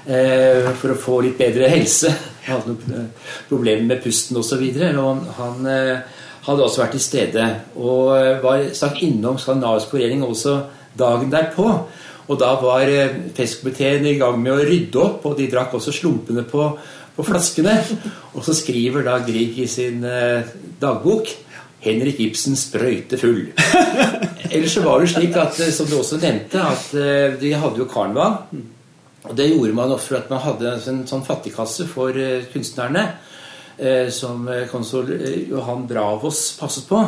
eh, 0.06 0.70
for 0.80 0.94
å 0.94 1.00
få 1.00 1.18
litt 1.26 1.36
bedre 1.40 1.68
helse. 1.68 2.12
Han 2.46 2.62
hadde 2.62 2.76
noen 2.88 3.10
problemer 3.50 3.84
med 3.90 4.00
pusten 4.04 4.40
osv. 4.40 4.62
Han 5.36 5.68
eh, 5.68 6.22
hadde 6.46 6.64
også 6.64 6.82
vært 6.82 6.96
til 6.96 7.04
stede 7.04 7.50
og 7.76 8.14
eh, 8.16 8.38
var 8.42 8.64
stakk 8.74 9.02
innom 9.04 9.36
Skandinavisk 9.40 9.92
forening 9.92 10.24
også 10.26 10.56
dagen 10.98 11.30
derpå. 11.32 11.68
Og 12.30 12.40
da 12.40 12.54
var 12.62 12.88
eh, 12.88 13.20
festkomiteen 13.36 14.08
i 14.08 14.16
gang 14.20 14.40
med 14.40 14.54
å 14.54 14.64
rydde 14.64 15.02
opp, 15.02 15.28
og 15.28 15.36
de 15.36 15.50
drakk 15.52 15.76
også 15.76 15.92
slumpene 15.92 16.46
på, 16.48 16.70
på 17.16 17.26
flaskene. 17.26 17.76
Og 18.32 18.44
så 18.46 18.56
skriver 18.56 19.04
da 19.06 19.20
Grieg 19.26 19.60
i 19.60 19.68
sin 19.68 20.04
eh, 20.08 20.54
dagbok 20.80 21.34
Henrik 21.82 22.20
Ibsen 22.22 22.56
sprøytefull. 22.56 23.50
Ellers 24.52 24.74
så 24.74 24.82
var 24.84 25.00
det 25.00 25.08
slik 25.08 25.36
at, 25.40 25.58
eh, 25.60 25.72
som 25.72 25.88
du 25.88 25.96
også 25.96 26.20
nevnte, 26.20 26.60
at 26.60 26.92
eh, 26.98 27.34
de 27.40 27.54
hadde 27.56 27.80
jo 27.80 27.88
karneval. 27.88 28.40
Og 29.22 29.36
det 29.38 29.48
gjorde 29.48 29.76
man 29.78 29.92
ofte 29.94 30.10
for 30.10 30.18
at 30.18 30.32
man 30.32 30.42
hadde 30.42 30.72
en 30.90 31.04
sånn 31.08 31.24
fattigkasse 31.24 31.86
for 31.90 32.16
eh, 32.18 32.48
kunstnerne. 32.52 33.10
Som 34.12 34.44
konsul 34.70 35.08
Johan 35.48 35.86
Bravos 35.88 36.52
passet 36.54 36.84
på. 36.86 36.98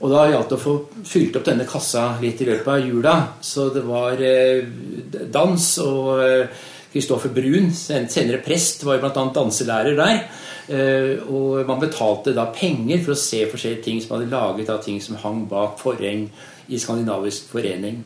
Og 0.00 0.12
da 0.12 0.20
gjaldt 0.30 0.52
det 0.52 0.56
å 0.56 0.62
få 0.62 0.74
fylt 1.04 1.34
opp 1.36 1.44
denne 1.44 1.66
kassa 1.68 2.04
litt 2.22 2.40
i 2.40 2.46
løpet 2.46 2.70
av 2.72 2.86
jula. 2.86 3.14
Så 3.44 3.66
det 3.74 3.82
var 3.84 4.22
dans, 5.34 5.66
og 5.82 6.22
Kristoffer 6.94 7.34
Brun, 7.34 7.68
senere 7.74 8.40
prest, 8.40 8.86
var 8.86 8.96
jo 8.96 9.02
bl.a. 9.02 9.26
danselærer 9.34 9.98
der. 9.98 10.22
Og 11.26 11.66
man 11.68 11.82
betalte 11.82 12.32
da 12.38 12.46
penger 12.54 13.02
for 13.02 13.12
å 13.16 13.20
se 13.26 13.42
forskjellige 13.50 13.84
ting 13.90 14.00
som 14.00 14.14
hadde 14.14 14.30
laget 14.30 14.72
av 14.72 14.80
ting 14.86 15.02
som 15.04 15.20
hang 15.20 15.42
bak 15.50 15.76
forheng 15.82 16.30
i 16.70 16.80
Skandinavisk 16.80 17.50
forening. 17.52 18.00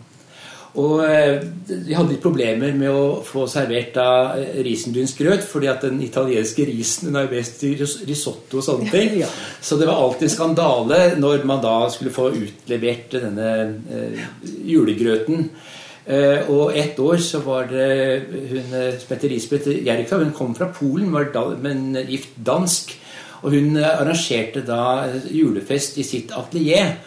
Og 0.75 1.05
eh, 1.07 1.37
vi 1.69 1.95
hadde 1.95 2.11
litt 2.11 2.23
problemer 2.23 2.73
med 2.75 2.91
å 2.91 3.21
få 3.23 3.45
servert 3.51 3.93
da 3.95 4.09
eh, 4.41 4.57
risengrynsgrøt, 4.67 5.45
fordi 5.47 5.69
at 5.71 5.87
den 5.87 6.01
italienske 6.03 6.67
risen 6.67 7.13
den 7.13 7.21
er 7.21 7.31
best 7.31 7.63
i 7.63 7.77
risotto 7.79 8.59
og 8.59 8.67
sånne 8.67 8.91
ting. 8.91 9.15
Ja. 9.23 9.29
Så 9.63 9.79
det 9.79 9.87
var 9.87 10.01
alltid 10.03 10.33
skandale 10.33 10.99
når 11.21 11.47
man 11.47 11.63
da 11.63 11.77
skulle 11.95 12.15
få 12.15 12.33
utlevert 12.35 13.15
denne 13.15 13.53
eh, 13.87 14.27
julegrøten. 14.67 15.47
Eh, 16.05 16.51
og 16.53 16.75
ett 16.77 16.99
år 17.01 17.23
så 17.25 17.41
var 17.47 17.71
det 17.71 17.87
hun 18.29 18.75
eh, 18.77 18.99
som 18.99 19.15
heter 19.15 19.31
Lisbeth 19.31 19.71
Jerka, 19.87 20.19
hun 20.21 20.35
kom 20.37 20.53
fra 20.59 20.69
Polen, 20.75 21.13
var 21.15 21.31
da, 21.33 21.47
men 21.55 21.95
gift 22.11 22.35
dansk. 22.37 22.93
Og 23.45 23.55
hun 23.55 23.79
eh, 23.79 23.89
arrangerte 23.89 24.65
da 24.67 25.07
julefest 25.31 26.03
i 26.03 26.05
sitt 26.05 26.35
atelier. 26.37 26.99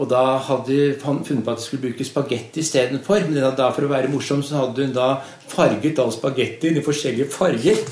Og 0.00 0.08
da 0.08 0.22
hadde 0.40 0.78
han 1.02 1.20
funnet 1.24 1.44
på 1.44 1.52
at 1.52 1.60
de 1.60 1.66
skulle 1.66 1.84
bruke 1.84 2.06
spagetti 2.06 2.62
istedenfor. 2.62 3.26
Men 3.28 3.44
da 3.58 3.68
for 3.74 3.86
å 3.86 3.92
være 3.92 4.10
morsom 4.12 4.40
så 4.46 4.62
hadde 4.62 4.86
hun 4.86 4.96
da 4.96 5.14
farget 5.52 6.00
all 6.00 6.12
spagettien 6.14 6.78
i 6.80 6.84
forskjellige 6.84 7.28
farger. 7.32 7.82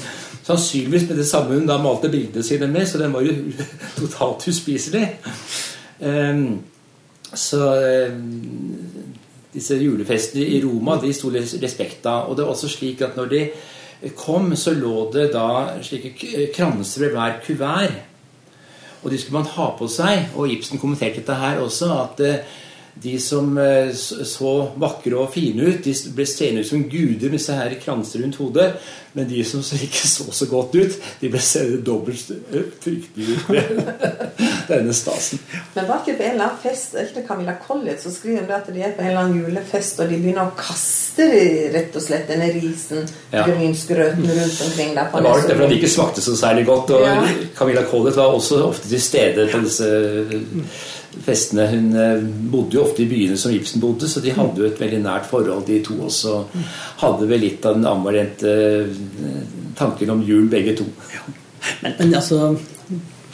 Sannsynligvis 0.46 1.08
med 1.10 1.20
det 1.20 1.28
samme 1.28 1.58
hun 1.58 1.68
da 1.68 1.76
malte 1.82 2.08
bildene 2.12 2.44
sine 2.46 2.70
med, 2.72 2.88
så 2.88 2.98
den 2.98 3.12
var 3.12 3.26
jo 3.26 3.36
totalt 4.00 4.48
uspiselig. 4.48 5.04
Um, 6.00 6.62
så 7.36 7.60
um, 8.08 9.10
disse 9.52 9.76
julefestene 9.76 10.46
i 10.46 10.62
Roma 10.64 10.96
de 11.02 11.12
sto 11.14 11.30
respekt 11.30 12.08
av. 12.08 12.30
Og 12.30 12.38
det 12.38 12.46
er 12.46 12.54
også 12.54 12.70
slik 12.72 13.04
at 13.04 13.18
når 13.20 13.30
de 13.34 13.44
kom, 14.16 14.54
så 14.56 14.72
lå 14.72 15.10
det 15.12 15.28
da 15.34 15.76
slike 15.84 16.48
kranser 16.56 17.04
ved 17.04 17.18
hver 17.18 17.42
kuvert. 17.44 18.06
Og 19.02 19.10
de 19.10 19.18
skulle 19.20 19.40
man 19.40 19.52
ha 19.54 19.70
på 19.78 19.88
seg. 19.90 20.34
Og 20.36 20.50
Ibsen 20.52 20.80
kommenterte 20.80 21.22
dette 21.22 21.38
her 21.40 21.62
også, 21.62 21.92
at 22.02 22.20
eh, 22.26 22.58
de 23.00 23.14
som 23.22 23.52
eh, 23.58 23.92
så 23.94 24.54
vakre 24.80 25.16
og 25.16 25.30
fine 25.34 25.70
ut, 25.70 25.84
de 25.84 25.94
ble 26.16 26.26
seende 26.28 26.64
ut 26.64 26.68
som 26.68 26.82
guder 26.90 27.30
med 27.30 27.38
disse 27.38 27.56
her 27.56 27.76
kranser 27.80 28.24
rundt 28.24 28.40
hodet. 28.40 28.72
Men 29.16 29.28
de 29.30 29.42
som 29.46 29.62
ikke 29.62 30.08
så 30.08 30.28
så 30.32 30.46
godt 30.50 30.76
ut, 30.76 30.98
de 31.20 31.30
ble 31.32 31.42
seende 31.42 31.80
dobbelt 31.86 32.32
fryktelig 32.82 33.38
ut 33.38 33.50
denne 34.70 34.94
stasen. 34.96 35.40
Men 35.74 35.88
var 35.88 36.02
ikke 36.02 36.16
på 36.18 36.26
en 36.26 36.36
eller 36.36 36.46
annen 36.46 36.60
fest 36.62 36.96
ikke 37.02 37.24
Camilla 37.26 37.56
Collett 37.64 38.02
så 38.02 38.12
skriver 38.14 38.46
de 38.48 38.56
at 38.56 38.70
de 38.70 38.84
er 38.84 38.94
på 38.96 39.04
en 39.04 39.10
eller 39.10 39.24
annen 39.24 39.42
julefest, 39.44 40.00
og 40.00 40.12
de 40.12 40.20
begynner 40.20 40.46
å 40.46 40.54
kaste 40.58 41.26
rett 41.74 41.96
og 41.98 42.04
slett 42.04 42.30
denne 42.30 42.48
risen, 42.54 43.04
ja. 43.32 43.44
grynsgrøten 43.48 44.30
rundt 44.30 44.62
omkring 44.66 44.94
der. 44.96 45.10
det 45.12 45.26
var 45.26 45.44
derfor 45.48 45.74
de 45.74 45.80
ikke 45.80 45.92
smakte 45.96 46.24
så 46.24 46.36
særlig 46.38 46.64
godt. 46.70 46.94
Og 46.96 47.04
ja. 47.06 47.18
Camilla 47.58 47.84
Collett 47.90 48.16
var 48.16 48.32
også 48.36 48.62
ofte 48.68 48.88
til 48.88 49.02
stede 49.02 49.50
på 49.52 49.62
disse 49.66 49.90
festene. 51.24 51.66
Hun 51.70 51.90
eh, 51.96 52.22
bodde 52.52 52.78
jo 52.78 52.84
ofte 52.84 53.04
i 53.04 53.08
byene 53.10 53.38
som 53.40 53.54
Ibsen 53.54 53.82
bodde, 53.82 54.08
så 54.08 54.22
de 54.24 54.34
hadde 54.34 54.62
jo 54.62 54.68
et 54.68 54.80
veldig 54.80 55.02
nært 55.04 55.28
forhold, 55.30 55.66
de 55.66 55.80
to 55.84 55.98
også. 56.06 56.36
Hadde 57.02 57.28
vel 57.30 57.44
litt 57.44 57.66
av 57.66 57.78
den 57.78 57.88
ambivalente 57.90 58.54
eh, 58.54 59.46
tanken 59.78 60.14
om 60.14 60.24
jul, 60.26 60.46
begge 60.52 60.76
to. 60.80 60.86
Ja. 61.14 61.24
Men, 61.82 61.96
men, 61.98 62.14
altså 62.16 62.54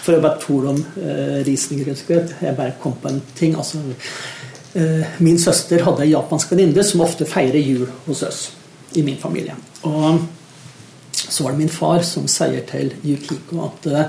For 0.06 0.14
å 0.14 0.22
bare 0.22 0.38
tåle 0.38 0.70
om 0.70 0.78
uh, 0.78 1.42
risengrynsgrøt 1.46 2.36
Jeg 2.44 2.54
bare 2.54 2.76
kom 2.82 2.94
på 3.02 3.10
en 3.10 3.20
ting. 3.34 3.56
altså 3.58 3.80
uh, 3.82 5.18
Min 5.18 5.40
søster 5.42 5.82
hadde 5.82 6.04
en 6.04 6.12
japansk 6.12 6.54
venninne 6.54 6.84
som 6.86 7.02
ofte 7.02 7.26
feirer 7.26 7.58
jul 7.58 7.88
hos 8.06 8.22
oss 8.26 8.42
i 8.96 9.02
min 9.04 9.18
familie. 9.18 9.56
Og 9.84 10.22
så 11.16 11.42
var 11.42 11.52
det 11.52 11.58
min 11.58 11.72
far 11.72 12.04
som 12.06 12.28
sier 12.30 12.62
til 12.68 12.92
Yukiko 13.02 13.64
at 13.66 13.88
ja, 13.90 14.04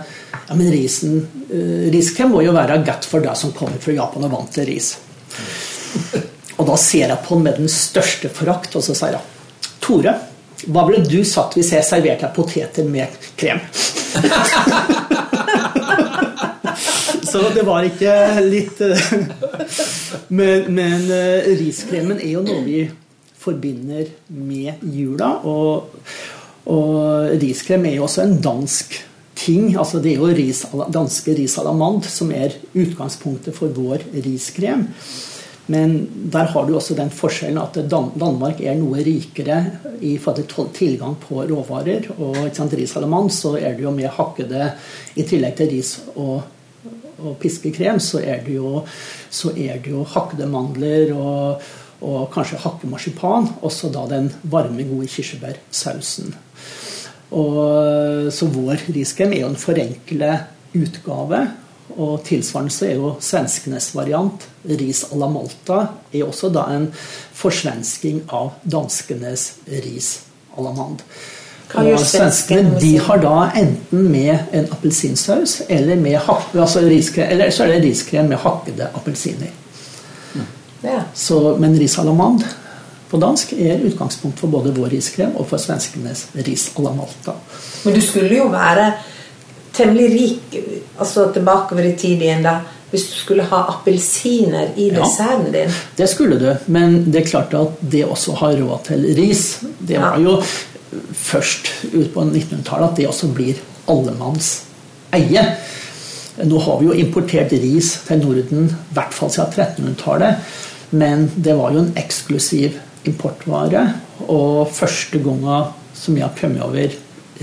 men 0.54 0.70
risen, 0.72 1.18
uh, 1.50 1.88
riskrem 1.92 2.36
må 2.36 2.46
jo 2.46 2.54
være 2.56 2.78
godt 2.86 3.10
for 3.10 3.26
deg 3.26 3.34
som 3.40 3.56
kommer 3.58 3.82
fra 3.82 3.98
Japan 3.98 4.30
og 4.30 4.36
vant 4.36 4.54
til 4.54 4.70
ris. 4.70 4.94
Og 6.58 6.66
da 6.66 6.78
ser 6.82 7.08
jeg 7.08 7.20
på 7.26 7.36
han 7.36 7.44
med 7.46 7.60
den 7.62 7.70
største 7.72 8.30
forakt, 8.34 8.78
og 8.78 8.86
så 8.86 8.96
sier 8.98 9.18
han 9.18 9.74
Tore, 9.84 10.14
hva 10.66 10.86
ville 10.88 11.06
du 11.06 11.22
sagt 11.26 11.58
hvis 11.58 11.74
jeg 11.76 11.86
serverte 11.86 12.26
deg 12.26 12.38
poteter 12.38 12.88
med 12.90 13.14
krem? 13.40 13.62
så 17.28 17.44
det 17.56 17.66
var 17.68 17.86
ikke 17.88 18.14
litt 18.48 18.82
eh, 18.86 19.12
Men, 20.38 20.72
men 20.74 21.06
uh, 21.12 21.52
riskremen 21.60 22.20
er 22.22 22.34
jo 22.38 22.46
noe 22.46 22.64
vi 22.66 22.82
forbinder 23.38 24.10
med 24.34 24.84
jula. 24.96 25.38
og 25.44 25.94
og 26.68 27.32
riskrem 27.40 27.86
er 27.88 27.96
jo 27.96 28.08
også 28.08 28.26
en 28.26 28.42
dansk 28.44 28.98
ting. 29.38 29.78
altså 29.78 30.02
Det 30.04 30.14
er 30.14 30.20
jo 30.20 30.34
ris, 30.36 30.66
danske 30.92 31.36
risalamand 31.38 32.04
som 32.12 32.32
er 32.36 32.58
utgangspunktet 32.76 33.56
for 33.56 33.72
vår 33.72 34.04
riskrem. 34.26 34.88
Men 35.68 35.98
der 36.32 36.48
har 36.48 36.66
du 36.66 36.76
også 36.78 36.96
den 36.96 37.10
forskjellen 37.12 37.60
at 37.60 37.80
Danmark 37.92 38.62
er 38.64 38.78
noe 38.80 39.04
rikere 39.04 39.58
i 40.00 40.16
forhold 40.18 40.48
til 40.48 40.70
tilgang 40.76 41.18
på 41.20 41.42
råvarer. 41.44 42.08
Og 42.20 42.38
i 42.48 42.68
risalamand 42.82 43.32
så 43.36 43.58
er 43.58 43.76
det 43.76 43.84
jo 43.84 43.92
med 43.92 44.12
hakkede 44.16 44.72
I 45.16 45.24
tillegg 45.28 45.58
til 45.58 45.72
ris 45.76 45.98
og, 46.16 46.42
og 47.24 47.38
piskekrem, 47.42 48.00
så 48.04 48.22
er 48.22 48.44
det 48.46 48.58
jo, 48.58 48.84
så 49.30 49.54
er 49.56 49.82
det 49.84 49.94
jo 49.94 50.06
hakkede 50.08 50.50
mandler 50.52 51.14
og, 51.16 51.64
og 52.02 52.28
kanskje 52.34 52.62
hakkemarsipan. 52.64 53.50
Også 53.66 53.92
da 53.94 54.06
den 54.12 54.32
varme, 54.44 54.86
gode 54.88 55.10
kirsebærsausen. 55.12 56.36
Og, 57.32 58.30
så 58.32 58.48
vår 58.54 58.88
riskrem 58.96 59.34
er 59.36 59.44
jo 59.44 59.52
en 59.52 59.60
forenkle 59.60 60.34
utgave. 60.78 61.42
Og 61.98 62.22
tilsvarende 62.28 62.74
så 62.74 62.86
er 62.86 63.00
jo 63.00 63.16
svenskenes 63.24 63.94
variant, 63.96 64.44
ris 64.68 65.06
à 65.08 65.18
la 65.18 65.30
Malta, 65.32 65.80
er 66.12 66.28
også 66.28 66.52
da 66.54 66.66
en 66.76 66.90
forsvensking 67.38 68.26
av 68.36 68.58
danskenes 68.68 69.54
ris 69.72 70.12
à 70.58 70.66
la 70.66 70.74
mand. 70.76 71.02
Og 71.76 72.00
svenskene 72.00 72.78
de 72.80 72.94
har 73.04 73.20
da 73.20 73.50
enten 73.60 74.06
med 74.12 74.54
en 74.56 74.70
appelsinsaus 74.72 75.62
eller, 75.68 75.96
med 76.00 76.20
altså 76.54 76.80
eller 76.80 77.50
så 77.52 77.64
er 77.64 77.74
det 77.74 77.82
riskrem 77.84 78.30
med 78.32 78.38
hakkede 78.38 78.88
appelsiner. 78.96 79.52
Ja. 80.82 81.02
men 81.60 81.80
ris 81.80 81.98
à 81.98 82.04
la 82.04 82.14
mand 82.14 82.44
på 83.10 83.18
dansk 83.18 83.54
er 83.54 83.84
utgangspunkt 83.88 84.40
for 84.40 84.48
både 84.48 84.74
vår 84.76 84.90
riskrem 84.90 85.36
og 85.36 85.48
for 85.48 85.58
svenskenes 85.58 86.28
ris 86.34 86.72
à 86.76 86.84
la 86.84 86.92
Malta. 86.92 87.34
Men 87.84 87.94
du 87.94 88.02
skulle 88.02 88.36
jo 88.38 88.48
være 88.52 88.94
temmelig 89.74 90.10
rik 90.12 90.58
altså 91.00 91.32
tilbakeover 91.34 91.92
i 91.92 91.96
tid 91.98 92.22
igjen 92.22 92.44
da 92.44 92.60
hvis 92.90 93.04
du 93.10 93.16
skulle 93.20 93.44
ha 93.44 93.66
appelsiner 93.68 94.70
i 94.80 94.90
desserten 94.96 95.52
din? 95.52 95.72
det 95.98 96.08
skulle 96.08 96.38
du, 96.40 96.54
men 96.72 97.02
det 97.12 97.22
er 97.22 97.28
klart 97.28 97.54
at 97.54 97.82
det 97.82 98.06
også 98.06 98.36
har 98.40 98.56
råd 98.62 98.86
til 98.88 99.04
ris. 99.18 99.60
Det 99.80 100.00
var 100.00 100.16
jo 100.24 100.38
først 101.14 101.72
ut 101.94 102.14
på 102.14 102.24
1900-tallet 102.24 102.92
at 102.92 103.00
det 103.00 103.08
også 103.10 103.32
blir 103.36 103.60
allemanns 103.92 104.52
eie. 105.16 105.44
Nå 106.46 106.60
har 106.62 106.80
vi 106.80 106.90
jo 106.90 106.98
importert 106.98 107.54
ris 107.58 107.94
til 108.08 108.22
Norden 108.22 108.70
i 108.70 108.96
hvert 108.96 109.16
fall 109.16 109.32
siden 109.34 109.54
1300-tallet. 109.56 110.54
Men 110.98 111.28
det 111.36 111.56
var 111.58 111.74
jo 111.74 111.84
en 111.84 111.96
eksklusiv 112.00 112.78
importvare. 113.10 113.84
Og 114.28 114.70
første 114.74 115.20
gangen 115.24 115.74
som 115.98 116.18
jeg 116.18 116.28
har 116.28 116.38
kommet 116.38 116.64
over 116.64 116.94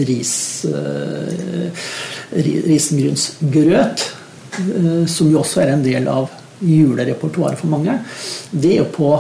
ris, 0.09 0.35
uh, 0.69 1.85
risengrynsgrøt, 2.35 4.07
uh, 4.59 5.05
som 5.11 5.31
jo 5.31 5.43
også 5.43 5.65
er 5.65 5.75
en 5.75 5.85
del 5.85 6.09
av 6.11 6.31
julerepertoaret 6.63 7.59
for 7.61 7.73
mange, 7.73 7.99
det 8.53 8.77
er 8.77 8.83
jo 8.83 8.91
på 8.95 9.11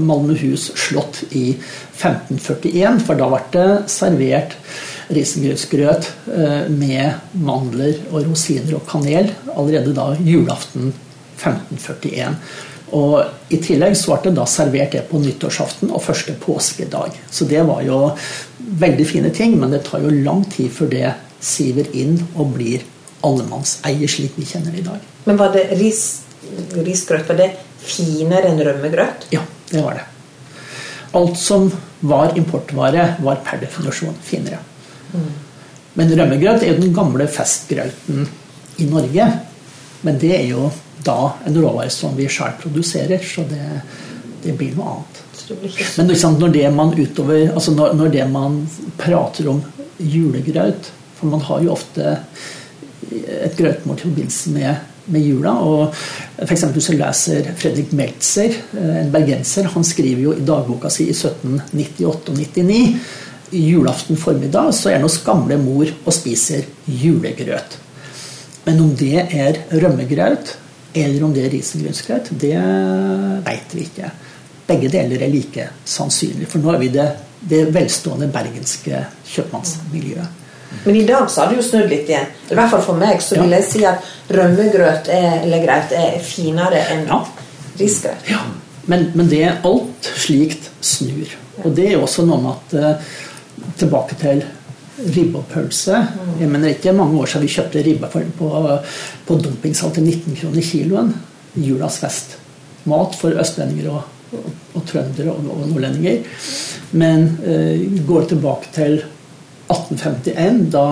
Malmöhus 0.00 0.32
Malmøhus 0.32 0.70
slott 0.78 1.22
i 1.30 1.52
1541. 1.54 3.00
For 3.06 3.18
da 3.18 3.28
ble 3.30 3.42
det 3.52 3.68
servert 3.92 4.56
risengrynsgrøt 5.12 6.10
med 6.72 7.38
mandler 7.44 7.98
og 8.10 8.28
rosiner 8.28 8.76
og 8.78 8.86
kanel 8.88 9.32
allerede 9.54 9.94
da 9.96 10.12
julaften 10.20 10.92
1541. 11.40 12.36
Og 12.92 13.52
I 13.52 13.58
tillegg 13.64 13.96
så 13.96 14.16
ble 14.18 14.30
det 14.30 14.36
da 14.36 14.46
servert 14.48 14.96
det 14.96 15.06
på 15.08 15.20
nyttårsaften 15.20 15.92
og 15.92 16.04
første 16.04 16.34
påskedag. 16.40 17.16
Så 17.30 17.48
det 17.48 17.62
var 17.68 17.80
jo 17.86 18.10
veldig 18.82 19.06
fine 19.08 19.30
ting, 19.32 19.56
men 19.60 19.72
det 19.72 19.84
tar 19.88 20.04
jo 20.04 20.12
lang 20.12 20.44
tid 20.52 20.68
før 20.72 20.92
det 20.92 21.14
siver 21.42 21.88
inn 21.96 22.18
og 22.36 22.52
blir 22.58 22.84
allemannseie 23.26 24.08
slik 24.10 24.36
vi 24.36 24.46
kjenner 24.46 24.74
det 24.74 24.82
i 24.82 24.86
dag. 24.86 25.08
Men 25.24 25.38
var 25.40 25.54
det 25.54 25.70
ris, 25.78 26.22
risgrøt 26.86 27.28
var 27.28 27.38
det 27.38 27.50
finere 27.82 28.50
enn 28.50 28.60
rømmegrøt? 28.62 29.28
Ja, 29.34 29.42
det 29.70 29.84
var 29.84 29.98
det. 29.98 30.04
Alt 31.18 31.38
som 31.38 31.68
var 32.00 32.36
importvare, 32.38 33.14
var 33.22 33.42
per 33.44 33.60
definisjon 33.62 34.14
finere. 34.24 34.58
Mm. 35.12 35.32
Men 35.98 36.14
rømmegrøt 36.18 36.62
er 36.64 36.72
jo 36.72 36.80
den 36.80 36.94
gamle 36.96 37.26
festgrøten 37.30 38.24
i 38.80 38.86
Norge. 38.88 39.26
Men 40.02 40.18
det 40.18 40.32
er 40.38 40.46
jo 40.50 40.70
da 41.04 41.34
en 41.46 41.58
råvare 41.58 41.90
som 41.92 42.16
vi 42.16 42.28
sjøl 42.30 42.54
produserer, 42.60 43.22
så 43.26 43.44
det, 43.48 43.66
det, 44.42 44.54
blir 44.58 44.74
noe 44.76 44.96
annet. 44.96 45.20
Men 45.98 46.08
liksom, 46.08 46.38
når, 46.40 46.54
det 46.54 46.70
man 46.74 46.94
utover, 46.96 47.52
altså 47.52 47.74
når, 47.76 47.94
når 47.98 48.12
det 48.14 48.26
man 48.30 48.62
prater 48.96 49.50
om 49.50 49.60
julegrøt 49.98 50.88
For 51.18 51.30
man 51.30 51.42
har 51.46 51.60
jo 51.62 51.74
ofte 51.74 52.14
et 53.12 53.54
grøtmål 53.58 53.98
i 53.98 54.04
forbindelse 54.06 54.54
med 54.54 54.91
med 55.06 55.26
jula. 55.26 55.52
og 55.52 55.94
Hvis 56.48 56.64
du 56.86 56.92
leser 56.96 57.52
Fredrik 57.56 57.92
Meltzer, 57.92 58.54
en 58.78 59.12
bergenser, 59.12 59.70
han 59.72 59.84
skriver 59.84 60.22
jo 60.22 60.36
i 60.36 60.46
dagboka 60.46 60.90
si 60.90 61.08
i 61.10 61.16
1798 61.16 62.32
og 62.32 62.38
99 62.38 62.82
julaften 63.52 64.16
formiddag 64.16 64.72
så 64.74 64.90
er 64.92 65.02
hos 65.04 65.18
gamle 65.24 65.58
mor 65.60 65.88
og 66.06 66.14
spiser 66.14 66.64
julegrøt. 66.88 67.78
Men 68.64 68.80
om 68.80 68.92
det 68.96 69.26
er 69.28 69.64
rømmegrøt 69.72 70.56
eller 70.94 71.24
om 71.24 71.32
det 71.34 71.46
er 71.46 71.54
risengrynsgrøt, 71.54 72.30
det 72.40 72.56
veit 73.46 73.74
vi 73.76 73.86
ikke. 73.86 74.10
Begge 74.68 74.90
deler 74.92 75.24
er 75.24 75.32
like 75.32 75.68
sannsynlig, 75.88 76.46
for 76.48 76.62
nå 76.62 76.72
er 76.72 76.80
vi 76.80 76.90
det, 76.92 77.08
det 77.48 77.64
velstående 77.74 78.28
bergenske 78.32 79.04
kjøpmannsmiljøet. 79.32 80.41
Men 80.84 80.96
i 80.96 81.04
dag 81.06 81.30
så 81.30 81.42
har 81.42 81.52
det 81.52 81.60
jo 81.60 81.66
snudd 81.66 81.90
litt 81.90 82.08
igjen. 82.10 82.30
I 82.50 82.56
hvert 82.58 82.72
fall 82.72 82.84
for 82.84 82.98
meg 82.98 83.22
så 83.22 83.38
vil 83.40 83.54
jeg 83.54 83.68
si 83.68 83.84
at 83.86 84.32
rømmegrøt 84.32 85.10
er, 85.12 85.42
eller 85.44 85.62
greit 85.64 85.94
er 85.96 86.18
finere 86.24 86.80
enn 86.94 87.06
ja. 87.10 87.20
risgrøt. 87.78 88.30
Ja. 88.30 88.40
Men, 88.90 89.12
men, 89.14 89.28
det 89.30 89.44
alt 89.62 90.08
slikt 90.18 90.70
snur. 90.82 91.36
Og 91.62 91.70
det 91.76 91.86
er 91.90 91.94
jo 91.96 92.06
også 92.06 92.24
noe 92.26 92.40
med 92.42 92.56
at 92.56 92.74
uh, 92.80 93.12
Tilbake 93.78 94.16
til 94.18 94.40
ribbe 95.14 95.38
og 95.38 95.46
pølse. 95.50 95.98
Jeg 96.40 96.48
mener 96.50 96.72
ikke 96.72 96.94
mange 96.96 97.20
år 97.20 97.28
siden 97.30 97.44
vi 97.46 97.52
kjøpte 97.52 97.82
ribbe 97.86 98.08
på, 98.10 98.48
på 99.28 99.36
dumpingsalg 99.38 99.94
til 99.96 100.08
19 100.08 100.38
kroner 100.40 100.66
kiloen. 100.66 101.12
Julas 101.62 101.98
fest. 102.02 102.36
Mat 102.90 103.16
for 103.18 103.38
østlendinger 103.38 103.92
og, 103.92 104.02
og, 104.34 104.48
og 104.74 104.84
trøndere 104.88 105.32
og, 105.32 105.46
og, 105.52 105.64
nordlendinger. 105.70 106.26
Men 106.98 107.28
eh, 107.46 107.86
går 108.08 108.28
tilbake 108.32 108.72
til 108.74 108.98
1851, 109.72 110.70
da, 110.72 110.86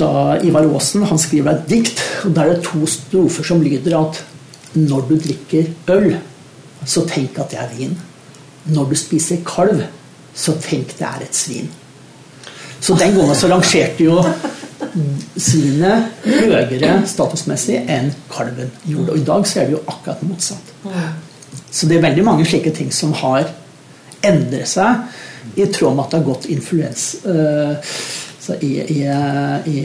da 0.00 0.10
Ivar 0.44 0.68
Aasen 0.68 1.06
han 1.08 1.20
skriver 1.20 1.52
et 1.52 1.68
dikt. 1.70 2.02
og 2.24 2.34
Der 2.36 2.42
er 2.42 2.54
det 2.54 2.64
to 2.68 2.86
strofer 2.90 3.46
som 3.46 3.62
lyder 3.64 3.98
at 3.98 4.22
når 4.76 5.08
du 5.08 5.16
drikker 5.16 5.72
øl, 5.94 6.16
så 6.86 7.06
tenk 7.08 7.38
at 7.40 7.50
det 7.50 7.60
er 7.62 7.72
vin. 7.78 7.96
Når 8.66 8.90
du 8.90 8.96
spiser 8.98 9.42
kalv, 9.46 9.82
så 10.36 10.54
tenk 10.60 10.94
det 10.98 11.06
er 11.06 11.24
et 11.24 11.34
svin. 11.36 11.68
Så 12.80 12.94
den 12.94 13.16
gangen 13.16 13.34
så 13.34 13.48
rangerte 13.48 14.04
jo 14.04 14.20
svinet 15.36 16.24
høyere 16.24 16.98
statusmessig 17.08 17.78
enn 17.92 18.10
kalven 18.32 18.70
gjorde. 18.84 19.14
Og 19.14 19.20
i 19.20 19.24
dag 19.26 19.46
så 19.48 19.60
er 19.60 19.70
det 19.70 19.76
jo 19.78 19.84
akkurat 19.86 20.24
motsatt. 20.26 20.74
Så 21.70 21.88
det 21.88 21.98
er 21.98 22.04
veldig 22.04 22.24
mange 22.24 22.46
slike 22.48 22.72
ting 22.76 22.92
som 22.94 23.14
har 23.16 23.48
endret 24.26 24.68
seg 24.68 25.06
i 25.54 25.66
tråd 25.66 25.94
med 25.96 26.04
at 26.04 26.10
det 26.10 26.20
har 26.20 26.28
gått 26.32 26.48
influens 26.52 27.06
uh, 27.26 27.78
i, 28.60 28.72
i, 28.80 29.00
i, 29.70 29.78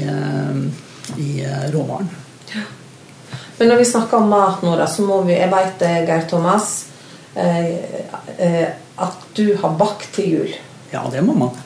i 1.17 1.31
råvaren. 1.73 2.09
Men 3.61 3.69
når 3.69 3.77
vi 3.77 3.85
snakker 3.85 4.17
om 4.17 4.31
mat 4.31 4.63
nå, 4.65 4.71
da, 4.73 4.87
så 4.89 5.03
må 5.05 5.19
vi 5.27 5.35
Jeg 5.35 5.51
eh, 5.53 5.97
Geir 6.07 6.23
Thomas, 6.29 6.69
eh, 7.37 7.67
eh, 8.41 8.71
at 8.97 9.27
du 9.37 9.51
har 9.61 9.75
bakt 9.77 10.07
til 10.15 10.31
jul. 10.31 10.55
Ja, 10.89 11.03
det 11.13 11.21
må 11.21 11.35
man. 11.37 11.59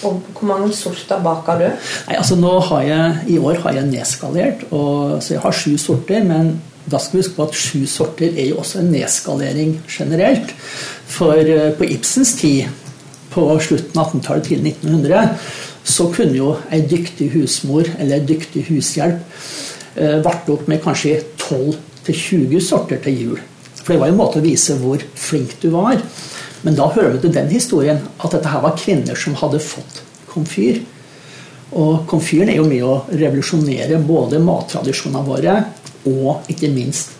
Og 0.00 0.22
Hvor 0.32 0.48
mange 0.48 0.72
sorter 0.72 1.20
baker 1.20 1.60
du? 1.60 1.66
Nei, 2.08 2.16
altså 2.16 2.38
nå 2.40 2.54
har 2.70 2.86
jeg, 2.88 3.18
I 3.34 3.36
år 3.36 3.60
har 3.66 3.76
jeg 3.76 3.90
nedskalert, 3.90 4.64
og, 4.70 5.20
så 5.20 5.34
jeg 5.34 5.44
har 5.44 5.58
sju 5.60 5.76
sorter. 5.76 6.24
Men 6.24 6.54
da 6.88 6.96
skal 6.96 7.18
vi 7.18 7.26
huske 7.26 7.36
på 7.36 7.48
at 7.50 7.60
sju 7.66 7.84
sorter 7.84 8.32
er 8.32 8.54
jo 8.54 8.62
også 8.64 8.80
en 8.80 8.88
nedskalering 8.94 9.76
generelt. 9.92 10.56
For 11.04 11.52
på 11.76 11.90
Ibsens 11.98 12.32
tid 12.40 12.72
på 13.30 13.46
slutten 13.62 14.00
av 14.00 14.10
1800-tallet 14.10 14.48
til 14.50 14.64
1900, 14.64 15.34
så 15.84 16.08
kunne 16.12 16.36
jo 16.36 16.54
ei 16.72 16.82
dyktig 16.88 17.30
husmor 17.34 17.88
eller 17.96 18.18
ei 18.18 18.26
dyktig 18.28 18.66
hushjelp 18.68 19.22
eh, 19.96 20.18
varte 20.24 20.54
opp 20.54 20.68
med 20.70 20.82
kanskje 20.84 21.16
12-20 21.40 22.60
sorter 22.64 23.00
til 23.04 23.24
jul. 23.24 23.40
For 23.80 23.94
det 23.94 24.00
var 24.02 24.10
jo 24.10 24.16
en 24.16 24.20
måte 24.20 24.40
å 24.40 24.44
vise 24.44 24.76
hvor 24.80 25.02
flink 25.18 25.56
du 25.62 25.70
var. 25.74 26.02
Men 26.66 26.76
da 26.76 26.90
hører 26.92 27.14
vi 27.14 27.22
til 27.24 27.34
den 27.34 27.48
historien 27.52 28.02
at 28.20 28.34
dette 28.34 28.50
her 28.52 28.64
var 28.64 28.76
kvinner 28.78 29.16
som 29.18 29.38
hadde 29.40 29.62
fått 29.64 30.02
komfyr. 30.30 30.82
Og 31.80 32.04
komfyren 32.10 32.50
er 32.52 32.58
jo 32.58 32.66
med 32.68 32.84
å 32.84 32.98
revolusjonere 33.08 34.02
både 34.04 34.42
mattradisjonene 34.42 35.24
våre 35.26 35.56
og 36.10 36.50
ikke 36.50 36.70
minst 36.72 37.19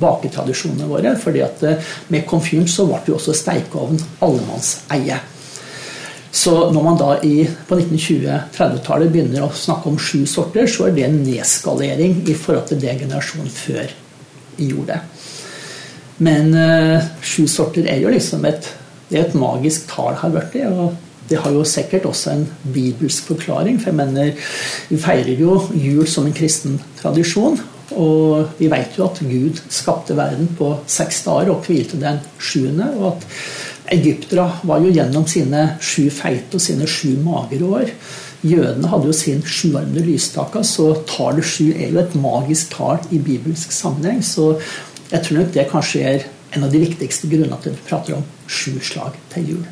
baketradisjonene 0.00 0.88
våre. 0.88 1.14
fordi 1.18 1.42
at 1.42 1.62
eh, 1.62 1.92
med 2.08 2.26
komfyren 2.26 2.68
så 2.68 2.86
ble 2.86 3.00
jo 3.06 3.16
også 3.18 3.34
steikeovn 3.34 3.98
allemannseie. 4.24 5.20
Så 6.34 6.54
når 6.74 6.82
man 6.82 6.98
da 6.98 7.10
i, 7.22 7.44
på 7.68 7.76
1920-30-tallet 7.78 9.12
begynner 9.12 9.46
å 9.46 9.52
snakke 9.54 9.90
om 9.90 9.98
sju 9.98 10.24
sorter, 10.26 10.66
så 10.66 10.88
er 10.88 10.96
det 10.96 11.04
en 11.06 11.20
nedskalering 11.22 12.24
i 12.26 12.34
forhold 12.34 12.72
til 12.72 12.80
det 12.82 12.96
generasjonen 13.04 13.52
før 13.54 13.92
gjorde. 14.58 14.98
Men 16.18 16.50
uh, 16.54 17.06
sju 17.22 17.46
sorter 17.50 17.86
er 17.90 18.02
jo 18.02 18.10
liksom 18.10 18.42
et, 18.50 18.66
det 19.10 19.20
er 19.20 19.28
et 19.28 19.38
magisk 19.38 19.86
tall 19.90 20.18
har 20.18 20.34
blitt. 20.34 20.58
Og 20.74 20.94
det 21.30 21.38
har 21.40 21.54
jo 21.54 21.62
sikkert 21.66 22.10
også 22.10 22.34
en 22.34 22.44
bibelsk 22.74 23.30
forklaring. 23.30 23.78
For 23.78 23.92
jeg 23.92 24.00
mener, 24.02 24.50
vi 24.90 24.98
feirer 25.00 25.38
jo 25.40 25.60
jul 25.70 26.02
som 26.10 26.26
en 26.26 26.36
kristen 26.36 26.80
tradisjon. 26.98 27.60
Og 28.00 28.56
vi 28.58 28.68
vet 28.72 28.98
jo 28.98 29.06
at 29.06 29.20
Gud 29.24 29.60
skapte 29.72 30.16
verden 30.18 30.50
på 30.58 30.70
seks 30.90 31.22
dager 31.26 31.52
og 31.54 31.66
hvilte 31.66 32.00
den 32.00 32.20
sjuende. 32.38 32.90
Og 32.98 33.14
at 33.14 33.26
egypterne 33.94 34.60
var 34.66 34.82
jo 34.82 34.92
gjennom 34.94 35.26
sine 35.30 35.66
sju 35.82 36.08
feite 36.14 36.58
og 36.58 36.64
sine 36.64 36.88
sju 36.90 37.16
magre 37.24 37.64
år. 37.64 37.92
Jødene 38.44 38.90
hadde 38.92 39.08
jo 39.08 39.16
sin 39.16 39.40
sjuarmede 39.48 40.04
lystake, 40.04 40.60
så 40.68 40.90
tallet 41.08 41.46
sju 41.48 41.70
er 41.72 41.94
jo 41.94 42.02
et 42.02 42.16
magisk 42.20 42.74
tall 42.76 43.00
i 43.10 43.20
bibelsk 43.24 43.72
sammenheng. 43.72 44.20
Så 44.20 44.58
jeg 45.10 45.22
tror 45.24 45.38
nok 45.38 45.54
det 45.54 45.70
kanskje 45.70 46.02
er 46.10 46.26
en 46.54 46.66
av 46.66 46.74
de 46.74 46.82
viktigste 46.84 47.30
grunnene 47.30 47.56
til 47.62 47.72
at 47.72 47.80
vi 47.80 47.88
prater 47.88 48.18
om 48.18 48.28
sju 48.46 48.76
slag 48.84 49.16
til 49.32 49.54
jul. 49.54 49.64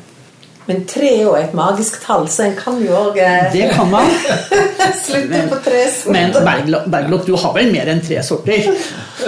Men 0.65 0.85
tre 0.87 1.09
er 1.11 1.21
jo 1.25 1.33
et 1.35 1.53
magisk 1.57 1.97
tall, 2.05 2.23
så 2.31 2.45
en 2.45 2.55
kan 2.55 2.77
jo 2.79 2.95
òg 2.95 3.17
eh, 3.19 3.49
Det 3.51 3.67
kan 3.73 3.89
man. 3.91 4.07
Slutte 5.05 5.41
på 5.51 5.59
tre 5.65 5.83
sorter. 5.91 6.15
Men 6.15 6.87
Bergljot, 6.91 7.27
du 7.27 7.35
har 7.39 7.55
vel 7.57 7.71
mer 7.73 7.91
enn 7.91 8.03
tre 8.03 8.21
sorter? 8.23 8.69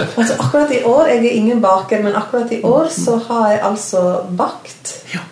Altså, 0.06 0.36
akkurat 0.38 0.72
i 0.72 0.82
år 0.88 1.12
Jeg 1.12 1.22
er 1.24 1.36
ingen 1.36 1.60
baker, 1.64 2.02
men 2.04 2.16
akkurat 2.16 2.52
i 2.56 2.62
år 2.64 2.88
så 2.94 3.18
har 3.28 3.50
jeg 3.52 3.62
altså 3.68 4.04
bakt 4.38 4.94
ja. 5.12 5.24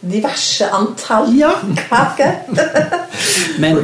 diverse 0.00 0.70
antall 0.70 1.34
ja. 1.34 1.52
kaker. 1.82 2.44
men, 3.62 3.82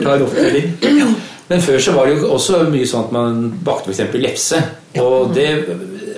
men 1.51 1.63
før 1.63 1.83
så 1.83 1.99
var 1.99 2.07
det 2.07 2.21
jo 2.21 2.33
også 2.39 2.63
mye 2.71 2.87
sånn 2.87 3.09
at 3.09 3.15
man 3.19 3.45
bakte 3.67 3.91
f.eks. 3.91 4.19
lefse. 4.23 4.63
Og 5.03 5.35
det 5.35 5.51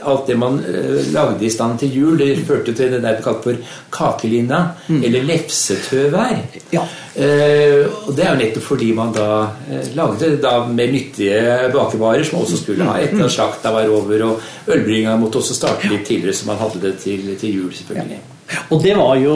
alt 0.02 0.30
det 0.30 0.36
man 0.38 0.58
uh, 0.62 1.00
lagde 1.14 1.46
i 1.46 1.50
stand 1.52 1.78
til 1.82 1.94
jul, 1.94 2.16
det 2.20 2.46
førte 2.48 2.74
til 2.76 2.94
det 2.94 3.02
der 3.04 3.20
kalt 3.24 3.44
for 3.44 3.58
kakelinna, 3.94 4.62
mm. 4.88 5.02
eller 5.08 5.28
lefsetøvær. 5.28 6.40
Ja. 6.74 6.86
Uh, 7.18 7.84
og 8.06 8.12
det 8.14 8.24
er 8.24 8.32
jo 8.32 8.40
nettopp 8.42 8.66
fordi 8.68 8.92
man 8.94 9.12
da 9.16 9.28
uh, 9.50 9.84
lagde 9.98 10.32
da 10.42 10.54
med 10.66 10.94
nyttige 10.94 11.68
bakevarer, 11.74 12.24
som 12.26 12.40
også 12.42 12.62
skulle 12.62 12.88
ha 12.88 12.98
etter 13.02 13.26
at 13.26 13.34
slakta 13.34 13.74
var 13.74 13.90
over, 13.92 14.26
og 14.28 14.72
ølbringa 14.74 15.16
måtte 15.20 15.42
også 15.42 15.56
starte 15.58 15.90
litt 15.90 16.06
tidligere, 16.08 16.36
så 16.36 16.50
man 16.50 16.60
hadde 16.62 16.82
det 16.86 16.98
til, 17.02 17.30
til 17.40 17.62
jul, 17.62 17.70
selvfølgelig. 17.74 18.18
Ja. 18.18 18.34
Og 18.72 18.82
det 18.82 18.94
var 18.96 19.16
jo, 19.20 19.34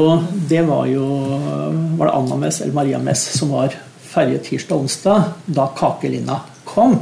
det 0.49 0.63
var 0.65 0.87
jo 0.89 1.05
Var 1.99 2.07
det 2.07 2.13
Anna 2.17 2.37
Mess 2.41 2.63
eller 2.63 2.77
Maria 2.79 2.99
Mess 2.99 3.27
som 3.37 3.53
var 3.53 3.75
ferje 4.13 4.39
tirsdag 4.45 4.77
og 4.77 4.87
onsdag, 4.87 5.29
da 5.47 5.69
kakelinna 5.77 6.39
kom? 6.69 6.99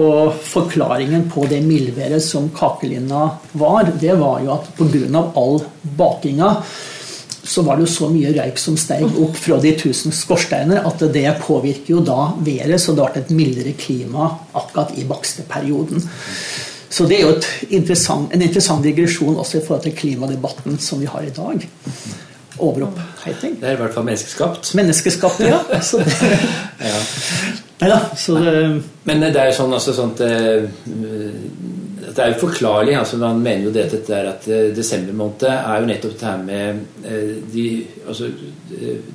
Og 0.00 0.34
forklaringen 0.42 1.28
på 1.30 1.46
det 1.50 1.60
mildværet 1.62 2.22
som 2.24 2.48
kakelinna 2.54 3.28
var, 3.52 3.92
det 4.00 4.16
var 4.18 4.42
jo 4.42 4.56
at 4.56 4.72
pga. 4.78 5.22
all 5.36 5.62
bakinga 5.82 6.50
så 7.44 7.62
var 7.62 7.76
det 7.76 7.84
jo 7.84 7.92
så 7.92 8.08
mye 8.08 8.32
røyk 8.32 8.58
som 8.58 8.76
steg 8.80 9.04
opp 9.04 9.36
fra 9.36 9.58
de 9.60 9.74
tusen 9.78 10.14
skorsteiner 10.16 10.86
at 10.88 11.02
det 11.12 11.26
påvirker 11.44 11.92
jo 11.92 12.00
da 12.00 12.32
været, 12.40 12.80
så 12.80 12.94
det 12.96 13.04
ble 13.04 13.20
et 13.20 13.34
mildere 13.36 13.74
klima 13.78 14.30
akkurat 14.56 14.94
i 14.96 15.04
baksteperioden. 15.08 16.00
Så 16.88 17.04
det 17.10 17.18
er 17.18 17.26
jo 17.26 17.34
interessant, 17.74 18.32
en 18.32 18.42
interessant 18.42 18.84
digresjon 18.86 19.36
også 19.36 19.58
i 19.58 19.64
forhold 19.66 19.84
til 19.84 19.96
klimadebatten 19.98 20.78
som 20.80 21.02
vi 21.02 21.10
har 21.10 21.26
i 21.26 21.34
dag. 21.34 21.68
Overoppheting. 22.62 23.58
Det 23.60 23.68
er 23.68 23.76
i 23.76 23.80
hvert 23.82 23.96
fall 23.96 24.06
menneskeskapt. 24.06 24.74
Menneskeskapt, 24.78 25.42
ja. 25.44 25.60
Ja. 26.84 26.98
Neida, 27.80 28.00
så 28.16 28.34
det, 28.38 28.82
Men 29.02 29.20
det 29.20 29.34
er 29.34 29.50
jo 29.50 29.56
sånn, 29.56 29.74
altså, 29.74 29.94
sånt, 29.96 30.22
eh, 30.22 30.62
det 32.04 32.22
er 32.22 32.30
jo 32.30 32.40
forklarlig. 32.44 32.94
altså 32.98 33.18
Man 33.18 33.42
mener 33.42 33.66
jo 33.66 33.74
det 33.74 33.88
at, 33.88 33.98
det 34.06 34.16
er 34.16 34.30
at 34.30 34.48
eh, 34.48 34.70
desember 34.76 35.16
måned 35.18 35.48
er 35.50 35.82
jo 35.82 35.90
nettopp 35.90 36.16
det 36.20 36.30
her 36.30 36.40
med 36.46 36.80
eh, 37.02 37.36
de, 37.50 37.66
altså, 38.06 38.30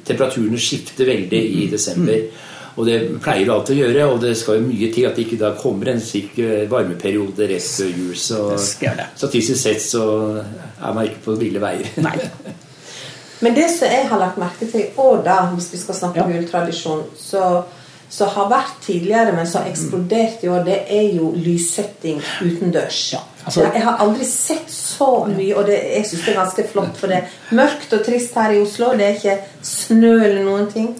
Temperaturene 0.05 0.59
skifter 0.59 1.07
veldig 1.07 1.41
i 1.41 1.65
mm. 1.65 1.71
desember. 1.71 2.45
Og 2.79 2.85
det 2.87 2.99
pleier 3.19 3.43
det 3.47 3.51
alltid 3.51 3.75
å 3.75 3.79
gjøre, 3.79 4.03
og 4.07 4.21
det 4.23 4.35
skal 4.39 4.59
jo 4.59 4.67
mye 4.69 4.87
til 4.93 5.07
at 5.07 5.17
det 5.17 5.25
ikke 5.25 5.39
da 5.41 5.49
kommer 5.59 5.89
en 5.91 5.99
slik 5.99 6.37
varmeperiode 6.71 7.47
rett 7.49 7.65
før 7.65 7.89
jul. 7.91 8.13
Så 8.15 8.43
statistisk 8.59 9.59
sett 9.59 9.83
så 9.83 10.03
er 10.39 10.93
man 10.95 11.09
ikke 11.09 11.25
på 11.25 11.35
ville 11.41 11.59
veier. 11.63 11.89
Nei. 12.05 12.15
Men 13.43 13.55
det 13.55 13.69
som 13.71 13.87
jeg 13.87 14.07
har 14.07 14.19
lagt 14.19 14.39
merke 14.39 14.67
til 14.67 14.87
og 14.99 15.25
da, 15.27 15.41
hvis 15.55 15.69
vi 15.73 15.81
skal 15.81 15.95
snakke 15.95 16.23
om 16.23 16.31
ja. 16.31 16.39
juletradisjon, 16.39 17.05
så 17.19 17.43
som 18.09 18.29
har 18.33 18.47
vært 18.49 18.79
tidligere, 18.85 19.33
men 19.37 19.47
som 19.47 19.61
har 19.61 19.69
eksplodert 19.69 20.43
i 20.43 20.49
år, 20.49 20.63
det 20.65 20.79
er 20.89 21.11
jo 21.13 21.29
lyssetting 21.37 22.21
utendørs. 22.41 23.13
Ja, 23.13 23.19
altså- 23.45 23.73
jeg 23.73 23.83
har 23.83 23.97
aldri 23.97 24.25
sett 24.25 24.69
så 24.69 25.25
mye, 25.27 25.55
og 25.55 25.65
det, 25.65 25.77
jeg 25.95 26.05
syns 26.05 26.25
det 26.25 26.33
er 26.33 26.41
ganske 26.43 26.67
flott. 26.71 26.97
For 26.97 27.07
det 27.07 27.17
er 27.17 27.27
mørkt 27.51 27.93
og 27.93 28.05
trist 28.05 28.33
her 28.33 28.51
i 28.51 28.61
Oslo. 28.61 28.97
Det 28.97 29.05
er 29.05 29.13
ikke 29.15 29.39
snø 29.61 30.23
eller 30.23 30.43
noen 30.43 30.71
ting. 30.71 30.95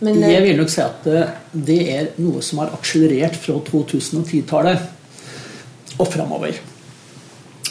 Men, 0.00 0.20
Jeg 0.20 0.36
eh, 0.36 0.42
vil 0.42 0.56
nok 0.56 0.70
si 0.70 0.80
at 0.80 1.06
eh, 1.06 1.28
det 1.52 1.80
er 1.92 2.06
noe 2.16 2.42
som 2.42 2.58
har 2.58 2.70
akselerert 2.72 3.36
fra 3.36 3.52
2010-tallet 3.60 4.78
og 6.00 6.08
framover. 6.08 6.56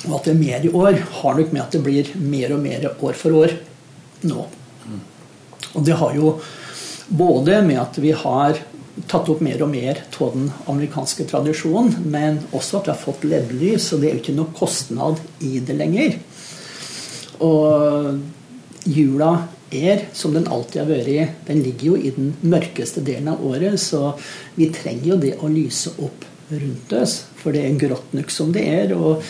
Og 0.08 0.16
at 0.16 0.24
det 0.24 0.36
er 0.36 0.40
mer 0.40 0.66
i 0.66 0.72
år, 0.72 0.94
har 1.22 1.36
nok 1.36 1.52
med 1.52 1.62
at 1.62 1.72
det 1.72 1.84
blir 1.84 2.16
mer 2.16 2.54
og 2.54 2.60
mer 2.64 2.86
år 3.02 3.14
for 3.14 3.32
år 3.32 3.58
nå. 4.30 4.46
Og 5.76 5.86
det 5.86 5.98
har 6.00 6.16
jo 6.16 6.40
både 7.10 7.62
med 7.66 7.80
at 7.82 7.98
vi 8.02 8.12
har 8.12 8.62
tatt 9.08 9.30
opp 9.32 9.44
mer 9.46 9.62
og 9.64 9.72
mer 9.72 10.02
av 10.20 10.34
den 10.36 10.50
amerikanske 10.72 11.28
tradisjonen, 11.30 12.10
men 12.10 12.42
også 12.52 12.80
at 12.80 12.90
vi 12.90 12.94
har 12.94 13.04
fått 13.04 13.28
LED-lys, 13.28 13.92
og 13.94 14.02
det 14.02 14.10
er 14.10 14.18
jo 14.18 14.24
ikke 14.24 14.38
noe 14.40 14.56
kostnad 14.58 15.22
i 15.46 15.60
det 15.64 15.78
lenger. 15.80 16.18
Og 17.46 18.20
jula 18.90 19.32
er, 19.72 20.08
som 20.18 20.34
den 20.34 20.50
alltid 20.50 20.82
har 20.82 20.90
vært, 20.90 21.46
den 21.48 21.62
ligger 21.64 21.92
jo 21.92 22.00
i 22.00 22.12
den 22.16 22.34
mørkeste 22.42 23.04
delen 23.06 23.30
av 23.32 23.46
året, 23.46 23.78
så 23.82 24.16
vi 24.58 24.72
trenger 24.74 25.14
jo 25.14 25.22
det 25.22 25.36
å 25.40 25.52
lyse 25.52 25.94
opp 26.02 26.26
rundt 26.50 26.94
oss, 26.98 27.22
for 27.38 27.54
det 27.54 27.64
er 27.66 27.80
grått 27.80 28.14
nok 28.18 28.34
som 28.34 28.52
det 28.56 28.66
er, 28.66 28.96
og 28.98 29.24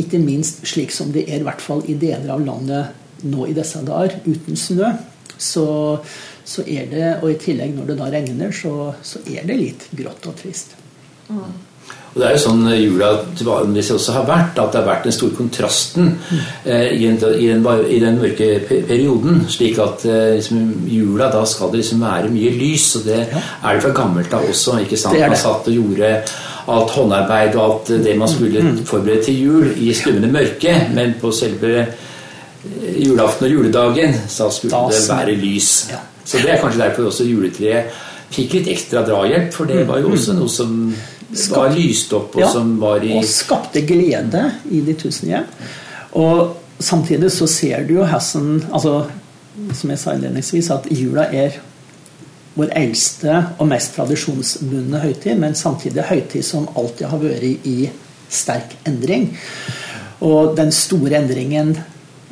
ikke 0.00 0.20
minst 0.20 0.66
slik 0.68 0.92
som 0.92 1.12
det 1.14 1.24
er 1.30 1.40
i 1.40 1.46
hvert 1.46 1.62
fall 1.64 1.82
i 1.88 1.96
deler 1.96 2.34
av 2.34 2.44
landet 2.44 3.24
nå 3.26 3.46
i 3.48 3.56
disse 3.56 3.80
dager, 3.86 4.18
uten 4.26 4.58
snø. 4.60 4.92
Så, 5.36 5.64
så 6.46 6.62
er 6.62 6.90
det, 6.90 7.06
og 7.22 7.30
i 7.32 7.38
tillegg 7.42 7.74
når 7.74 7.90
det 7.90 7.98
da 7.98 8.10
regner, 8.12 8.52
så, 8.54 8.92
så 9.02 9.22
er 9.26 9.46
det 9.48 9.58
litt 9.58 9.88
grått 9.98 10.28
og 10.30 10.36
trist. 10.38 10.76
Og 12.16 12.22
det 12.22 12.28
er 12.30 12.36
jo 12.38 12.40
sånn 12.46 12.62
eh, 12.70 12.78
jula 12.80 13.10
til 13.36 13.48
vanligvis 13.50 13.90
også 13.92 14.14
har 14.16 14.22
vært, 14.24 14.56
at 14.62 14.72
det 14.72 14.78
har 14.80 14.86
vært 14.86 15.04
den 15.04 15.12
store 15.12 15.36
kontrasten 15.36 16.14
eh, 16.64 16.94
i, 16.96 17.04
en, 17.10 17.18
i, 17.20 17.50
den, 17.50 17.66
i, 17.92 17.98
den, 18.00 18.16
mørke 18.22 18.48
perioden. 18.88 19.42
Slik 19.52 19.76
at 19.84 20.06
eh, 20.08 20.38
liksom, 20.38 20.62
jula, 20.88 21.28
da 21.34 21.42
skal 21.44 21.74
det 21.74 21.82
liksom 21.82 22.06
være 22.06 22.32
mye 22.32 22.54
lys. 22.56 22.88
Og 22.96 23.04
det 23.10 23.20
er 23.26 23.68
det 23.68 23.84
fra 23.84 23.92
gammelt 24.00 24.32
av 24.32 24.48
også. 24.48 24.78
ikke 24.86 24.96
sant? 24.96 25.18
Det 25.18 25.26
det. 25.26 25.30
Man 25.34 25.42
satt 25.44 25.68
og 25.68 25.76
gjorde 25.76 26.14
alt 26.72 26.96
håndarbeid 26.96 27.54
og 27.58 27.64
alt 27.66 27.94
det 28.08 28.16
man 28.18 28.32
skulle 28.32 28.64
forberede 28.88 29.28
til 29.28 29.40
jul 29.44 29.70
i 29.76 29.92
skummende 29.94 30.32
mørke. 30.32 30.72
Men 30.96 31.18
på 31.20 31.36
selve 31.36 31.78
eh, 31.84 33.00
julaften 33.04 33.50
og 33.50 33.56
juledagen 33.58 34.20
så 34.24 34.48
skulle 34.48 34.86
det 34.88 35.04
være 35.12 35.40
lys. 35.44 35.72
Ja. 35.92 36.04
Så 36.26 36.42
det 36.42 36.50
er 36.52 36.60
kanskje 36.62 36.82
derfor 36.82 37.08
også 37.10 37.26
juletreet 37.28 37.94
fikk 38.34 38.56
litt 38.58 38.70
ekstra 38.74 39.04
drahjelp, 39.06 39.52
for 39.54 39.70
det 39.70 39.84
var 39.86 40.02
jo 40.02 40.10
også 40.16 40.34
noe 40.34 40.50
som 40.50 40.72
var 41.54 41.74
lyst 41.74 42.12
opp, 42.16 42.34
og 42.34 42.42
Ja, 42.42 42.50
som 42.52 42.76
var 42.80 43.04
i 43.04 43.14
Og 43.18 43.24
skapte 43.24 43.82
glede 43.86 44.42
i 44.70 44.80
de 44.80 44.94
tusen 44.98 45.30
hjem. 45.30 45.46
Og 46.18 46.56
samtidig 46.78 47.30
så 47.32 47.46
ser 47.46 47.86
du 47.86 47.94
jo 47.94 48.06
hvordan 48.06 48.62
altså, 48.72 49.06
Som 49.72 49.90
jeg 49.90 49.98
sa 49.98 50.12
innledningsvis, 50.12 50.70
at 50.70 50.86
jula 50.90 51.30
er 51.32 51.54
vår 52.56 52.72
eldste 52.76 53.36
og 53.58 53.68
mest 53.68 53.94
tradisjonsbundne 53.96 55.00
høytid, 55.00 55.36
men 55.40 55.54
samtidig 55.54 56.04
høytid 56.08 56.44
som 56.44 56.68
alltid 56.76 57.06
har 57.08 57.18
vært 57.18 57.66
i 57.68 57.90
sterk 58.28 58.76
endring. 58.88 59.30
Og 60.20 60.56
den 60.56 60.72
store 60.72 61.20
endringen 61.20 61.76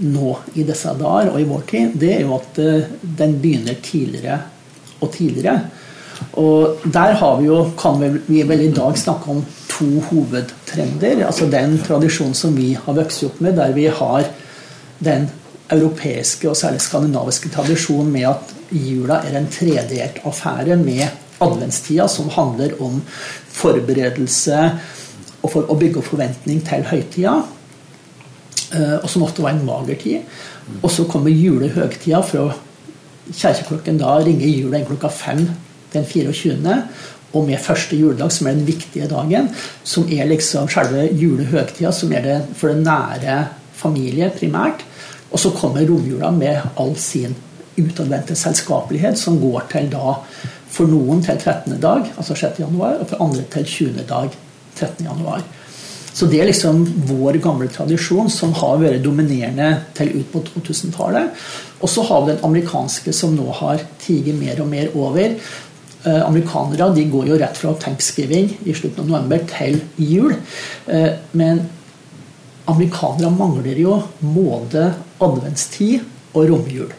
nå 0.03 0.35
i 0.59 0.65
disse 0.67 0.93
dager 0.99 1.31
og 1.33 1.41
i 1.41 1.47
vår 1.49 1.65
tid, 1.71 1.95
det 2.01 2.13
er 2.17 2.25
jo 2.25 2.35
at 2.37 2.61
eh, 2.63 2.91
den 3.03 3.39
begynner 3.43 3.79
tidligere 3.85 4.41
og 5.01 5.13
tidligere. 5.15 5.59
Og 6.41 6.85
der 6.85 7.15
vi 7.39 7.47
jo, 7.47 7.61
kan 7.79 8.01
vi 8.27 8.43
vel 8.47 8.67
i 8.67 8.73
dag 8.75 8.99
snakke 8.99 9.31
om 9.31 9.45
to 9.69 9.89
hovedtrender. 10.11 11.25
Altså 11.27 11.47
den 11.51 11.79
tradisjonen 11.83 12.35
som 12.35 12.55
vi 12.57 12.75
har 12.75 12.97
vokst 12.97 13.25
opp 13.27 13.41
med, 13.43 13.57
der 13.59 13.75
vi 13.75 13.87
har 13.87 14.29
den 15.05 15.29
europeiske 15.73 16.49
og 16.51 16.57
særlig 16.57 16.83
skandinaviske 16.85 17.51
tradisjonen 17.55 18.13
med 18.13 18.29
at 18.31 18.55
jula 18.71 19.23
er 19.25 19.39
en 19.39 19.51
tredelt 19.51 20.21
affære 20.25 20.77
med 20.77 21.07
adventstida, 21.43 22.07
som 22.09 22.31
handler 22.31 22.77
om 22.83 23.01
forberedelse 23.55 24.61
og 25.43 25.51
for 25.51 25.69
å 25.69 25.77
bygge 25.79 26.01
opp 26.01 26.11
forventning 26.13 26.63
til 26.65 26.87
høytida. 26.89 27.35
Eh, 28.75 28.99
Og 29.01 29.09
som 29.11 29.25
ofte 29.27 29.43
var 29.45 29.55
en 29.55 29.65
mager 29.67 29.99
tid. 30.01 30.37
Og 30.83 30.91
så 30.91 31.07
kommer 31.09 31.31
julehøgtida 31.31 32.23
fra 32.25 32.49
kirkeklokken 33.33 33.99
da 34.01 34.19
ringer 34.21 34.49
jula 34.49 34.79
inn 34.79 34.89
klokka 34.89 35.11
fem 35.13 35.47
den 35.95 36.05
24. 36.05 36.79
Og 37.35 37.47
med 37.49 37.59
første 37.59 37.97
juledag, 37.99 38.31
som 38.33 38.47
er 38.47 38.59
den 38.59 38.67
viktige 38.69 39.09
dagen, 39.11 39.49
som 39.83 40.07
er 40.13 40.29
liksom 40.31 40.69
selve 40.71 41.09
julehøgtida, 41.11 41.91
som 41.93 42.13
er 42.15 42.23
det 42.23 42.37
for 42.55 42.71
den 42.71 42.85
nære 42.87 43.41
familie 43.75 44.31
primært. 44.37 44.85
Og 45.33 45.41
så 45.43 45.51
kommer 45.51 45.87
romjula 45.89 46.31
med 46.31 46.79
all 46.79 46.95
sin 47.01 47.35
utadvendte 47.75 48.37
selskapelighet, 48.39 49.19
som 49.19 49.41
går 49.43 49.67
til 49.73 49.91
da 49.91 50.15
for 50.75 50.91
noen 50.91 51.23
til 51.23 51.39
13. 51.39 51.75
dag, 51.83 52.07
altså 52.17 52.37
6. 52.39 52.61
januar, 52.63 53.01
og 53.03 53.11
for 53.11 53.23
andre 53.23 53.43
til 53.51 53.67
20. 53.67 54.07
dag, 54.09 54.31
13. 54.77 55.07
januar. 55.07 55.43
Så 56.15 56.29
det 56.31 56.39
er 56.41 56.47
liksom 56.47 56.85
vår 57.09 57.41
gamle 57.43 57.67
tradisjon 57.75 58.31
som 58.31 58.53
har 58.61 58.79
vært 58.79 59.03
dominerende 59.03 59.71
til 59.99 60.13
ut 60.21 60.29
på 60.31 60.45
2000-tallet. 60.53 61.45
Og 61.83 61.91
så 61.91 62.05
har 62.07 62.23
vi 62.23 62.33
den 62.33 62.45
amerikanske 62.47 63.15
som 63.17 63.35
nå 63.35 63.49
har 63.59 63.83
tiget 64.03 64.39
mer 64.39 64.63
og 64.63 64.71
mer 64.71 64.95
over. 64.95 65.35
Eh, 66.05 66.21
amerikanere 66.23 66.93
de 66.95 67.09
går 67.11 67.33
jo 67.33 67.41
rett 67.43 67.59
fra 67.59 67.75
thanksgiving 67.83 68.53
i 68.63 68.77
slutten 68.77 69.03
av 69.03 69.11
november 69.11 69.43
til 69.51 69.81
jul. 69.99 70.37
Eh, 70.87 71.11
men 71.35 71.65
amerikanere 72.71 73.35
mangler 73.35 73.83
jo 73.83 73.99
både 74.23 74.93
adventstid 75.25 76.05
og 76.35 76.47
romjul. 76.53 76.95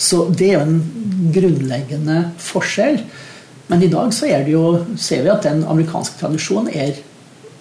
Så 0.00 0.24
det 0.32 0.48
er 0.48 0.56
jo 0.56 0.64
en 0.64 1.30
grunnleggende 1.34 2.22
forskjell. 2.40 3.02
Men 3.68 3.84
i 3.84 3.92
dag 3.92 4.12
så 4.16 4.32
er 4.32 4.46
det 4.46 4.56
jo, 4.56 4.78
ser 5.00 5.24
vi 5.24 5.32
at 5.32 5.44
den 5.44 5.64
amerikanske 5.68 6.18
tradisjonen 6.20 6.72
er 6.72 7.04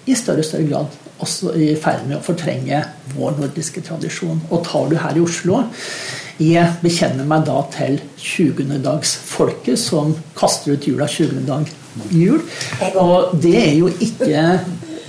i 0.06 0.16
større 0.18 0.44
og 0.44 0.50
større 0.50 0.70
grad 0.70 1.00
også 1.24 1.54
i 1.56 1.70
ferd 1.80 2.08
med 2.10 2.18
å 2.18 2.26
fortrenge 2.26 2.82
vår 3.14 3.38
nordiske 3.40 3.84
tradisjon. 3.86 4.42
Og 4.52 4.64
tar 4.68 4.90
du 4.92 4.98
her 5.00 5.18
i 5.18 5.24
Oslo 5.24 5.64
Jeg 6.42 6.66
bekjenner 6.82 7.28
meg 7.30 7.46
da 7.48 7.60
til 7.72 8.00
20-dagsfolket 8.18 9.80
som 9.80 10.16
kaster 10.36 10.74
ut 10.74 10.88
jula 10.90 11.08
20. 11.08 11.44
dag 11.48 11.70
jul. 12.10 12.42
Og 12.98 13.36
det 13.38 13.54
er 13.60 13.76
jo 13.78 13.92
ikke 14.02 14.42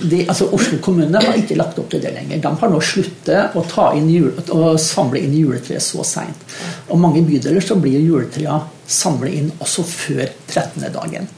de, 0.03 0.24
altså 0.28 0.51
Oslo 0.53 0.78
kommune 0.82 1.20
har 1.22 1.38
ikke 1.38 1.57
lagt 1.57 1.78
opp 1.80 1.88
til 1.92 2.03
det 2.03 2.12
lenger. 2.12 2.42
De 2.42 2.53
har 2.61 2.70
nå 2.70 2.80
sluttet 2.84 3.57
å, 3.57 3.62
ta 3.70 3.92
inn 3.97 4.11
jul, 4.11 4.32
å 4.53 4.74
samle 4.80 5.22
inn 5.22 5.36
juletre 5.38 5.80
så 5.80 6.05
seint. 6.07 6.45
Og 6.90 7.01
mange 7.01 7.22
bydeler 7.24 7.64
så 7.64 7.78
blir 7.80 8.03
juletrea 8.03 8.59
samlet 8.84 9.38
inn 9.38 9.51
også 9.64 9.86
før 9.88 10.26
13. 10.51 10.90
dagen. 10.92 11.30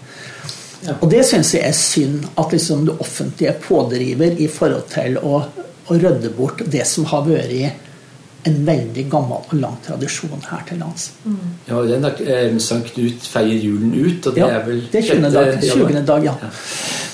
Og 1.01 1.09
det 1.11 1.23
syns 1.27 1.55
jeg 1.55 1.67
er 1.67 1.77
synd, 1.77 2.27
at 2.39 2.53
liksom 2.55 2.85
det 2.87 2.97
offentlige 3.03 3.55
pådriver 3.65 4.39
i 4.43 4.49
forhold 4.51 4.87
til 4.93 5.19
å, 5.19 5.41
å 5.87 5.97
rydde 5.97 6.31
bort 6.37 6.63
det 6.67 6.85
som 6.89 7.09
har 7.11 7.27
vært 7.27 7.83
en 8.47 8.59
veldig 8.67 9.05
gammel 9.11 9.41
og 9.43 9.55
lang 9.59 9.77
tradisjon 9.87 10.43
her 10.51 10.63
til 10.69 10.79
lands. 10.79 11.11
Ja, 11.69 11.81
den 11.83 12.05
er, 12.05 12.15
eh, 12.27 12.59
Sankt 12.63 12.95
Knut 12.95 13.27
feier 13.27 13.59
julen 13.59 13.93
ut, 13.95 14.27
og 14.27 14.35
det 14.35 14.41
Ja, 14.43 14.47
er 14.61 14.65
vel 14.67 14.83
det 14.93 15.03
er 15.03 15.15
20. 15.15 15.33
dag, 15.33 15.61
20. 15.63 16.07
dag, 16.07 16.25
ja. 16.25 16.35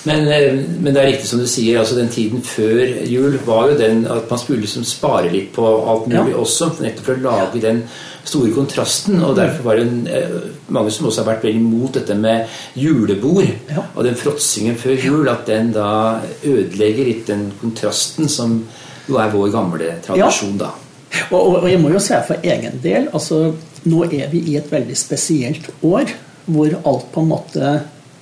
Men, 0.05 0.27
eh, 0.29 0.53
men 0.81 0.95
det 0.95 0.97
er 1.03 1.07
riktig 1.13 1.27
som 1.31 1.39
du 1.39 1.47
sier, 1.47 1.79
altså 1.79 1.95
den 1.97 2.09
tiden 2.09 2.43
før 2.43 3.07
jul 3.07 3.39
var 3.47 3.69
jo 3.71 3.79
den 3.79 4.05
at 4.07 4.29
man 4.31 4.39
skulle 4.39 4.61
liksom 4.65 4.85
spare 4.85 5.31
litt 5.33 5.53
på 5.55 5.65
alt 5.89 6.09
mulig 6.09 6.33
Ja. 6.35 6.39
også, 6.43 6.73
nettopp 6.81 7.05
for 7.05 7.15
å 7.15 7.23
lage 7.23 7.61
den 7.63 7.85
store 8.25 8.51
kontrasten. 8.51 9.23
Og 9.23 9.37
derfor 9.37 9.63
var 9.63 9.77
det 9.77 9.87
en, 9.87 10.07
eh, 10.09 10.29
mange 10.69 10.91
som 10.91 11.07
også 11.07 11.25
har 11.25 11.35
vært 11.35 11.43
veldig 11.45 11.61
imot 11.61 11.93
dette 11.93 12.15
med 12.15 12.47
julebord 12.77 13.49
Ja. 13.71 13.83
og 13.97 14.05
den 14.05 14.15
fråtsingen 14.15 14.77
før 14.77 14.97
jul, 15.05 15.29
at 15.29 15.47
den 15.47 15.73
da 15.73 16.21
ødelegger 16.45 17.05
litt 17.07 17.27
den 17.27 17.53
kontrasten 17.63 18.29
som 18.29 18.67
jo 19.09 19.17
er 19.19 19.31
vår 19.31 19.51
gamle 19.53 19.95
tradisjon, 20.05 20.59
da. 20.59 20.71
Og, 21.31 21.39
og, 21.39 21.57
og 21.63 21.69
jeg 21.71 21.81
må 21.83 21.91
jo 21.93 22.01
si 22.01 22.17
for 22.27 22.41
egen 22.47 22.79
del 22.83 23.09
altså 23.13 23.53
Nå 23.85 24.05
er 24.07 24.31
vi 24.31 24.41
i 24.53 24.55
et 24.57 24.69
veldig 24.71 24.95
spesielt 24.97 25.67
år 25.85 26.13
hvor 26.47 26.73
alt 26.89 27.11
på 27.13 27.23
en 27.23 27.29
måte 27.33 27.73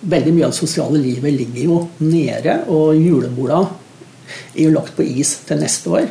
Veldig 0.01 0.33
mye 0.33 0.47
av 0.49 0.55
det 0.55 0.57
sosiale 0.57 0.97
livet 0.97 1.35
ligger 1.37 1.61
jo 1.67 1.79
nede, 2.01 2.55
og 2.73 2.97
juleborda 2.97 3.59
er 4.55 4.63
jo 4.63 4.71
lagt 4.73 4.95
på 4.97 5.05
is 5.05 5.35
til 5.45 5.61
neste 5.61 5.91
år. 5.93 6.07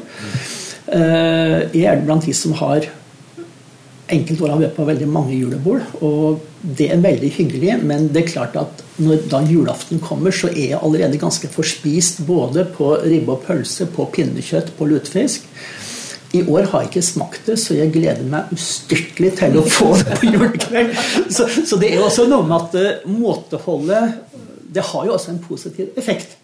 Eh, 0.93 1.55
Jeg 1.73 1.87
er 1.89 2.03
blant 2.05 2.27
de 2.27 2.35
som 2.37 2.53
har 2.59 2.85
enkelte 4.13 4.45
år 4.45 4.53
har 4.53 4.61
vært 4.61 4.77
på 4.77 4.85
veldig 4.85 5.07
mange 5.09 5.37
julebord, 5.37 5.85
og 6.05 6.45
det 6.61 6.89
er 6.93 7.01
veldig 7.01 7.29
hyggelig, 7.33 7.75
men 7.81 8.07
det 8.13 8.23
er 8.23 8.31
klart 8.31 8.57
at 8.61 8.83
når 9.01 9.25
da 9.31 9.41
julaften 9.47 10.01
kommer, 10.03 10.33
så 10.33 10.49
er 10.51 10.75
jeg 10.75 10.79
allerede 10.81 11.21
ganske 11.21 11.49
forspist 11.53 12.21
både 12.27 12.65
på 12.75 12.91
ribbe 13.03 13.35
og 13.35 13.45
pølse, 13.45 13.89
på 13.89 14.05
pinnekjøtt, 14.13 14.73
på 14.77 14.89
lutefisk. 14.89 15.45
I 16.37 16.43
år 16.45 16.67
har 16.69 16.83
jeg 16.83 16.91
ikke 16.91 17.05
smakt 17.05 17.47
det, 17.49 17.55
så 17.57 17.73
jeg 17.73 17.89
gleder 17.93 18.25
meg 18.29 18.51
ustyrtelig 18.53 19.31
til 19.39 19.55
å 19.57 19.63
få 19.65 19.95
det 19.97 20.19
på 20.19 20.29
julekveld. 20.29 20.91
Så, 21.33 21.47
så 21.49 21.79
det 21.81 21.89
er 21.95 22.03
også 22.05 22.27
noe 22.29 22.45
med 22.45 22.57
at 22.59 22.77
uh, 22.77 23.09
måteholdet 23.09 24.19
Det 24.69 24.83
har 24.91 25.07
jo 25.07 25.15
også 25.15 25.33
en 25.33 25.41
positiv 25.41 25.97
effekt. 25.97 26.37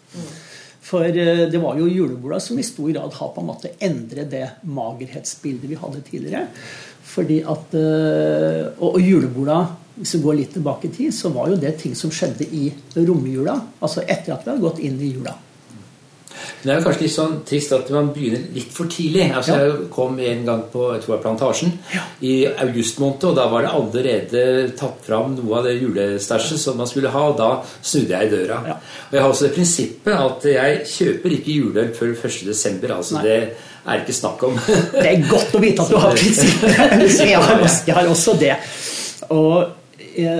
For 0.86 1.06
uh, 1.06 1.46
det 1.52 1.62
var 1.62 1.78
jo 1.78 1.86
juleborda 1.86 2.40
som 2.42 2.58
i 2.58 2.66
stor 2.66 2.90
grad 2.90 3.14
har 3.14 3.32
på 3.34 3.44
en 3.44 3.50
måte 3.52 3.72
endret 3.78 4.30
det 4.32 4.44
magerhetsbildet 4.66 5.70
vi 5.70 5.78
hadde 5.78 6.02
tidligere. 6.10 6.48
Fordi 7.06 7.40
at, 7.46 7.78
uh, 7.78 8.62
og, 8.80 8.96
og 8.96 9.02
juleborda 9.04 9.60
hvis 9.96 10.18
vi 10.18 10.24
går 10.26 10.36
litt 10.36 10.52
tilbake 10.52 10.90
i 10.90 10.92
tid, 10.92 11.14
så 11.14 11.30
var 11.32 11.48
jo 11.48 11.56
det 11.60 11.76
ting 11.80 11.94
som 11.96 12.10
skjedde 12.12 12.44
i 12.52 12.68
romjula. 12.98 13.54
Altså 13.80 14.02
etter 14.04 14.34
at 14.34 14.42
vi 14.44 14.52
hadde 14.52 14.64
gått 14.66 14.82
inn 14.84 14.98
i 15.00 15.14
jula. 15.14 15.32
Men 16.62 16.68
det 16.68 16.72
er 16.74 16.80
jo 16.80 16.84
kanskje 16.88 17.02
litt 17.06 17.14
sånn 17.14 17.34
trist 17.48 17.72
at 17.76 17.90
man 17.94 18.08
begynner 18.14 18.42
litt 18.54 18.72
for 18.74 18.86
tidlig. 18.90 19.28
Altså 19.34 19.52
Ja. 19.56 19.58
Jeg 19.66 19.90
kom 19.94 20.18
en 20.18 20.44
gang 20.46 20.62
på 20.72 20.92
jeg 20.94 21.02
tror 21.04 21.14
jeg, 21.16 21.22
Plantasjen 21.22 21.72
Ja. 21.94 22.00
i 22.22 22.34
august 22.64 22.98
måned, 23.00 23.24
og 23.24 23.36
da 23.36 23.46
var 23.48 23.62
det 23.62 23.70
allerede 23.76 24.76
tatt 24.76 25.04
fram 25.06 25.34
noe 25.36 25.58
av 25.58 25.64
det 25.64 25.76
julestæsjet 25.80 26.58
som 26.58 26.76
man 26.76 26.86
skulle 26.90 27.08
ha, 27.10 27.22
og 27.30 27.36
da 27.38 27.50
snudde 27.82 28.08
jeg 28.18 28.26
i 28.26 28.34
døra. 28.36 28.60
Ja. 28.66 28.74
Og 29.08 29.12
jeg 29.12 29.22
har 29.22 29.30
også 29.30 29.46
det 29.48 29.54
prinsippet 29.54 30.12
at 30.14 30.44
jeg 30.44 30.82
kjøper 30.86 31.30
ikke 31.38 31.56
juleøl 31.60 31.94
før 31.94 32.14
1. 32.14 32.44
desember. 32.46 32.96
Altså 32.96 33.14
Nei. 33.14 33.22
det 33.22 33.38
er 33.86 34.00
ikke 34.02 34.12
snakk 34.20 34.42
om. 34.42 34.56
Det 34.66 35.06
er 35.06 35.28
godt 35.30 35.54
å 35.54 35.60
vite 35.62 35.82
at 35.82 35.90
du 35.90 35.96
har 35.96 36.14
prinsippet. 36.20 36.76
Jeg 37.26 37.40
jeg 37.86 37.94
har 37.94 38.06
også 38.08 38.34
det. 38.40 38.56
Og 39.30 39.66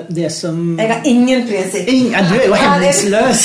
det 0.08 0.30
som 0.32 0.78
Jeg 0.78 0.88
har 0.90 1.02
ingen 1.08 1.42
prinsipp. 1.48 1.88
Ingen, 1.92 2.28
Du 2.30 2.34
er 2.38 2.46
jo 2.46 2.54
hemningsløs. 2.60 3.42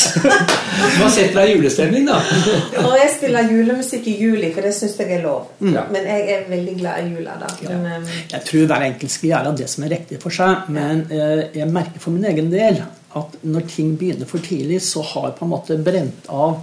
Hva 0.97 1.09
setter 1.11 1.35
deg 1.41 1.49
i 1.49 1.55
julestemning, 1.57 2.05
da? 2.07 2.19
Og 2.85 2.95
jeg 2.97 3.09
spiller 3.17 3.49
julemusikk 3.51 4.07
i 4.07 4.15
juli, 4.21 4.51
for 4.55 4.65
det 4.65 4.71
syns 4.77 4.95
jeg 5.01 5.11
er 5.17 5.25
lov. 5.25 5.49
Ja. 5.65 5.83
Men 5.91 6.07
jeg 6.09 6.29
er 6.37 6.45
veldig 6.49 6.75
glad 6.79 7.03
i 7.03 7.11
jula, 7.15 7.35
da. 7.41 7.51
Men, 7.67 7.85
um, 8.01 8.07
Jeg 8.31 8.45
tror 8.47 8.65
hver 8.71 8.87
enkelt 8.87 9.11
skal 9.11 9.29
gjøre 9.33 9.53
det 9.59 9.69
som 9.73 9.85
er 9.87 9.93
riktig 9.97 10.21
for 10.23 10.33
seg, 10.37 10.71
men 10.71 11.03
eh, 11.11 11.43
jeg 11.59 11.67
merker 11.71 11.99
for 12.03 12.15
min 12.15 12.25
egen 12.31 12.49
del 12.53 12.81
at 13.19 13.35
når 13.43 13.65
ting 13.67 13.91
begynner 13.99 14.29
for 14.29 14.39
tidlig, 14.43 14.79
så 14.87 15.03
har 15.03 15.29
jeg 15.29 15.37
på 15.41 15.45
en 15.45 15.51
måte 15.51 15.75
brent 15.83 16.29
av 16.31 16.61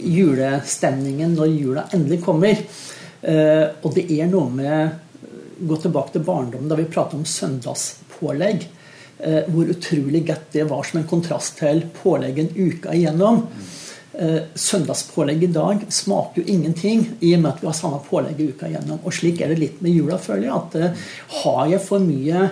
julestemningen 0.00 1.34
når 1.36 1.50
jula 1.52 1.84
endelig 1.94 2.22
kommer. 2.24 2.56
Eh, 3.22 3.66
Og 3.84 3.94
det 3.94 4.08
er 4.10 4.28
noe 4.32 4.50
med 4.52 5.00
Gå 5.64 5.76
tilbake 5.78 6.10
til 6.16 6.24
barndommen 6.26 6.68
da 6.68 6.74
vi 6.76 6.84
pratet 6.90 7.14
om 7.14 7.22
søndagspålegg. 7.24 8.64
Eh, 9.24 9.46
Hvor 9.48 9.70
utrolig 9.72 10.24
godt 10.26 10.52
det 10.52 10.66
var 10.70 10.84
som 10.86 11.00
en 11.00 11.08
kontrast 11.08 11.58
til 11.58 11.82
påleggen 12.02 12.50
uka 12.54 12.94
igjennom. 12.94 13.44
Eh, 14.14 14.40
Søndagspålegg 14.54 15.42
i 15.42 15.52
dag 15.52 15.86
smaker 15.88 16.42
jo 16.42 16.54
ingenting 16.54 17.06
i 17.20 17.34
og 17.36 17.42
med 17.42 17.50
at 17.52 17.62
vi 17.62 17.70
har 17.70 17.78
samme 17.78 18.02
pålegg 18.08 18.42
uka 18.50 18.68
igjennom. 18.70 19.00
Og 19.02 19.16
slik 19.16 19.40
er 19.40 19.54
det 19.54 19.62
litt 19.62 19.80
med 19.84 19.96
jula, 19.96 20.18
føler 20.18 20.48
jeg. 20.48 20.58
At 20.60 20.76
eh, 20.80 21.08
har 21.40 21.64
jeg 21.72 21.86
for 21.86 22.04
mye 22.04 22.50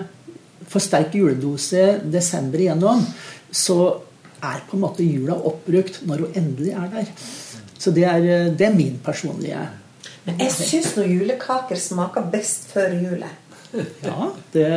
for 0.73 0.83
sterk 0.83 1.15
juledose 1.19 2.01
desember 2.09 2.63
igjennom, 2.63 3.05
så 3.53 3.79
er 4.43 4.65
på 4.67 4.79
en 4.79 4.83
måte 4.83 5.05
jula 5.05 5.37
oppbrukt 5.37 6.01
når 6.09 6.25
hun 6.25 6.41
endelig 6.41 6.73
er 6.75 6.91
der. 6.97 7.15
Så 7.79 7.93
det 7.95 8.07
er, 8.09 8.27
det 8.55 8.67
er 8.67 8.75
min 8.75 8.99
personlige 9.05 9.61
men 10.23 10.39
jeg 10.39 10.55
syns 10.55 10.93
nå 10.95 11.05
julekaker 11.09 11.79
smaker 11.79 12.29
best 12.31 12.69
før 12.71 12.95
jule. 12.95 13.29
Ja, 14.05 14.29
det, 14.53 14.69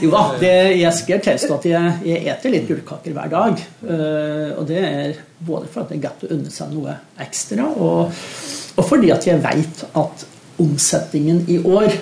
jo 0.00 0.10
da, 0.12 0.22
det, 0.40 0.54
jeg 0.78 0.96
skal 0.96 1.22
tilstå 1.24 1.58
at 1.58 1.66
jeg, 1.68 1.94
jeg 2.08 2.24
eter 2.32 2.54
litt 2.54 2.68
gullkaker 2.70 3.16
hver 3.16 3.32
dag. 3.32 3.64
Eh, 3.84 4.50
og 4.56 4.64
det 4.70 4.80
er 4.80 5.20
både 5.44 5.68
for 5.68 5.84
at 5.84 5.92
det 5.92 5.98
er 5.98 6.06
godt 6.06 6.26
å 6.26 6.32
unne 6.36 6.52
seg 6.54 6.72
noe 6.72 6.96
ekstra, 7.24 7.68
og, 7.68 8.24
og 8.74 8.88
fordi 8.88 9.12
at 9.14 9.28
jeg 9.28 9.44
veit 9.44 9.84
at 9.92 10.26
omsetningen 10.62 11.44
i 11.50 11.58
år 11.60 11.92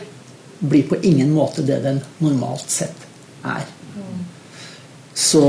blir 0.63 0.87
på 0.87 1.01
ingen 1.03 1.33
måte 1.35 1.65
det 1.67 1.81
den 1.83 1.99
normalt 2.23 2.71
sett 2.71 3.09
er. 3.43 3.67
Så 5.15 5.41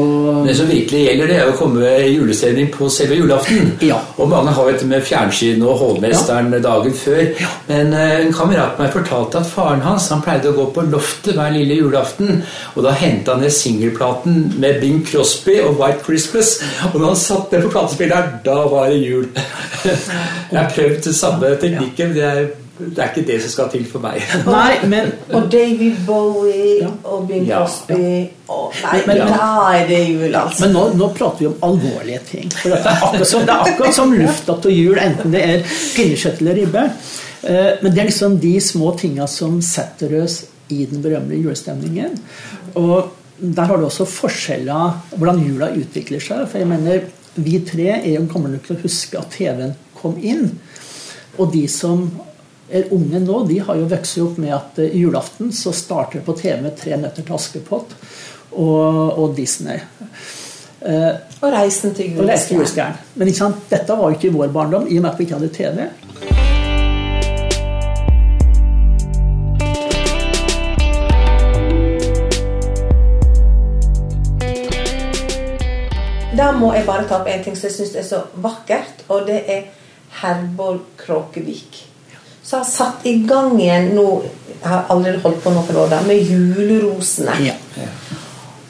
Det 0.48 0.56
som 0.56 0.68
virkelig 0.68 1.06
gjelder, 1.06 1.28
det 1.28 1.36
er 1.40 1.50
å 1.50 1.56
komme 1.56 1.92
julestemning 2.12 2.68
på 2.74 2.90
selve 2.92 3.16
julaften. 3.16 3.72
Ja. 3.84 3.98
Og 4.20 4.30
mange 4.32 4.52
har 4.56 4.70
dette 4.70 4.88
med 4.88 5.04
fjernsyn 5.04 5.64
og 5.64 5.78
Hovmesteren 5.80 6.52
dagen 6.64 6.94
før. 6.96 7.24
Men 7.68 7.94
eh, 7.96 8.14
en 8.24 8.34
kamerat 8.36 8.80
meg 8.80 8.94
fortalte 8.96 9.42
at 9.42 9.50
faren 9.50 9.84
hans 9.84 10.10
han 10.12 10.24
pleide 10.24 10.52
å 10.52 10.56
gå 10.58 10.68
på 10.76 10.86
loftet 10.92 11.36
hver 11.38 11.52
lille 11.56 11.80
julaften. 11.80 12.42
Og 12.76 12.84
da 12.86 12.94
henta 12.96 13.36
han 13.36 13.44
ned 13.44 13.56
singelplaten 13.56 14.40
med 14.60 14.82
Bing 14.84 15.04
Crosby 15.08 15.60
og 15.64 15.80
White 15.82 16.04
Christmas. 16.08 16.58
Og 16.94 17.00
når 17.00 17.14
han 17.14 17.22
satt 17.24 17.56
den 17.56 17.66
på 17.68 17.74
platespilleren, 17.76 18.40
da 18.46 18.58
var 18.72 18.92
det 18.92 19.00
jul. 19.04 19.30
Jeg 20.52 20.60
har 20.60 20.72
prøvd 20.76 21.12
samme 21.16 21.56
teknikken, 21.60 22.16
det 22.16 22.28
er, 22.28 22.46
det 22.80 22.98
er 22.98 23.10
ikke 23.12 23.26
det 23.28 23.36
som 23.44 23.52
skal 23.54 23.68
til 23.70 23.84
for 23.86 24.02
meg. 24.02 24.24
Nei, 24.48 24.80
men 24.90 25.12
Og 25.38 25.46
David 25.54 26.00
Bowie 26.08 26.80
Ja. 26.82 26.90
og 27.06 27.28
Bing 27.30 27.46
Ja. 27.46 27.60
Crosby 27.62 28.30
Å, 28.50 28.60
Nei, 28.84 29.02
Men- 29.08 29.22
er 29.28 29.88
det 29.88 30.00
jul, 30.10 30.36
altså. 30.36 30.66
Men 30.66 30.74
nå, 30.74 30.84
nå 30.98 31.10
prater 31.16 31.40
vi 31.46 31.48
om 31.52 31.56
alvorlige 31.70 32.20
ting. 32.32 32.50
For 32.52 32.70
det, 32.74 32.80
er 32.82 33.04
akkurat 33.08 33.28
som, 33.30 33.46
det 33.46 33.54
er 33.54 33.70
akkurat 33.74 33.94
som 34.00 34.14
lufta 34.18 34.56
til 34.66 34.72
jul, 34.78 34.98
enten 35.00 35.32
det 35.32 35.44
er 35.52 35.64
pinnekjøtt 35.96 36.42
eller 36.42 36.60
ribbe. 36.64 36.84
Eh, 37.44 37.72
Men 37.84 37.94
det 37.94 38.02
er 38.04 38.10
liksom 38.10 38.40
de 38.42 38.54
små 38.62 38.92
tinga 39.00 39.28
som 39.28 39.62
setter 39.62 40.18
oss 40.24 40.40
i 40.74 40.86
den 40.90 41.02
berømmelige 41.04 41.44
julestemningen. 41.46 42.18
Og 42.76 43.12
der 43.38 43.66
har 43.70 43.78
du 43.78 43.86
også 43.86 44.06
forskjeller 44.10 44.94
hvordan 45.18 45.42
jula 45.46 45.70
utvikler 45.78 46.22
seg. 46.24 46.46
For 46.50 46.58
jeg 46.62 46.68
mener, 46.74 47.02
vi 47.36 47.60
tre 47.66 47.90
er 48.00 48.14
jo 48.16 48.26
gamle 48.34 48.54
nok 48.58 48.66
til 48.68 48.78
å 48.78 48.84
huske 48.84 49.20
at 49.20 49.32
TV-en 49.38 49.74
kom 50.02 50.18
inn. 50.22 50.48
Og 51.38 51.52
de 51.54 51.68
som 51.68 52.06
unge 52.92 53.20
nå, 53.20 53.44
de 53.48 53.60
har 53.60 53.76
jo 53.76 53.86
vokst 53.92 54.18
opp 54.24 54.38
med 54.42 54.54
at 54.56 54.80
i 54.86 55.00
julaften 55.04 55.52
så 55.54 55.72
starter 55.74 56.20
det 56.20 56.26
på 56.26 56.34
TV 56.40 56.62
med 56.62 56.76
'Tre 56.78 56.98
nøtter 56.98 57.24
til 57.24 57.34
Askepott' 57.34 57.94
og, 58.52 59.20
og 59.20 59.36
Disney. 59.38 59.80
Eh, 60.86 61.14
Og 61.42 61.52
reisen 61.54 61.94
til 61.96 62.16
julestjernen. 62.16 62.58
julestjernen. 62.60 62.98
Men 63.16 63.28
ikke 63.28 63.38
sant? 63.40 63.56
dette 63.70 63.94
var 63.98 64.10
jo 64.10 64.18
ikke 64.18 64.28
i 64.28 64.34
vår 64.38 64.48
barndom, 64.48 64.88
i 64.90 64.98
og 64.98 65.02
med 65.02 65.12
at 65.12 65.20
vi 65.20 65.24
ikke 65.24 65.40
hadde 65.40 65.54
TV. 65.54 65.88
Da 76.38 76.50
må 76.58 76.72
jeg 76.74 76.86
bare 76.88 77.06
ta 77.08 77.20
opp 77.22 77.28
en 77.30 77.44
ting 77.46 77.56
som 77.58 77.70
jeg 77.70 77.76
syns 77.78 77.96
er 78.00 78.06
så 78.08 78.22
vakkert, 78.42 79.04
og 79.14 79.28
det 79.30 79.44
er 79.54 79.68
Herborg 80.22 80.82
Kråkevik. 80.98 81.93
Så 82.44 82.60
har 82.60 82.68
satt 82.68 83.06
i 83.08 83.18
gang 83.28 83.56
igjen 83.60 83.94
nå 83.96 84.08
Jeg 84.64 84.70
har 84.70 84.86
allerede 84.94 85.20
holdt 85.24 85.42
på 85.44 85.52
noen 85.52 85.78
år 85.82 85.90
da, 85.92 85.98
med 86.08 86.22
julerosene. 86.24 87.34
Ja. 87.44 87.56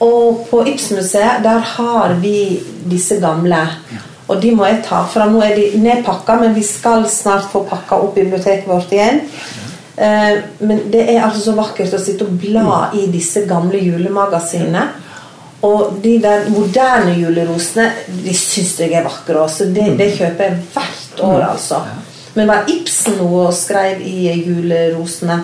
Og 0.02 0.40
på 0.50 0.64
Ibsenmuseet 0.66 1.44
der 1.44 1.60
har 1.76 2.16
vi 2.18 2.58
disse 2.90 3.20
gamle. 3.22 3.60
Og 4.26 4.40
de 4.42 4.50
må 4.56 4.66
jeg 4.66 4.80
ta 4.88 5.04
fram. 5.06 5.36
Nå 5.36 5.44
er 5.44 5.54
de 5.54 5.68
nedpakka, 5.78 6.40
men 6.40 6.56
vi 6.56 6.64
skal 6.66 7.06
snart 7.10 7.46
få 7.52 7.62
pakka 7.68 8.00
opp 8.02 8.18
biblioteket 8.18 8.66
vårt 8.66 8.90
igjen. 8.90 9.22
Eh, 9.96 10.40
men 10.58 10.88
det 10.90 11.04
er 11.12 11.22
altså 11.22 11.44
så 11.44 11.56
vakkert 11.58 11.94
å 11.94 12.02
sitte 12.02 12.26
og 12.26 12.38
bla 12.40 12.88
i 12.98 13.06
disse 13.12 13.44
gamle 13.46 13.78
julemagasinene. 13.78 14.86
Og 15.64 16.00
de 16.02 16.16
der 16.20 16.48
moderne 16.52 17.14
julerosene 17.16 17.86
de 18.24 18.34
syns 18.36 18.74
jeg 18.80 18.92
er 18.92 19.06
vakre 19.06 19.44
også. 19.46 19.70
Det, 19.72 19.92
det 20.00 20.10
kjøper 20.18 20.50
jeg 20.50 20.58
hvert 20.74 21.22
år, 21.24 21.46
altså. 21.52 21.80
Men 22.34 22.50
var 22.50 22.70
Ibsen 22.70 23.20
noe 23.20 23.48
og 23.48 23.54
skrev 23.56 24.02
i 24.02 24.32
julerosene? 24.42 25.38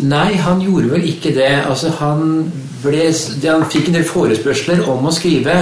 Nei, 0.00 0.34
han 0.40 0.60
gjorde 0.64 0.94
vel 0.94 1.04
ikke 1.08 1.34
det. 1.36 1.50
Altså, 1.68 1.90
han, 1.98 2.46
ble, 2.82 3.08
han 3.44 3.66
fikk 3.72 3.90
en 3.90 3.98
del 3.98 4.06
forespørsler 4.08 4.86
om 4.88 5.04
å 5.08 5.12
skrive, 5.12 5.56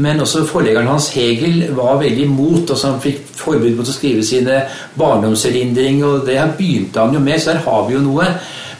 men 0.00 0.22
også 0.24 0.46
forleggeren 0.48 0.88
hans 0.88 1.10
Hegel 1.12 1.66
var 1.76 2.00
veldig 2.00 2.24
imot. 2.24 2.70
Altså, 2.70 2.94
han 2.94 3.02
fikk 3.02 3.26
forbud 3.36 3.76
mot 3.76 3.88
å 3.88 3.96
skrive 3.96 4.24
sine 4.24 4.62
barndomserindringer, 4.96 6.06
og 6.06 6.24
det 6.28 6.38
her 6.40 6.54
begynte 6.56 7.04
han 7.04 7.16
jo 7.16 7.22
med, 7.24 7.40
så 7.40 7.52
der 7.52 7.64
har 7.66 7.84
vi 7.88 7.96
jo 7.98 8.04
noe. 8.06 8.30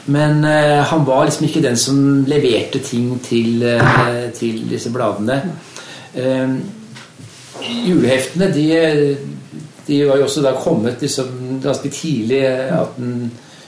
Men 0.09 0.41
uh, 0.41 0.81
han 0.89 1.05
var 1.05 1.27
liksom 1.27 1.45
ikke 1.45 1.61
den 1.61 1.77
som 1.77 1.99
leverte 2.25 2.81
ting 2.81 3.11
til, 3.21 3.61
uh, 3.61 4.25
til 4.33 4.63
disse 4.71 4.89
bladene. 4.93 5.37
Uh, 6.17 6.57
juleheftene, 7.85 8.49
de, 8.55 8.65
de 9.89 10.03
var 10.07 10.19
jo 10.21 10.27
også 10.29 10.45
da 10.45 10.53
kommet 10.55 11.01
liksom 11.01 11.59
ganske 11.63 11.89
tidlig, 11.93 12.43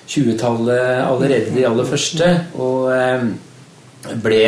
1820-tallet 0.06 0.86
allerede, 1.02 1.56
de 1.56 1.68
aller 1.68 1.88
første. 1.90 2.30
Og 2.62 2.92
eh, 2.96 3.26
ble 4.22 4.46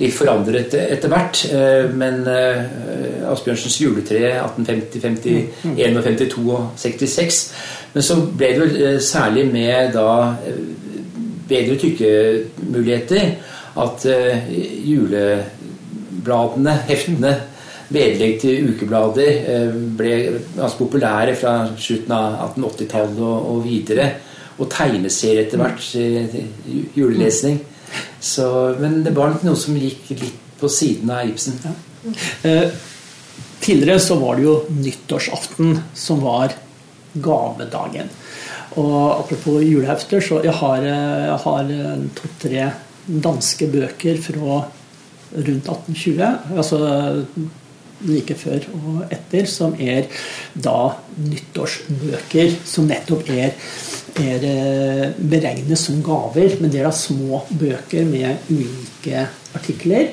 litt 0.00 0.14
forandret 0.14 0.74
etter 0.78 1.08
hvert. 1.12 1.44
Eh, 1.54 1.84
men 1.94 2.24
eh, 2.30 3.30
Asbjørnsens 3.30 3.80
juletre 3.82 4.20
1850, 4.42 5.46
51, 5.64 5.98
og 5.98 6.04
52 6.08 6.44
og 6.56 6.62
66. 6.80 7.40
Men 7.94 8.02
så 8.06 8.14
ble 8.26 8.48
det 8.52 8.62
vel 8.62 8.74
eh, 8.82 9.00
særlig 9.02 9.44
med 9.52 9.94
da 9.94 10.08
bedre 11.44 11.76
tykkemuligheter 11.76 13.24
at 13.84 14.06
julebladene, 14.86 16.74
heftene, 16.86 17.32
vedlegg 17.94 18.38
til 18.42 18.70
ukeblader 18.72 19.48
eh, 19.50 19.76
ble 19.98 20.14
ganske 20.56 20.78
populære 20.80 21.36
fra 21.38 21.54
slutten 21.72 22.14
av 22.16 22.54
1880-tallet 22.54 23.20
og, 23.24 23.60
videre. 23.64 24.08
Og 24.58 24.68
tegneserier 24.70 25.44
etter 25.44 25.62
hvert. 25.62 25.86
Eh, 25.98 26.90
julelesning. 26.96 27.60
Så, 28.20 28.48
men 28.80 29.02
det 29.06 29.14
var 29.16 29.36
noe 29.42 29.58
som 29.58 29.78
gikk 29.78 30.12
litt 30.16 30.42
på 30.60 30.70
siden 30.70 31.10
av 31.14 31.28
Ibsen. 31.28 31.58
Ja. 31.64 31.74
Eh, 32.50 32.68
tidligere 33.64 34.02
så 34.02 34.18
var 34.20 34.38
det 34.38 34.46
jo 34.46 34.58
nyttårsaften 34.74 35.78
som 35.96 36.22
var 36.24 36.54
gavedagen. 37.14 38.10
Og 38.80 38.96
apropos 39.20 39.62
julehefter, 39.62 40.22
så 40.24 40.40
jeg 40.42 40.54
har 40.58 40.82
jeg 40.82 41.36
har 41.44 41.68
to-tre 42.18 42.64
danske 43.06 43.68
bøker 43.70 44.18
fra 44.24 44.64
rundt 45.34 45.68
1820. 45.68 46.56
altså 46.56 46.78
like 48.08 48.36
før 48.38 48.66
og 48.78 49.12
etter, 49.14 49.46
som 49.50 49.74
er 49.80 50.08
da 50.54 50.94
nyttårsbøker 51.20 52.58
som 52.66 52.88
nettopp 52.90 53.30
er, 53.32 53.54
er 54.20 54.46
eh, 54.48 55.06
beregnet 55.18 55.80
som 55.80 56.02
gaver. 56.04 56.58
Men 56.60 56.72
det 56.72 56.82
er 56.82 56.88
da 56.88 56.94
små 56.96 57.44
bøker 57.50 58.06
med 58.08 58.50
ulike 58.50 59.26
artikler. 59.54 60.12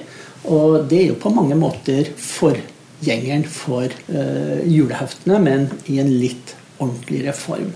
Og 0.50 0.88
det 0.90 1.04
er 1.04 1.12
jo 1.12 1.20
på 1.22 1.34
mange 1.34 1.58
måter 1.58 2.08
forgjengeren 2.18 3.44
for 3.46 3.86
uh, 3.86 4.58
juleheftene, 4.66 5.38
men 5.38 5.68
i 5.86 6.00
en 6.02 6.10
litt 6.10 6.56
ordentligere 6.82 7.36
form. 7.38 7.70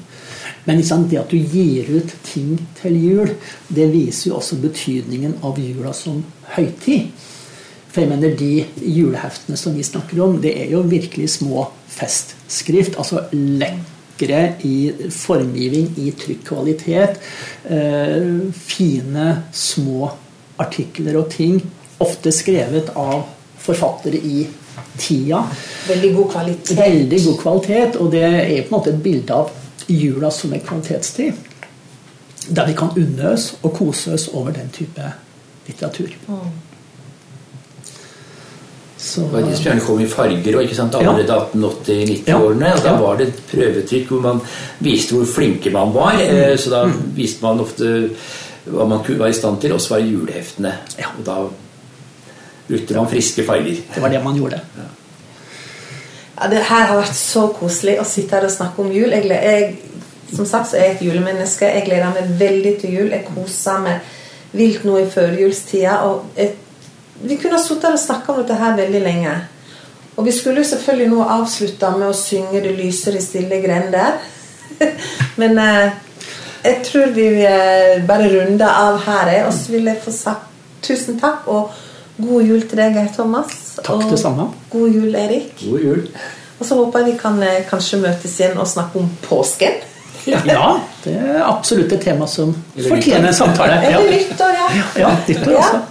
Men 0.66 0.82
det 0.82 1.20
at 1.20 1.30
du 1.30 1.38
gir 1.38 1.92
ut 1.94 2.14
ting 2.26 2.58
til 2.80 2.98
jul, 2.98 3.34
det 3.70 3.92
viser 3.94 4.32
jo 4.32 4.40
også 4.40 4.58
betydningen 4.64 5.38
av 5.46 5.60
jula 5.62 5.94
som 5.94 6.24
høytid. 6.56 7.12
For 7.96 8.04
jeg 8.04 8.12
mener 8.12 8.34
De 8.36 8.66
juleheftene 8.92 9.56
som 9.56 9.76
vi 9.78 9.86
snakker 9.88 10.20
om, 10.20 10.42
det 10.44 10.52
er 10.66 10.74
jo 10.74 10.82
virkelig 10.84 11.30
små 11.38 11.70
festskrift. 11.88 12.98
Altså 13.00 13.22
lekre 13.32 14.42
i 14.68 14.92
formgiving, 15.16 15.94
i 16.04 16.12
trykkvalitet. 16.12 17.22
Eh, 17.72 18.52
fine, 18.52 19.30
små 19.56 20.12
artikler 20.60 21.22
og 21.22 21.32
ting. 21.32 21.62
Ofte 22.04 22.36
skrevet 22.36 22.92
av 23.00 23.24
forfattere 23.64 24.20
i 24.20 24.44
tida. 25.00 25.46
Veldig 25.88 26.12
god 26.20 26.30
kvalitet. 26.36 26.76
Veldig 26.78 27.24
god 27.30 27.42
kvalitet, 27.46 27.96
Og 27.96 28.12
det 28.12 28.28
er 28.28 28.62
på 28.68 28.76
en 28.76 28.76
måte 28.76 28.92
et 28.92 29.04
bilde 29.04 29.40
av 29.40 29.56
jula 29.88 30.36
som 30.36 30.52
en 30.52 30.68
kvalitetstid. 30.68 31.34
Der 32.50 32.68
vi 32.68 32.76
kan 32.76 32.92
unne 32.92 33.32
oss 33.32 33.54
og 33.64 33.72
kose 33.80 34.20
oss 34.20 34.28
over 34.34 34.52
den 34.52 34.68
type 34.70 35.14
litteratur. 35.68 36.12
Mm. 36.28 36.65
Så, 39.06 39.28
gjerne 39.30 39.84
kom 39.86 40.00
i 40.02 40.08
farger 40.10 40.56
og 40.58 40.64
ikke 40.66 40.78
sant, 40.78 40.96
allerede 40.98 41.30
ja. 41.30 41.44
1880-90-årene. 41.54 42.72
Ja. 42.72 42.80
Da 42.82 42.96
ja. 42.96 43.02
var 43.04 43.20
det 43.20 43.28
et 43.30 43.44
prøvetrykk 43.52 44.10
hvor 44.10 44.24
man 44.24 44.42
viste 44.82 45.14
hvor 45.14 45.28
flinke 45.30 45.74
man 45.74 45.94
var. 45.94 46.18
Mm. 46.18 46.58
Så 46.58 46.74
da 46.74 46.82
mm. 46.90 46.98
viste 47.14 47.46
man 47.46 47.62
ofte 47.62 47.92
hva 48.66 48.88
man 48.90 49.06
var 49.06 49.30
i 49.30 49.38
stand 49.38 49.62
til, 49.62 49.76
og 49.76 49.82
så 49.84 49.94
var 49.94 50.02
det 50.02 50.10
juleheftene. 50.16 50.74
Ja. 50.98 51.14
Og 51.14 51.26
da 51.28 51.38
brukte 52.66 52.98
man 52.98 53.10
friske 53.12 53.46
farger. 53.46 53.82
Det 53.94 54.02
var 54.02 54.14
det 54.14 54.24
man 54.26 54.42
gjorde. 54.42 54.62
Ja. 54.80 54.92
Ja, 56.36 56.50
det 56.52 56.66
her 56.68 56.90
har 56.90 56.98
vært 57.00 57.16
så 57.16 57.46
koselig 57.56 57.96
å 58.02 58.08
sitte 58.08 58.36
her 58.36 58.46
og 58.48 58.52
snakke 58.52 58.84
om 58.84 58.92
jul. 58.92 59.14
Jeg, 59.16 59.30
jeg, 59.32 60.02
som 60.36 60.48
sagt 60.50 60.72
så 60.72 60.80
er 60.80 60.90
jeg 60.90 60.98
et 60.98 61.06
julemenneske. 61.08 61.70
Jeg 61.78 61.86
gleder 61.88 62.12
meg 62.12 62.34
veldig 62.42 62.74
til 62.82 62.98
jul. 62.98 63.14
Jeg 63.14 63.28
koser 63.30 63.80
meg 63.86 64.16
vilt 64.56 64.84
nå 64.88 64.98
i 65.00 65.08
førjulstida. 65.14 65.96
Og 66.10 66.36
jeg 66.36 66.58
vi 67.22 67.38
kunne 67.38 67.58
ha 67.58 67.64
sittet 67.64 67.94
og 67.94 68.00
snakka 68.00 68.34
om 68.34 68.42
dette 68.42 68.58
her 68.60 68.76
veldig 68.78 69.02
lenge. 69.04 69.36
Og 70.16 70.26
vi 70.26 70.32
skulle 70.32 70.64
jo 70.64 70.70
selvfølgelig 70.70 71.12
nå 71.12 71.24
avslutte 71.24 71.92
med 71.98 72.08
å 72.10 72.16
synge 72.16 72.62
'Det 72.62 72.76
lyser 72.78 73.16
i 73.16 73.22
stille 73.22 73.62
grender'. 73.64 74.20
Men 75.42 75.60
eh, 75.60 75.92
jeg 76.64 76.82
tror 76.84 77.12
vi 77.16 77.28
eh, 77.46 78.08
bare 78.08 78.30
runder 78.32 78.68
av 78.68 79.00
her. 79.06 79.46
Og 79.48 79.54
så 79.54 79.72
vil 79.72 79.86
jeg 79.86 80.02
få 80.04 80.12
sagt 80.12 80.48
tusen 80.82 81.20
takk, 81.20 81.48
og 81.48 81.72
god 82.18 82.42
jul 82.44 82.62
til 82.62 82.78
deg, 82.78 82.94
Geir 82.94 83.12
Thomas. 83.16 83.80
Takk 83.84 84.10
det 84.10 84.20
samme. 84.20 84.52
God 84.70 84.90
jul, 84.90 85.16
Erik. 85.16 85.66
God 85.70 85.80
jul. 85.80 86.08
Og 86.60 86.66
så 86.66 86.76
håper 86.76 87.00
jeg 87.00 87.12
vi 87.12 87.18
kan 87.20 87.44
eh, 87.44 87.66
kanskje 87.70 88.00
møtes 88.00 88.40
igjen 88.40 88.58
og 88.58 88.68
snakke 88.68 89.00
om 89.00 89.10
påsken. 89.22 89.82
Ja, 90.26 90.80
det 91.04 91.14
er 91.16 91.42
absolutt 91.46 91.92
et 91.94 92.02
tema 92.02 92.28
som 92.28 92.54
fortjener 92.76 93.30
en 93.30 93.38
samtale. 93.38 93.78
Ja. 93.84 94.00
Eller 94.00 94.12
nyttår, 94.12 94.56
ja. 94.58 94.86
ja, 95.04 95.12
nyttår 95.28 95.58
også. 95.60 95.82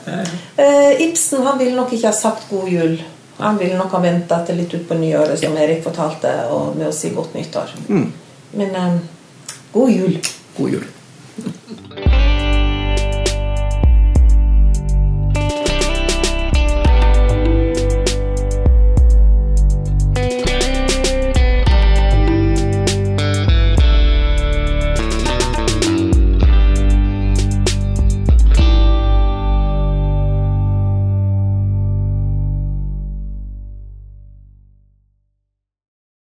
Uh, 0.59 1.03
Ibsen 1.07 1.47
han 1.47 1.59
ville 1.59 1.77
nok 1.77 1.93
ikke 1.95 2.11
ha 2.11 2.17
sagt 2.17 2.49
'god 2.51 2.69
jul'. 2.69 2.99
Han 3.39 3.59
ville 3.59 3.79
nok 3.79 3.93
ha 3.93 4.01
venta 4.03 4.41
til 4.47 4.61
litt 4.63 4.75
utpå 4.75 4.95
nyåret, 4.99 5.39
som 5.41 5.57
Erik 5.59 5.83
fortalte, 5.87 6.35
og 6.51 6.77
med 6.79 6.91
å 6.91 6.95
si 6.95 7.11
'godt 7.15 7.35
nyttår'. 7.39 7.75
Mm. 7.89 8.13
Men 8.59 8.77
uh, 8.77 8.99
god 9.73 9.91
jul. 9.91 10.19
God 10.59 10.79
jul. 10.79 10.85